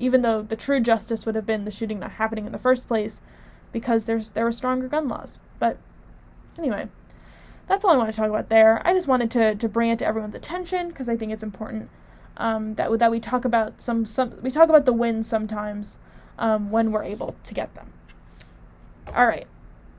Even 0.00 0.22
though 0.22 0.42
the 0.42 0.56
true 0.56 0.80
justice 0.80 1.24
would 1.24 1.36
have 1.36 1.46
been 1.46 1.64
the 1.64 1.70
shooting 1.70 2.00
not 2.00 2.12
happening 2.12 2.46
in 2.46 2.52
the 2.52 2.58
first 2.58 2.88
place 2.88 3.20
because 3.72 4.06
there's 4.06 4.30
there 4.30 4.44
were 4.44 4.52
stronger 4.52 4.88
gun 4.88 5.06
laws. 5.06 5.38
But 5.60 5.78
anyway, 6.58 6.88
that's 7.66 7.84
all 7.84 7.92
I 7.92 7.96
want 7.96 8.10
to 8.10 8.16
talk 8.16 8.28
about 8.28 8.48
there. 8.48 8.84
I 8.84 8.92
just 8.92 9.06
wanted 9.06 9.30
to, 9.32 9.54
to 9.54 9.68
bring 9.68 9.90
it 9.90 9.98
to 10.00 10.06
everyone's 10.06 10.34
attention 10.34 10.88
because 10.88 11.08
I 11.08 11.16
think 11.16 11.30
it's 11.32 11.44
important 11.44 11.88
um, 12.36 12.74
that 12.74 12.98
that 12.98 13.10
we 13.10 13.20
talk 13.20 13.44
about 13.44 13.80
some 13.80 14.04
some 14.04 14.34
we 14.42 14.50
talk 14.50 14.68
about 14.68 14.86
the 14.86 14.92
wins 14.92 15.28
sometimes 15.28 15.98
um, 16.38 16.70
when 16.70 16.90
we're 16.90 17.04
able 17.04 17.36
to 17.44 17.54
get 17.54 17.74
them. 17.74 17.92
All 19.14 19.26
right, 19.26 19.46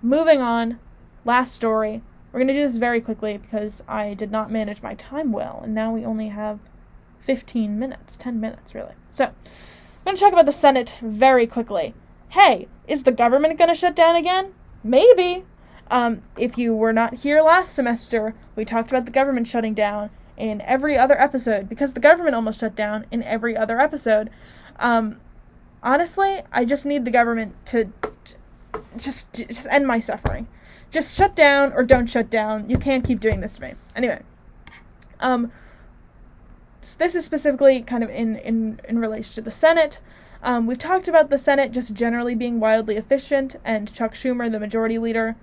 moving 0.01 0.41
on. 0.41 0.79
Last 1.23 1.53
story. 1.53 2.01
We're 2.31 2.39
going 2.39 2.47
to 2.47 2.53
do 2.53 2.65
this 2.65 2.77
very 2.77 3.01
quickly 3.01 3.37
because 3.37 3.83
I 3.87 4.13
did 4.13 4.31
not 4.31 4.49
manage 4.49 4.81
my 4.81 4.95
time 4.95 5.31
well, 5.31 5.61
and 5.63 5.75
now 5.75 5.93
we 5.93 6.05
only 6.05 6.29
have 6.29 6.59
15 7.19 7.77
minutes, 7.77 8.17
10 8.17 8.39
minutes, 8.39 8.73
really. 8.73 8.93
So, 9.09 9.33
I'm 10.01 10.05
going 10.05 10.17
to 10.17 10.21
talk 10.21 10.33
about 10.33 10.47
the 10.47 10.51
Senate 10.51 10.97
very 11.03 11.45
quickly. 11.45 11.93
Hey, 12.29 12.67
is 12.87 13.03
the 13.03 13.11
government 13.11 13.59
going 13.59 13.67
to 13.67 13.75
shut 13.75 13.95
down 13.95 14.15
again? 14.15 14.51
Maybe. 14.83 15.45
Um, 15.91 16.23
if 16.35 16.57
you 16.57 16.73
were 16.75 16.91
not 16.91 17.13
here 17.13 17.43
last 17.43 17.75
semester, 17.75 18.33
we 18.55 18.65
talked 18.65 18.89
about 18.89 19.05
the 19.05 19.11
government 19.11 19.47
shutting 19.47 19.75
down 19.75 20.09
in 20.37 20.59
every 20.61 20.97
other 20.97 21.21
episode 21.21 21.69
because 21.69 21.93
the 21.93 21.99
government 21.99 22.35
almost 22.35 22.61
shut 22.61 22.75
down 22.75 23.05
in 23.11 23.21
every 23.21 23.55
other 23.55 23.79
episode. 23.79 24.31
Um, 24.79 25.21
honestly, 25.83 26.41
I 26.51 26.65
just 26.65 26.87
need 26.87 27.05
the 27.05 27.11
government 27.11 27.53
to 27.67 27.93
just 28.97 29.31
just 29.33 29.67
end 29.69 29.85
my 29.85 29.99
suffering. 29.99 30.47
Just 30.89 31.15
shut 31.15 31.35
down 31.35 31.73
or 31.73 31.83
don't 31.83 32.07
shut 32.07 32.31
down. 32.31 32.67
You 32.67 32.77
can't 32.77 33.05
keep 33.05 33.19
doing 33.19 33.39
this 33.39 33.53
to 33.57 33.61
me. 33.61 33.73
Anyway, 33.95 34.23
um, 35.19 35.51
this 36.97 37.15
is 37.15 37.25
specifically 37.25 37.81
kind 37.81 38.03
of 38.03 38.09
in 38.09 38.35
in 38.37 38.79
in 38.87 38.99
relation 38.99 39.35
to 39.35 39.41
the 39.41 39.51
Senate. 39.51 40.01
Um, 40.43 40.65
we've 40.65 40.77
talked 40.77 41.07
about 41.07 41.29
the 41.29 41.37
Senate 41.37 41.71
just 41.71 41.93
generally 41.93 42.33
being 42.35 42.59
wildly 42.59 42.97
efficient, 42.97 43.55
and 43.63 43.91
Chuck 43.93 44.13
Schumer, 44.13 44.51
the 44.51 44.59
majority 44.59 44.97
leader, 44.97 45.35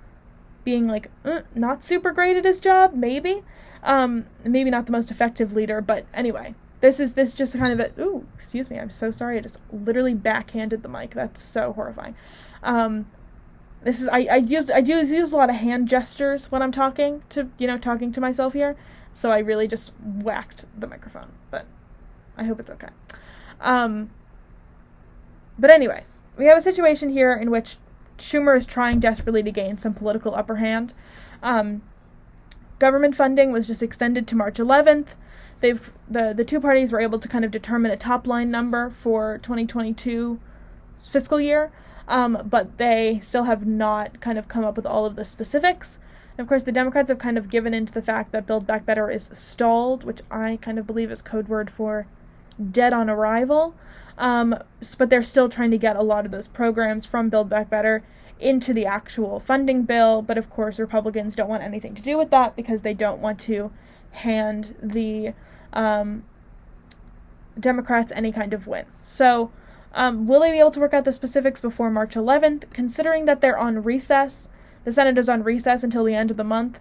being 0.64 0.89
like 0.89 1.11
uh, 1.24 1.43
not 1.55 1.84
super 1.84 2.12
great 2.12 2.36
at 2.36 2.45
his 2.45 2.59
job. 2.59 2.93
Maybe, 2.95 3.43
um, 3.82 4.26
maybe 4.45 4.70
not 4.70 4.86
the 4.86 4.93
most 4.93 5.11
effective 5.11 5.53
leader, 5.53 5.80
but 5.80 6.07
anyway, 6.12 6.55
this 6.80 6.99
is 6.99 7.14
this 7.14 7.34
just 7.34 7.57
kind 7.57 7.72
of 7.72 7.80
a 7.80 8.03
ooh, 8.03 8.26
excuse 8.34 8.68
me, 8.68 8.78
I'm 8.78 8.91
so 8.91 9.11
sorry. 9.11 9.39
I 9.39 9.41
just 9.41 9.61
literally 9.72 10.14
backhanded 10.14 10.82
the 10.82 10.89
mic. 10.89 11.11
That's 11.11 11.41
so 11.41 11.72
horrifying. 11.72 12.16
Um, 12.62 13.07
this 13.82 14.01
is 14.01 14.09
I, 14.09 14.26
I 14.30 14.36
use 14.36 14.70
I 14.70 14.80
do 14.80 14.95
use 15.07 15.32
a 15.32 15.36
lot 15.36 15.51
of 15.51 15.57
hand 15.57 15.89
gestures 15.89 16.51
when 16.51 16.62
I'm 16.62 16.72
talking 16.72 17.22
to 17.30 17.49
you 17.59 17.66
know 17.68 17.78
talking 17.78 18.11
to 18.12 18.20
myself 18.20 18.53
here, 18.53 18.76
so 19.18 19.32
I 19.32 19.40
really 19.40 19.66
just 19.66 19.92
whacked 20.22 20.64
the 20.78 20.86
microphone, 20.86 21.32
but 21.50 21.66
I 22.36 22.44
hope 22.44 22.60
it's 22.60 22.70
okay. 22.70 22.86
Um, 23.60 24.10
but 25.58 25.70
anyway, 25.70 26.04
we 26.36 26.44
have 26.44 26.56
a 26.56 26.62
situation 26.62 27.08
here 27.08 27.34
in 27.34 27.50
which 27.50 27.78
Schumer 28.18 28.56
is 28.56 28.64
trying 28.64 29.00
desperately 29.00 29.42
to 29.42 29.50
gain 29.50 29.76
some 29.76 29.92
political 29.92 30.36
upper 30.36 30.54
hand. 30.56 30.94
Um, 31.42 31.82
government 32.78 33.16
funding 33.16 33.50
was 33.50 33.66
just 33.66 33.82
extended 33.82 34.28
to 34.28 34.36
March 34.36 34.58
11th. 34.58 35.16
They've 35.60 35.92
the 36.08 36.32
the 36.32 36.44
two 36.44 36.60
parties 36.60 36.92
were 36.92 37.00
able 37.00 37.18
to 37.18 37.26
kind 37.26 37.44
of 37.44 37.50
determine 37.50 37.90
a 37.90 37.96
top 37.96 38.28
line 38.28 38.52
number 38.52 38.88
for 38.88 39.38
2022 39.38 40.38
fiscal 40.96 41.40
year, 41.40 41.72
um, 42.09 42.42
but 42.44 42.78
they 42.78 43.20
still 43.22 43.44
have 43.44 43.66
not 43.66 44.20
kind 44.20 44.38
of 44.38 44.48
come 44.48 44.64
up 44.64 44.76
with 44.76 44.86
all 44.86 45.06
of 45.06 45.14
the 45.14 45.24
specifics. 45.24 45.98
And 46.32 46.40
of 46.40 46.48
course, 46.48 46.62
the 46.62 46.72
Democrats 46.72 47.11
have 47.11 47.18
kind 47.18 47.38
of 47.38 47.50
given 47.50 47.74
into 47.74 47.92
the 47.92 48.02
fact 48.02 48.32
that 48.32 48.46
Build 48.46 48.66
Back 48.66 48.86
Better 48.86 49.11
is 49.11 49.30
stalled, 49.32 50.04
which 50.04 50.22
I 50.30 50.59
kind 50.62 50.78
of 50.78 50.86
believe 50.86 51.11
is 51.11 51.22
code 51.22 51.48
word 51.48 51.70
for 51.70 52.06
dead 52.70 52.92
on 52.92 53.11
arrival. 53.11 53.74
Um, 54.16 54.59
but 54.96 55.11
they're 55.11 55.22
still 55.22 55.48
trying 55.48 55.70
to 55.70 55.78
get 55.78 55.96
a 55.96 56.02
lot 56.02 56.24
of 56.24 56.32
those 56.32 56.48
programs 56.48 57.04
from 57.04 57.28
Build 57.28 57.48
Back 57.48 57.70
Better 57.70 58.02
into 58.40 58.72
the 58.72 58.86
actual 58.86 59.38
funding 59.40 59.82
bill. 59.82 60.22
But 60.22 60.38
of 60.38 60.48
course, 60.48 60.78
Republicans 60.78 61.36
don't 61.36 61.48
want 61.48 61.62
anything 61.62 61.94
to 61.94 62.02
do 62.02 62.16
with 62.16 62.30
that 62.30 62.56
because 62.56 62.82
they 62.82 62.94
don't 62.94 63.20
want 63.20 63.38
to 63.40 63.70
hand 64.12 64.74
the 64.82 65.34
um, 65.72 66.24
Democrats 67.61 68.12
any 68.14 68.32
kind 68.32 68.54
of 68.54 68.66
win. 68.66 68.86
So, 69.04 69.50
um, 69.95 70.26
will 70.26 70.41
they 70.41 70.51
be 70.51 70.59
able 70.59 70.70
to 70.72 70.80
work 70.80 70.95
out 70.95 71.05
the 71.05 71.12
specifics 71.12 71.61
before 71.61 71.91
March 71.91 72.14
11th? 72.14 72.70
Considering 72.72 73.24
that 73.24 73.41
they're 73.41 73.59
on 73.59 73.82
recess, 73.82 74.51
the 74.84 74.93
Senate 74.93 75.18
is 75.18 75.28
on 75.28 75.43
recess 75.43 75.82
until 75.82 76.05
the 76.05 76.14
end 76.14 76.30
of 76.30 76.36
the 76.36 76.45
month. 76.45 76.80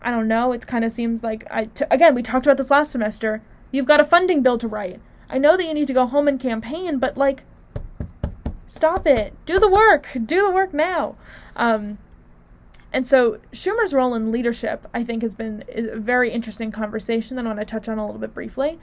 I 0.00 0.10
don't 0.10 0.28
know. 0.28 0.52
It 0.52 0.66
kind 0.66 0.84
of 0.84 0.92
seems 0.92 1.22
like 1.22 1.44
I 1.50 1.66
t- 1.66 1.84
again 1.90 2.14
we 2.14 2.22
talked 2.22 2.46
about 2.46 2.56
this 2.56 2.70
last 2.70 2.92
semester. 2.92 3.42
You've 3.70 3.86
got 3.86 4.00
a 4.00 4.04
funding 4.04 4.42
bill 4.42 4.58
to 4.58 4.68
write. 4.68 5.00
I 5.28 5.38
know 5.38 5.56
that 5.56 5.66
you 5.66 5.74
need 5.74 5.88
to 5.88 5.92
go 5.92 6.06
home 6.06 6.28
and 6.28 6.40
campaign, 6.40 6.98
but 6.98 7.16
like, 7.16 7.42
stop 8.66 9.06
it. 9.06 9.34
Do 9.44 9.58
the 9.58 9.68
work. 9.68 10.08
Do 10.24 10.42
the 10.46 10.50
work 10.50 10.72
now. 10.72 11.16
Um, 11.56 11.98
and 12.92 13.06
so 13.06 13.38
Schumer's 13.52 13.92
role 13.92 14.14
in 14.14 14.32
leadership, 14.32 14.86
I 14.94 15.04
think, 15.04 15.22
has 15.22 15.34
been 15.34 15.64
a 15.68 15.98
very 15.98 16.30
interesting 16.30 16.70
conversation 16.70 17.36
that 17.36 17.44
I 17.44 17.48
want 17.48 17.58
to 17.58 17.66
touch 17.66 17.88
on 17.88 17.98
a 17.98 18.06
little 18.06 18.20
bit 18.20 18.32
briefly. 18.32 18.78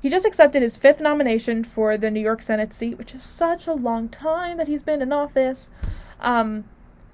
He 0.00 0.08
just 0.08 0.26
accepted 0.26 0.62
his 0.62 0.76
fifth 0.76 1.00
nomination 1.00 1.64
for 1.64 1.96
the 1.96 2.10
New 2.10 2.20
York 2.20 2.42
Senate 2.42 2.72
seat, 2.72 2.98
which 2.98 3.14
is 3.14 3.22
such 3.22 3.66
a 3.66 3.72
long 3.72 4.08
time 4.08 4.56
that 4.56 4.68
he's 4.68 4.82
been 4.82 5.02
in 5.02 5.12
office. 5.12 5.70
Um, 6.20 6.64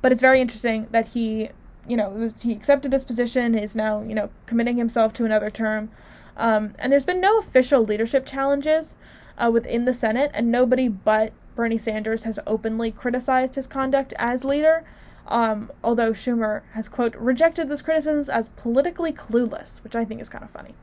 but 0.02 0.12
it's 0.12 0.20
very 0.20 0.40
interesting 0.40 0.86
that 0.90 1.08
he, 1.08 1.48
you 1.88 1.96
know, 1.96 2.10
was, 2.10 2.34
he 2.40 2.52
accepted 2.52 2.90
this 2.90 3.04
position, 3.04 3.54
is 3.56 3.74
now, 3.74 4.02
you 4.02 4.14
know, 4.14 4.28
committing 4.46 4.76
himself 4.76 5.14
to 5.14 5.24
another 5.24 5.50
term. 5.50 5.90
Um, 6.36 6.74
and 6.78 6.92
there's 6.92 7.04
been 7.06 7.20
no 7.20 7.38
official 7.38 7.84
leadership 7.84 8.26
challenges 8.26 8.96
uh, 9.38 9.50
within 9.50 9.86
the 9.86 9.92
Senate, 9.92 10.30
and 10.34 10.50
nobody 10.50 10.88
but 10.88 11.32
Bernie 11.54 11.78
Sanders 11.78 12.24
has 12.24 12.38
openly 12.46 12.90
criticized 12.90 13.54
his 13.54 13.66
conduct 13.66 14.12
as 14.18 14.44
leader. 14.44 14.84
Um, 15.28 15.70
although 15.82 16.10
Schumer 16.10 16.62
has, 16.72 16.88
quote, 16.90 17.14
rejected 17.14 17.70
those 17.70 17.80
criticisms 17.80 18.28
as 18.28 18.50
politically 18.50 19.12
clueless, 19.12 19.82
which 19.82 19.96
I 19.96 20.04
think 20.04 20.20
is 20.20 20.28
kind 20.28 20.44
of 20.44 20.50
funny. 20.50 20.74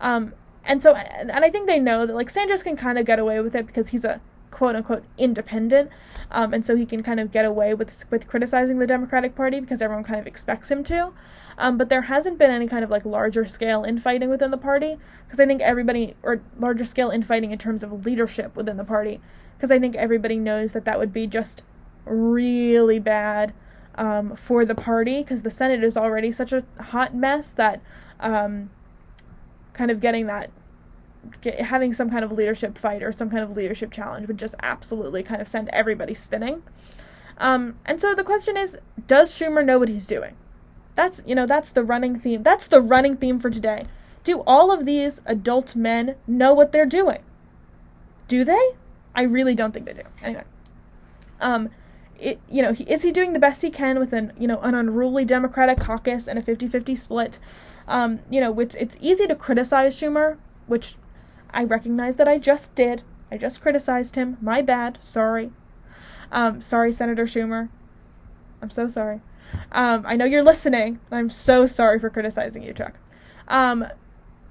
Um, 0.00 0.34
and 0.64 0.82
so, 0.82 0.94
and 0.94 1.30
I 1.32 1.50
think 1.50 1.66
they 1.66 1.78
know 1.78 2.06
that, 2.06 2.14
like, 2.14 2.30
Sanders 2.30 2.62
can 2.62 2.76
kind 2.76 2.98
of 2.98 3.04
get 3.04 3.18
away 3.18 3.40
with 3.40 3.54
it 3.54 3.66
because 3.66 3.88
he's 3.88 4.04
a 4.04 4.20
quote 4.50 4.76
unquote 4.76 5.02
independent, 5.18 5.90
um, 6.30 6.54
and 6.54 6.64
so 6.64 6.76
he 6.76 6.86
can 6.86 7.02
kind 7.02 7.18
of 7.18 7.32
get 7.32 7.44
away 7.44 7.74
with 7.74 8.04
with 8.10 8.28
criticizing 8.28 8.78
the 8.78 8.86
Democratic 8.86 9.34
Party 9.34 9.58
because 9.60 9.82
everyone 9.82 10.04
kind 10.04 10.20
of 10.20 10.26
expects 10.26 10.70
him 10.70 10.84
to. 10.84 11.12
Um, 11.58 11.76
but 11.76 11.88
there 11.88 12.02
hasn't 12.02 12.38
been 12.38 12.50
any 12.50 12.66
kind 12.66 12.84
of 12.84 12.90
like 12.90 13.04
larger 13.04 13.44
scale 13.44 13.84
infighting 13.84 14.30
within 14.30 14.50
the 14.50 14.58
party 14.58 14.98
because 15.26 15.40
I 15.40 15.46
think 15.46 15.62
everybody 15.62 16.14
or 16.22 16.40
larger 16.58 16.84
scale 16.84 17.10
infighting 17.10 17.50
in 17.50 17.58
terms 17.58 17.82
of 17.82 18.06
leadership 18.06 18.56
within 18.56 18.76
the 18.76 18.84
party 18.84 19.20
because 19.56 19.70
I 19.70 19.78
think 19.78 19.96
everybody 19.96 20.38
knows 20.38 20.72
that 20.72 20.84
that 20.84 20.98
would 20.98 21.12
be 21.12 21.26
just 21.26 21.64
really 22.04 22.98
bad 22.98 23.52
um, 23.96 24.34
for 24.36 24.64
the 24.64 24.74
party 24.74 25.22
because 25.22 25.42
the 25.42 25.50
Senate 25.50 25.84
is 25.84 25.96
already 25.96 26.32
such 26.32 26.52
a 26.52 26.64
hot 26.80 27.14
mess 27.14 27.52
that 27.52 27.80
um, 28.20 28.70
kind 29.72 29.90
of 29.90 30.00
getting 30.00 30.26
that 30.26 30.50
get, 31.40 31.60
having 31.60 31.92
some 31.92 32.10
kind 32.10 32.24
of 32.24 32.32
leadership 32.32 32.76
fight 32.76 33.02
or 33.02 33.12
some 33.12 33.30
kind 33.30 33.42
of 33.42 33.56
leadership 33.56 33.90
challenge 33.90 34.26
would 34.28 34.38
just 34.38 34.54
absolutely 34.62 35.22
kind 35.22 35.40
of 35.40 35.48
send 35.48 35.68
everybody 35.70 36.14
spinning. 36.14 36.62
Um, 37.38 37.76
and 37.86 38.00
so 38.00 38.14
the 38.14 38.24
question 38.24 38.56
is, 38.56 38.78
does 39.06 39.32
Schumer 39.32 39.64
know 39.64 39.78
what 39.78 39.88
he's 39.88 40.06
doing? 40.06 40.36
That's 40.94 41.22
you 41.26 41.34
know 41.34 41.46
that's 41.46 41.72
the 41.72 41.84
running 41.84 42.18
theme. 42.18 42.42
That's 42.42 42.66
the 42.66 42.80
running 42.80 43.16
theme 43.16 43.40
for 43.40 43.50
today. 43.50 43.84
Do 44.24 44.40
all 44.46 44.70
of 44.70 44.84
these 44.84 45.20
adult 45.26 45.74
men 45.74 46.16
know 46.26 46.52
what 46.54 46.72
they're 46.72 46.86
doing? 46.86 47.22
Do 48.28 48.44
they? 48.44 48.72
I 49.14 49.22
really 49.22 49.54
don't 49.54 49.72
think 49.72 49.86
they 49.86 49.94
do. 49.94 50.02
Anyway, 50.22 50.44
um, 51.40 51.70
it, 52.22 52.40
you 52.48 52.62
know, 52.62 52.72
he, 52.72 52.84
is 52.84 53.02
he 53.02 53.10
doing 53.10 53.32
the 53.32 53.38
best 53.38 53.62
he 53.62 53.70
can 53.70 53.98
with 53.98 54.12
an, 54.12 54.32
you 54.38 54.46
know, 54.46 54.60
an 54.60 54.74
unruly 54.74 55.24
Democratic 55.24 55.78
caucus 55.78 56.28
and 56.28 56.38
a 56.38 56.42
50-50 56.42 56.96
split? 56.96 57.38
Um, 57.88 58.20
you 58.30 58.40
know, 58.40 58.52
which 58.52 58.76
it's 58.76 58.96
easy 59.00 59.26
to 59.26 59.34
criticize 59.34 59.96
Schumer, 59.96 60.38
which 60.66 60.94
I 61.50 61.64
recognize 61.64 62.16
that 62.16 62.28
I 62.28 62.38
just 62.38 62.74
did. 62.74 63.02
I 63.30 63.36
just 63.36 63.60
criticized 63.60 64.14
him. 64.14 64.38
My 64.40 64.62
bad. 64.62 64.98
Sorry. 65.00 65.50
Um, 66.30 66.60
sorry, 66.60 66.92
Senator 66.92 67.24
Schumer. 67.24 67.68
I'm 68.62 68.70
so 68.70 68.86
sorry. 68.86 69.20
Um, 69.72 70.04
I 70.06 70.16
know 70.16 70.24
you're 70.24 70.42
listening. 70.42 71.00
I'm 71.10 71.28
so 71.28 71.66
sorry 71.66 71.98
for 71.98 72.08
criticizing 72.08 72.62
you, 72.62 72.72
Chuck. 72.72 72.94
Um, 73.48 73.86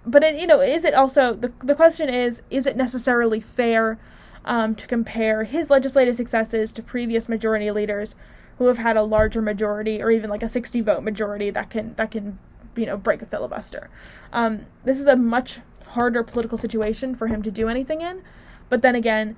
but 0.06 0.24
it, 0.24 0.40
you 0.40 0.48
know, 0.48 0.60
is 0.60 0.84
it 0.84 0.94
also 0.94 1.34
the 1.34 1.52
the 1.60 1.76
question 1.76 2.10
is, 2.10 2.42
is 2.50 2.66
it 2.68 2.76
necessarily 2.76 3.40
fair 3.40 3.98
um, 4.46 4.76
to 4.76 4.88
compare 4.88 5.44
his 5.44 5.70
legislative 5.70 6.16
successes 6.16 6.72
to 6.74 6.84
previous 6.84 7.30
majority 7.30 7.72
leaders 7.72 8.16
who 8.58 8.68
have 8.68 8.78
had 8.78 8.98
a 8.98 9.04
larger 9.04 9.42
majority 9.42 10.02
or 10.02 10.12
even 10.12 10.30
like 10.30 10.44
a 10.44 10.48
60 10.48 10.82
vote 10.82 11.04
majority 11.04 11.50
that 11.50 11.70
can 11.70 11.94
that 11.96 12.12
can 12.12 12.38
you 12.76 12.86
know 12.86 12.98
break 12.98 13.22
a 13.22 13.26
filibuster. 13.26 13.90
Um, 14.34 14.66
this 14.84 15.00
is 15.00 15.08
a 15.08 15.16
much 15.16 15.60
harder 15.88 16.24
political 16.24 16.58
situation 16.58 17.16
for 17.16 17.28
him 17.28 17.42
to 17.44 17.52
do 17.52 17.68
anything 17.68 18.02
in, 18.02 18.22
but 18.70 18.82
then 18.82 18.96
again, 18.96 19.36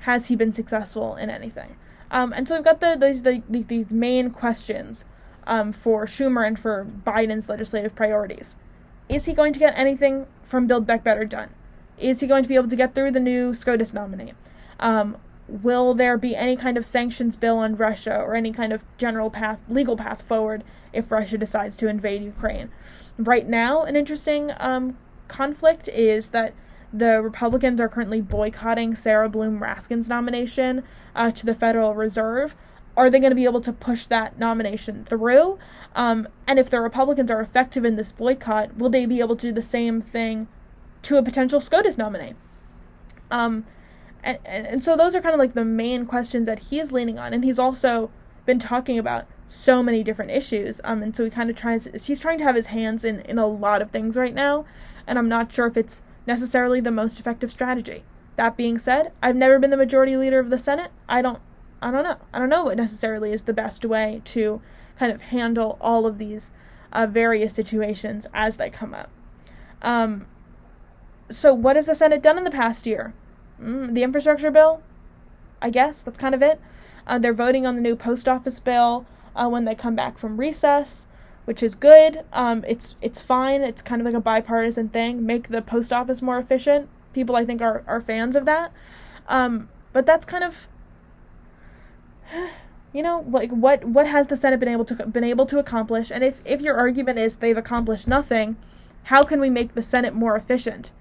has 0.00 0.28
he 0.28 0.36
been 0.36 0.52
successful 0.52 1.16
in 1.16 1.30
anything? 1.30 1.76
Um, 2.10 2.32
and 2.32 2.46
so 2.46 2.54
we've 2.54 2.64
got 2.64 2.80
the 2.80 2.96
these 3.00 3.22
the, 3.22 3.42
these 3.48 3.90
main 3.90 4.30
questions 4.30 5.04
um, 5.46 5.72
for 5.72 6.06
Schumer 6.06 6.46
and 6.46 6.58
for 6.58 6.86
Biden's 7.06 7.48
legislative 7.48 7.94
priorities. 7.94 8.56
Is 9.08 9.26
he 9.26 9.32
going 9.32 9.52
to 9.52 9.60
get 9.60 9.76
anything 9.76 10.26
from 10.42 10.66
Build 10.66 10.86
Back 10.86 11.04
Better 11.04 11.24
done? 11.24 11.50
Is 12.02 12.20
he 12.20 12.26
going 12.26 12.42
to 12.42 12.48
be 12.48 12.56
able 12.56 12.68
to 12.68 12.76
get 12.76 12.94
through 12.94 13.12
the 13.12 13.20
new 13.20 13.54
SCOTUS 13.54 13.94
nominee? 13.94 14.34
Um, 14.80 15.16
will 15.46 15.94
there 15.94 16.18
be 16.18 16.34
any 16.34 16.56
kind 16.56 16.76
of 16.76 16.84
sanctions 16.84 17.36
bill 17.36 17.58
on 17.58 17.76
Russia 17.76 18.16
or 18.16 18.34
any 18.34 18.52
kind 18.52 18.72
of 18.72 18.84
general 18.98 19.30
path, 19.30 19.62
legal 19.68 19.96
path 19.96 20.22
forward 20.22 20.64
if 20.92 21.12
Russia 21.12 21.38
decides 21.38 21.76
to 21.76 21.88
invade 21.88 22.22
Ukraine? 22.22 22.70
Right 23.18 23.48
now, 23.48 23.82
an 23.82 23.94
interesting 23.94 24.52
um, 24.58 24.96
conflict 25.28 25.88
is 25.88 26.30
that 26.30 26.54
the 26.92 27.22
Republicans 27.22 27.80
are 27.80 27.88
currently 27.88 28.20
boycotting 28.20 28.94
Sarah 28.94 29.28
Bloom 29.28 29.60
Raskin's 29.60 30.08
nomination 30.08 30.82
uh, 31.14 31.30
to 31.30 31.46
the 31.46 31.54
Federal 31.54 31.94
Reserve. 31.94 32.54
Are 32.96 33.08
they 33.08 33.20
going 33.20 33.30
to 33.30 33.36
be 33.36 33.44
able 33.44 33.62
to 33.62 33.72
push 33.72 34.06
that 34.06 34.38
nomination 34.38 35.04
through? 35.04 35.58
Um, 35.94 36.28
and 36.46 36.58
if 36.58 36.68
the 36.68 36.80
Republicans 36.80 37.30
are 37.30 37.40
effective 37.40 37.84
in 37.84 37.96
this 37.96 38.12
boycott, 38.12 38.76
will 38.76 38.90
they 38.90 39.06
be 39.06 39.20
able 39.20 39.36
to 39.36 39.46
do 39.46 39.52
the 39.52 39.62
same 39.62 40.02
thing 40.02 40.48
to 41.02 41.16
a 41.16 41.22
potential 41.22 41.60
SCOTUS 41.60 41.98
nominee. 41.98 42.34
Um, 43.30 43.66
and, 44.22 44.38
and, 44.44 44.84
so 44.84 44.96
those 44.96 45.14
are 45.14 45.20
kind 45.20 45.34
of 45.34 45.40
like 45.40 45.54
the 45.54 45.64
main 45.64 46.06
questions 46.06 46.46
that 46.46 46.58
he's 46.58 46.92
leaning 46.92 47.18
on. 47.18 47.32
And 47.32 47.44
he's 47.44 47.58
also 47.58 48.10
been 48.46 48.58
talking 48.58 48.98
about 48.98 49.26
so 49.46 49.82
many 49.82 50.04
different 50.04 50.30
issues. 50.30 50.80
Um, 50.84 51.02
and 51.02 51.16
so 51.16 51.24
he 51.24 51.30
kind 51.30 51.50
of 51.50 51.56
tries, 51.56 51.88
he's 52.06 52.20
trying 52.20 52.38
to 52.38 52.44
have 52.44 52.54
his 52.54 52.66
hands 52.66 53.04
in, 53.04 53.20
in 53.20 53.38
a 53.38 53.46
lot 53.46 53.82
of 53.82 53.90
things 53.90 54.16
right 54.16 54.34
now. 54.34 54.64
And 55.06 55.18
I'm 55.18 55.28
not 55.28 55.52
sure 55.52 55.66
if 55.66 55.76
it's 55.76 56.02
necessarily 56.26 56.80
the 56.80 56.90
most 56.90 57.18
effective 57.18 57.50
strategy. 57.50 58.04
That 58.36 58.56
being 58.56 58.78
said, 58.78 59.12
I've 59.22 59.36
never 59.36 59.58
been 59.58 59.70
the 59.70 59.76
majority 59.76 60.16
leader 60.16 60.38
of 60.38 60.50
the 60.50 60.58
Senate. 60.58 60.90
I 61.08 61.20
don't, 61.20 61.40
I 61.80 61.90
don't 61.90 62.04
know. 62.04 62.16
I 62.32 62.38
don't 62.38 62.48
know 62.48 62.64
what 62.64 62.76
necessarily 62.76 63.32
is 63.32 63.42
the 63.42 63.52
best 63.52 63.84
way 63.84 64.22
to 64.26 64.62
kind 64.96 65.12
of 65.12 65.20
handle 65.22 65.76
all 65.80 66.06
of 66.06 66.18
these 66.18 66.52
uh, 66.92 67.06
various 67.06 67.52
situations 67.52 68.26
as 68.32 68.56
they 68.56 68.70
come 68.70 68.94
up. 68.94 69.10
Um, 69.82 70.26
so, 71.30 71.54
what 71.54 71.76
has 71.76 71.86
the 71.86 71.94
Senate 71.94 72.22
done 72.22 72.38
in 72.38 72.44
the 72.44 72.50
past 72.50 72.86
year? 72.86 73.14
Mm, 73.60 73.94
the 73.94 74.02
infrastructure 74.02 74.50
bill? 74.50 74.82
I 75.60 75.70
guess 75.70 76.02
that's 76.02 76.18
kind 76.18 76.34
of 76.34 76.42
it. 76.42 76.60
Uh, 77.06 77.18
they're 77.18 77.32
voting 77.32 77.66
on 77.66 77.76
the 77.76 77.80
new 77.80 77.96
post 77.96 78.28
office 78.28 78.60
bill 78.60 79.06
uh, 79.34 79.48
when 79.48 79.64
they 79.64 79.74
come 79.74 79.94
back 79.94 80.18
from 80.18 80.38
recess, 80.38 81.06
which 81.44 81.62
is 81.62 81.74
good. 81.74 82.24
Um, 82.32 82.64
it's 82.66 82.96
it's 83.00 83.22
fine. 83.22 83.62
It's 83.62 83.82
kind 83.82 84.00
of 84.00 84.06
like 84.06 84.14
a 84.14 84.20
bipartisan 84.20 84.88
thing. 84.88 85.24
Make 85.24 85.48
the 85.48 85.62
post 85.62 85.92
office 85.92 86.22
more 86.22 86.38
efficient. 86.38 86.88
People, 87.12 87.36
I 87.36 87.44
think, 87.44 87.60
are, 87.60 87.82
are 87.86 88.00
fans 88.00 88.36
of 88.36 88.44
that. 88.46 88.72
Um, 89.28 89.68
but 89.92 90.06
that's 90.06 90.24
kind 90.24 90.44
of, 90.44 90.66
you 92.92 93.02
know, 93.02 93.24
like 93.28 93.50
what 93.50 93.84
what 93.84 94.06
has 94.06 94.26
the 94.26 94.36
Senate 94.36 94.60
been 94.60 94.68
able 94.68 94.84
to 94.86 95.06
been 95.06 95.24
able 95.24 95.46
to 95.46 95.58
accomplish? 95.58 96.10
And 96.10 96.24
if 96.24 96.40
if 96.44 96.60
your 96.60 96.76
argument 96.76 97.18
is 97.18 97.36
they've 97.36 97.56
accomplished 97.56 98.08
nothing, 98.08 98.56
how 99.04 99.24
can 99.24 99.40
we 99.40 99.50
make 99.50 99.74
the 99.74 99.82
Senate 99.82 100.14
more 100.14 100.36
efficient? 100.36 100.92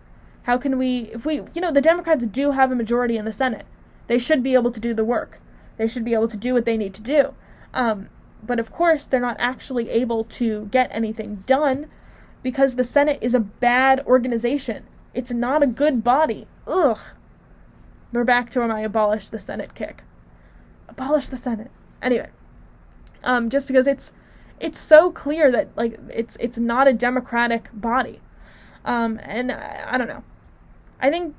How 0.43 0.57
can 0.57 0.77
we, 0.77 1.11
if 1.13 1.25
we, 1.25 1.35
you 1.53 1.61
know, 1.61 1.71
the 1.71 1.81
Democrats 1.81 2.25
do 2.25 2.51
have 2.51 2.71
a 2.71 2.75
majority 2.75 3.17
in 3.17 3.25
the 3.25 3.31
Senate. 3.31 3.65
They 4.07 4.17
should 4.17 4.43
be 4.43 4.53
able 4.53 4.71
to 4.71 4.79
do 4.79 4.93
the 4.93 5.05
work. 5.05 5.39
They 5.77 5.87
should 5.87 6.03
be 6.03 6.13
able 6.13 6.27
to 6.27 6.37
do 6.37 6.53
what 6.53 6.65
they 6.65 6.77
need 6.77 6.93
to 6.95 7.01
do. 7.01 7.33
Um, 7.73 8.09
but 8.43 8.59
of 8.59 8.71
course, 8.71 9.05
they're 9.05 9.19
not 9.19 9.37
actually 9.39 9.89
able 9.89 10.23
to 10.25 10.65
get 10.65 10.89
anything 10.91 11.43
done 11.45 11.87
because 12.43 12.75
the 12.75 12.83
Senate 12.83 13.19
is 13.21 13.35
a 13.35 13.39
bad 13.39 14.01
organization. 14.05 14.83
It's 15.13 15.31
not 15.31 15.63
a 15.63 15.67
good 15.67 16.03
body. 16.03 16.47
Ugh. 16.67 16.99
We're 18.11 18.23
back 18.23 18.49
to 18.51 18.67
my 18.67 18.81
abolish 18.81 19.29
the 19.29 19.39
Senate 19.39 19.73
kick. 19.75 20.03
Abolish 20.89 21.29
the 21.29 21.37
Senate. 21.37 21.71
Anyway, 22.01 22.29
um, 23.23 23.49
just 23.49 23.67
because 23.67 23.87
it's 23.87 24.11
it's 24.59 24.79
so 24.79 25.11
clear 25.11 25.51
that 25.51 25.69
like 25.77 25.97
it's 26.13 26.35
it's 26.39 26.57
not 26.57 26.87
a 26.87 26.93
democratic 26.93 27.69
body, 27.73 28.19
um, 28.83 29.19
and 29.23 29.51
I, 29.51 29.91
I 29.91 29.97
don't 29.97 30.07
know. 30.07 30.23
I 31.01 31.09
think 31.09 31.35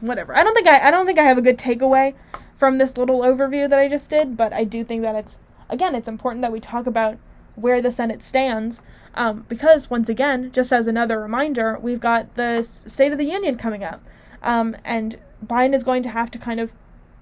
whatever. 0.00 0.36
I 0.36 0.42
don't 0.42 0.54
think 0.54 0.66
I 0.66 0.88
I 0.88 0.90
don't 0.90 1.06
think 1.06 1.18
I 1.18 1.24
have 1.24 1.38
a 1.38 1.42
good 1.42 1.58
takeaway 1.58 2.14
from 2.56 2.78
this 2.78 2.96
little 2.96 3.20
overview 3.20 3.68
that 3.68 3.78
I 3.78 3.88
just 3.88 4.08
did, 4.10 4.36
but 4.36 4.52
I 4.52 4.64
do 4.64 4.84
think 4.84 5.02
that 5.02 5.14
it's 5.14 5.38
again 5.68 5.94
it's 5.94 6.08
important 6.08 6.42
that 6.42 6.52
we 6.52 6.60
talk 6.60 6.86
about 6.86 7.18
where 7.56 7.80
the 7.80 7.90
Senate 7.90 8.22
stands 8.22 8.82
um, 9.14 9.46
because 9.48 9.88
once 9.88 10.08
again, 10.10 10.52
just 10.52 10.72
as 10.72 10.86
another 10.86 11.18
reminder, 11.18 11.78
we've 11.80 12.00
got 12.00 12.34
the 12.36 12.62
State 12.62 13.12
of 13.12 13.18
the 13.18 13.24
Union 13.24 13.56
coming 13.56 13.82
up, 13.82 14.02
um, 14.42 14.76
and 14.84 15.18
Biden 15.44 15.74
is 15.74 15.84
going 15.84 16.02
to 16.02 16.10
have 16.10 16.30
to 16.32 16.38
kind 16.38 16.60
of 16.60 16.72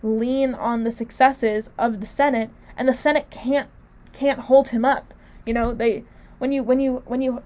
lean 0.02 0.54
on 0.54 0.84
the 0.84 0.92
successes 0.92 1.70
of 1.78 2.00
the 2.00 2.06
Senate, 2.06 2.50
and 2.76 2.88
the 2.88 2.94
Senate 2.94 3.30
can't 3.30 3.70
can't 4.12 4.40
hold 4.40 4.68
him 4.68 4.84
up. 4.84 5.14
You 5.46 5.54
know, 5.54 5.72
they 5.72 6.04
when 6.38 6.52
you 6.52 6.62
when 6.62 6.80
you 6.80 7.02
when 7.06 7.22
you 7.22 7.42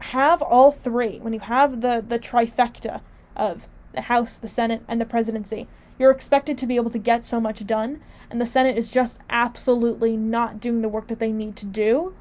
have 0.00 0.42
all 0.42 0.72
three, 0.72 1.18
when 1.18 1.32
you 1.32 1.40
have 1.40 1.82
the 1.82 2.04
the 2.06 2.18
trifecta 2.18 3.02
of 3.36 3.68
the 3.92 4.02
House, 4.02 4.36
the 4.38 4.48
Senate, 4.48 4.82
and 4.88 5.00
the 5.00 5.06
presidency, 5.06 5.68
you're 5.98 6.10
expected 6.10 6.56
to 6.58 6.66
be 6.66 6.76
able 6.76 6.90
to 6.90 6.98
get 6.98 7.24
so 7.24 7.40
much 7.40 7.66
done, 7.66 8.00
and 8.30 8.40
the 8.40 8.46
Senate 8.46 8.76
is 8.76 8.88
just 8.88 9.18
absolutely 9.28 10.16
not 10.16 10.60
doing 10.60 10.82
the 10.82 10.88
work 10.88 11.08
that 11.08 11.18
they 11.18 11.32
need 11.32 11.56
to 11.56 11.66
do 11.66 12.14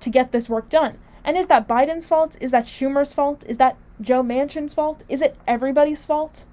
to 0.00 0.10
get 0.10 0.32
this 0.32 0.48
work 0.48 0.68
done. 0.68 0.98
And 1.24 1.36
is 1.36 1.48
that 1.48 1.68
Biden's 1.68 2.08
fault? 2.08 2.36
Is 2.40 2.52
that 2.52 2.64
Schumer's 2.64 3.12
fault? 3.12 3.44
Is 3.46 3.58
that 3.58 3.76
Joe 4.00 4.22
Manchin's 4.22 4.72
fault? 4.72 5.04
Is 5.08 5.20
it 5.20 5.36
everybody's 5.46 6.04
fault? 6.04 6.46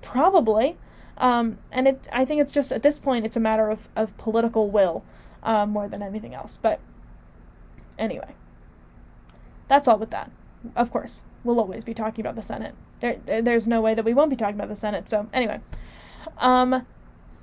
Probably. 0.00 0.78
Um, 1.18 1.58
and 1.70 1.88
it, 1.88 2.08
I 2.12 2.24
think 2.24 2.40
it's 2.40 2.52
just 2.52 2.72
at 2.72 2.82
this 2.82 2.98
point, 2.98 3.26
it's 3.26 3.36
a 3.36 3.40
matter 3.40 3.68
of, 3.68 3.88
of 3.96 4.16
political 4.16 4.70
will 4.70 5.04
uh, 5.42 5.66
more 5.66 5.88
than 5.88 6.02
anything 6.02 6.34
else. 6.34 6.58
But 6.60 6.80
anyway, 7.98 8.34
that's 9.68 9.88
all 9.88 9.98
with 9.98 10.10
that. 10.10 10.30
Of 10.76 10.90
course, 10.90 11.24
we'll 11.44 11.60
always 11.60 11.84
be 11.84 11.94
talking 11.94 12.24
about 12.24 12.36
the 12.36 12.42
Senate. 12.42 12.74
There, 13.02 13.42
there's 13.42 13.66
no 13.66 13.80
way 13.80 13.94
that 13.94 14.04
we 14.04 14.14
won't 14.14 14.30
be 14.30 14.36
talking 14.36 14.54
about 14.54 14.68
the 14.68 14.76
Senate. 14.76 15.08
So 15.08 15.28
anyway, 15.32 15.60
um, 16.38 16.86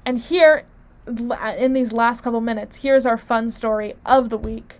and 0.06 0.18
here 0.18 0.66
in 1.06 1.74
these 1.74 1.92
last 1.92 2.22
couple 2.22 2.40
minutes, 2.40 2.78
here's 2.78 3.06
our 3.06 3.18
fun 3.18 3.50
story 3.50 3.96
of 4.06 4.30
the 4.30 4.38
week. 4.38 4.80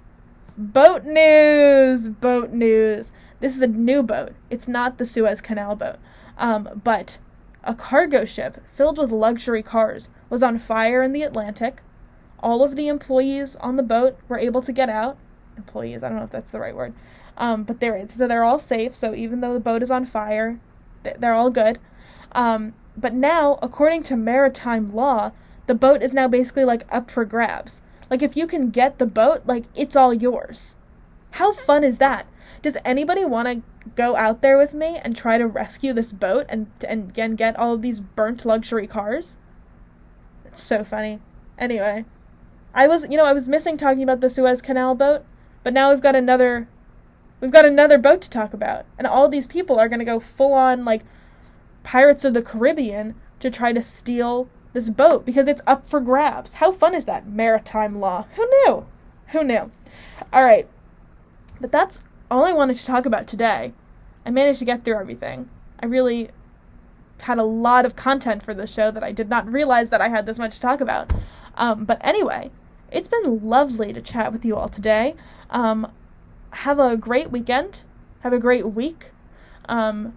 Boat 0.58 1.04
news! 1.04 2.08
Boat 2.08 2.52
news. 2.52 3.12
This 3.42 3.56
is 3.56 3.62
a 3.62 3.68
new 3.68 4.04
boat. 4.04 4.34
It's 4.50 4.68
not 4.68 4.98
the 4.98 5.06
Suez 5.06 5.42
Canal 5.42 5.76
boat. 5.76 5.98
Um, 6.38 6.82
but 6.84 7.20
a 7.64 7.76
cargo 7.76 8.24
ship 8.24 8.62
filled 8.74 8.98
with 8.98 9.12
luxury 9.12 9.62
cars 9.62 10.10
was 10.30 10.44
on 10.44 10.60
fire 10.60 11.04
in 11.04 11.12
the 11.12 11.24
Atlantic. 11.24 11.82
All 12.40 12.64
of 12.64 12.78
the 12.78 12.88
employees 12.88 13.58
on 13.58 13.76
the 13.76 13.84
boat 13.84 14.18
were 14.30 14.40
able 14.40 14.62
to 14.62 14.72
get 14.72 14.90
out. 14.90 15.18
Employees, 15.58 16.04
I 16.04 16.10
don't 16.10 16.20
know 16.20 16.24
if 16.24 16.30
that's 16.30 16.52
the 16.52 16.60
right 16.60 16.76
word. 16.76 16.94
Um, 17.38 17.64
but 17.64 17.82
they're 17.82 18.08
so 18.08 18.28
they're 18.28 18.44
all 18.44 18.60
safe. 18.60 18.96
So 18.96 19.14
even 19.14 19.42
though 19.42 19.54
the 19.54 19.60
boat 19.60 19.84
is 19.84 19.92
on 19.92 20.06
fire, 20.06 20.60
they're 21.04 21.34
all 21.34 21.50
good. 21.50 21.80
Um, 22.34 22.74
but 22.98 23.14
now, 23.14 23.58
according 23.62 24.04
to 24.04 24.16
maritime 24.16 24.94
law, 24.94 25.32
the 25.68 25.76
boat 25.76 26.02
is 26.02 26.14
now 26.14 26.28
basically 26.28 26.66
like 26.66 26.84
up 26.92 27.10
for 27.10 27.26
grabs. 27.26 27.82
Like 28.10 28.22
if 28.22 28.36
you 28.36 28.48
can 28.48 28.72
get 28.72 28.98
the 28.98 29.06
boat, 29.06 29.44
like 29.46 29.66
it's 29.76 29.96
all 29.96 30.14
yours. 30.14 30.76
How 31.32 31.54
fun 31.54 31.84
is 31.84 32.00
that? 32.00 32.26
Does 32.62 32.78
anybody 32.84 33.24
want 33.24 33.48
to 33.48 33.90
go 33.96 34.16
out 34.16 34.42
there 34.42 34.58
with 34.58 34.74
me 34.74 35.00
and 35.04 35.16
try 35.16 35.38
to 35.38 35.48
rescue 35.48 35.94
this 35.94 36.12
boat 36.12 36.46
and 36.50 36.68
and 36.88 37.14
get 37.14 37.58
all 37.58 37.74
of 37.74 37.82
these 37.82 38.00
burnt 38.00 38.46
luxury 38.46 38.88
cars? 38.88 39.38
It's 40.46 40.62
so 40.62 40.84
funny. 40.84 41.20
Anyway, 41.58 42.06
I 42.74 42.88
was 42.88 43.08
you 43.10 43.18
know 43.18 43.26
I 43.26 43.34
was 43.34 43.48
missing 43.48 43.78
talking 43.78 44.04
about 44.04 44.22
the 44.22 44.30
Suez 44.30 44.62
Canal 44.62 44.96
boat, 44.96 45.24
but 45.64 45.74
now 45.74 45.92
we've 45.92 46.02
got 46.02 46.16
another 46.16 46.68
we've 47.40 47.52
got 47.52 47.66
another 47.66 47.98
boat 47.98 48.22
to 48.22 48.30
talk 48.30 48.54
about, 48.54 48.86
and 48.98 49.08
all 49.08 49.28
these 49.28 49.48
people 49.48 49.80
are 49.80 49.90
gonna 49.90 50.06
go 50.06 50.20
full 50.20 50.54
on 50.54 50.86
like 50.86 51.04
Pirates 51.84 52.26
of 52.26 52.34
the 52.34 52.42
Caribbean 52.42 53.16
to 53.40 53.50
try 53.50 53.74
to 53.74 53.82
steal 53.82 54.50
this 54.74 54.90
boat 54.90 55.26
because 55.26 55.48
it's 55.48 55.62
up 55.66 55.88
for 55.88 56.00
grabs. 56.00 56.56
How 56.56 56.72
fun 56.72 56.94
is 56.94 57.06
that? 57.06 57.28
Maritime 57.28 58.00
law. 58.00 58.26
Who 58.36 58.48
knew? 58.48 58.86
Who 59.28 59.44
knew? 59.44 59.72
All 60.32 60.44
right. 60.44 60.68
But 61.60 61.72
that's 61.72 62.04
all 62.30 62.46
I 62.46 62.54
wanted 62.54 62.78
to 62.78 62.86
talk 62.86 63.06
about 63.06 63.28
today. 63.28 63.74
I 64.26 64.30
managed 64.30 64.60
to 64.60 64.66
get 64.66 64.84
through 64.84 65.00
everything. 65.00 65.50
I 65.82 65.86
really 65.86 66.30
had 67.22 67.38
a 67.38 67.44
lot 67.44 67.86
of 67.86 67.96
content 67.96 68.44
for 68.44 68.54
this 68.54 68.72
show 68.72 68.92
that 68.92 69.04
I 69.04 69.12
did 69.12 69.30
not 69.30 69.52
realize 69.52 69.90
that 69.90 70.02
I 70.02 70.10
had 70.10 70.26
this 70.26 70.38
much 70.38 70.56
to 70.56 70.62
talk 70.62 70.82
about. 70.82 71.12
Um, 71.56 71.86
but 71.86 72.00
anyway, 72.02 72.52
it's 72.92 73.10
been 73.10 73.48
lovely 73.48 73.94
to 73.94 74.02
chat 74.02 74.32
with 74.32 74.46
you 74.46 74.56
all 74.56 74.70
today. 74.70 75.16
Um, 75.50 75.92
have 76.52 76.80
a 76.80 76.98
great 76.98 77.32
weekend. 77.32 77.84
Have 78.22 78.34
a 78.34 78.40
great 78.40 78.68
week. 78.68 79.12
Um, 79.68 80.14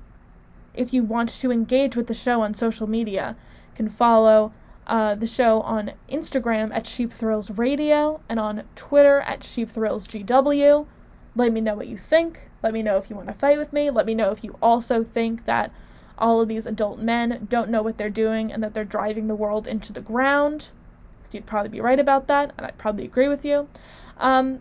if 0.74 0.93
you 0.95 1.03
want 1.03 1.28
to 1.28 1.53
engage 1.53 1.97
with 1.97 2.07
the 2.07 2.14
show 2.14 2.43
on 2.43 2.55
social 2.55 2.87
media, 2.87 3.37
you 3.70 3.76
can 3.76 3.89
follow 3.89 4.53
uh, 4.87 5.14
the 5.14 5.26
show 5.26 5.61
on 5.61 5.93
Instagram 6.11 6.74
at 6.74 6.87
Sheep 6.87 7.12
Thrills 7.12 7.51
Radio 7.51 8.20
and 8.28 8.41
on 8.41 8.64
Twitter 8.74 9.20
at 9.20 9.45
Sheep 9.45 9.70
Thrills 9.70 10.09
GW. 10.09 10.87
Let 11.37 11.53
me 11.53 11.61
know 11.61 11.74
what 11.74 11.89
you 11.89 11.97
think. 11.97 12.51
Let 12.62 12.72
me 12.72 12.83
know 12.83 12.97
if 12.97 13.11
you 13.11 13.16
want 13.16 13.28
to 13.28 13.35
fight 13.35 13.59
with 13.59 13.72
me. 13.72 13.91
Let 13.91 14.07
me 14.07 14.14
know 14.14 14.30
if 14.30 14.43
you 14.43 14.57
also 14.62 15.05
think 15.05 15.45
that 15.47 15.72
all 16.18 16.41
of 16.41 16.49
these 16.49 16.66
adult 16.66 16.99
men 16.99 17.47
don't 17.49 17.70
know 17.70 17.83
what 17.83 17.99
they're 17.99 18.11
doing 18.11 18.53
and 18.53 18.62
that 18.62 18.74
they're 18.74 18.85
driving 18.85 19.28
the 19.28 19.35
world 19.35 19.66
into 19.66 19.93
the 19.93 20.01
ground. 20.01 20.70
You'd 21.30 21.47
probably 21.47 21.70
be 21.70 21.80
right 21.80 21.99
about 21.99 22.28
that, 22.28 22.53
and 22.57 22.66
I'd 22.66 22.76
probably 22.76 23.05
agree 23.05 23.28
with 23.28 23.45
you. 23.45 23.68
Um, 24.18 24.61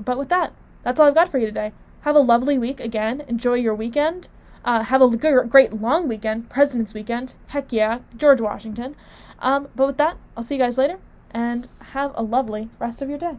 but 0.00 0.18
with 0.18 0.30
that, 0.30 0.54
that's 0.84 1.00
all 1.00 1.08
I've 1.08 1.14
got 1.14 1.28
for 1.28 1.38
you 1.38 1.46
today. 1.46 1.72
Have 2.02 2.14
a 2.14 2.20
lovely 2.20 2.58
week 2.58 2.78
again. 2.80 3.24
Enjoy 3.26 3.54
your 3.54 3.74
weekend. 3.74 4.28
Uh, 4.64 4.82
have 4.84 5.02
a 5.02 5.08
good, 5.08 5.50
great 5.50 5.72
long 5.72 6.08
weekend, 6.08 6.48
President's 6.48 6.94
Weekend. 6.94 7.34
Heck 7.48 7.72
yeah, 7.72 7.98
George 8.16 8.40
Washington. 8.40 8.94
Um, 9.40 9.68
but 9.74 9.86
with 9.86 9.96
that, 9.98 10.16
I'll 10.36 10.42
see 10.42 10.54
you 10.54 10.60
guys 10.60 10.78
later 10.78 10.98
and 11.32 11.68
have 11.92 12.12
a 12.14 12.22
lovely 12.22 12.70
rest 12.78 13.02
of 13.02 13.08
your 13.08 13.18
day. 13.18 13.36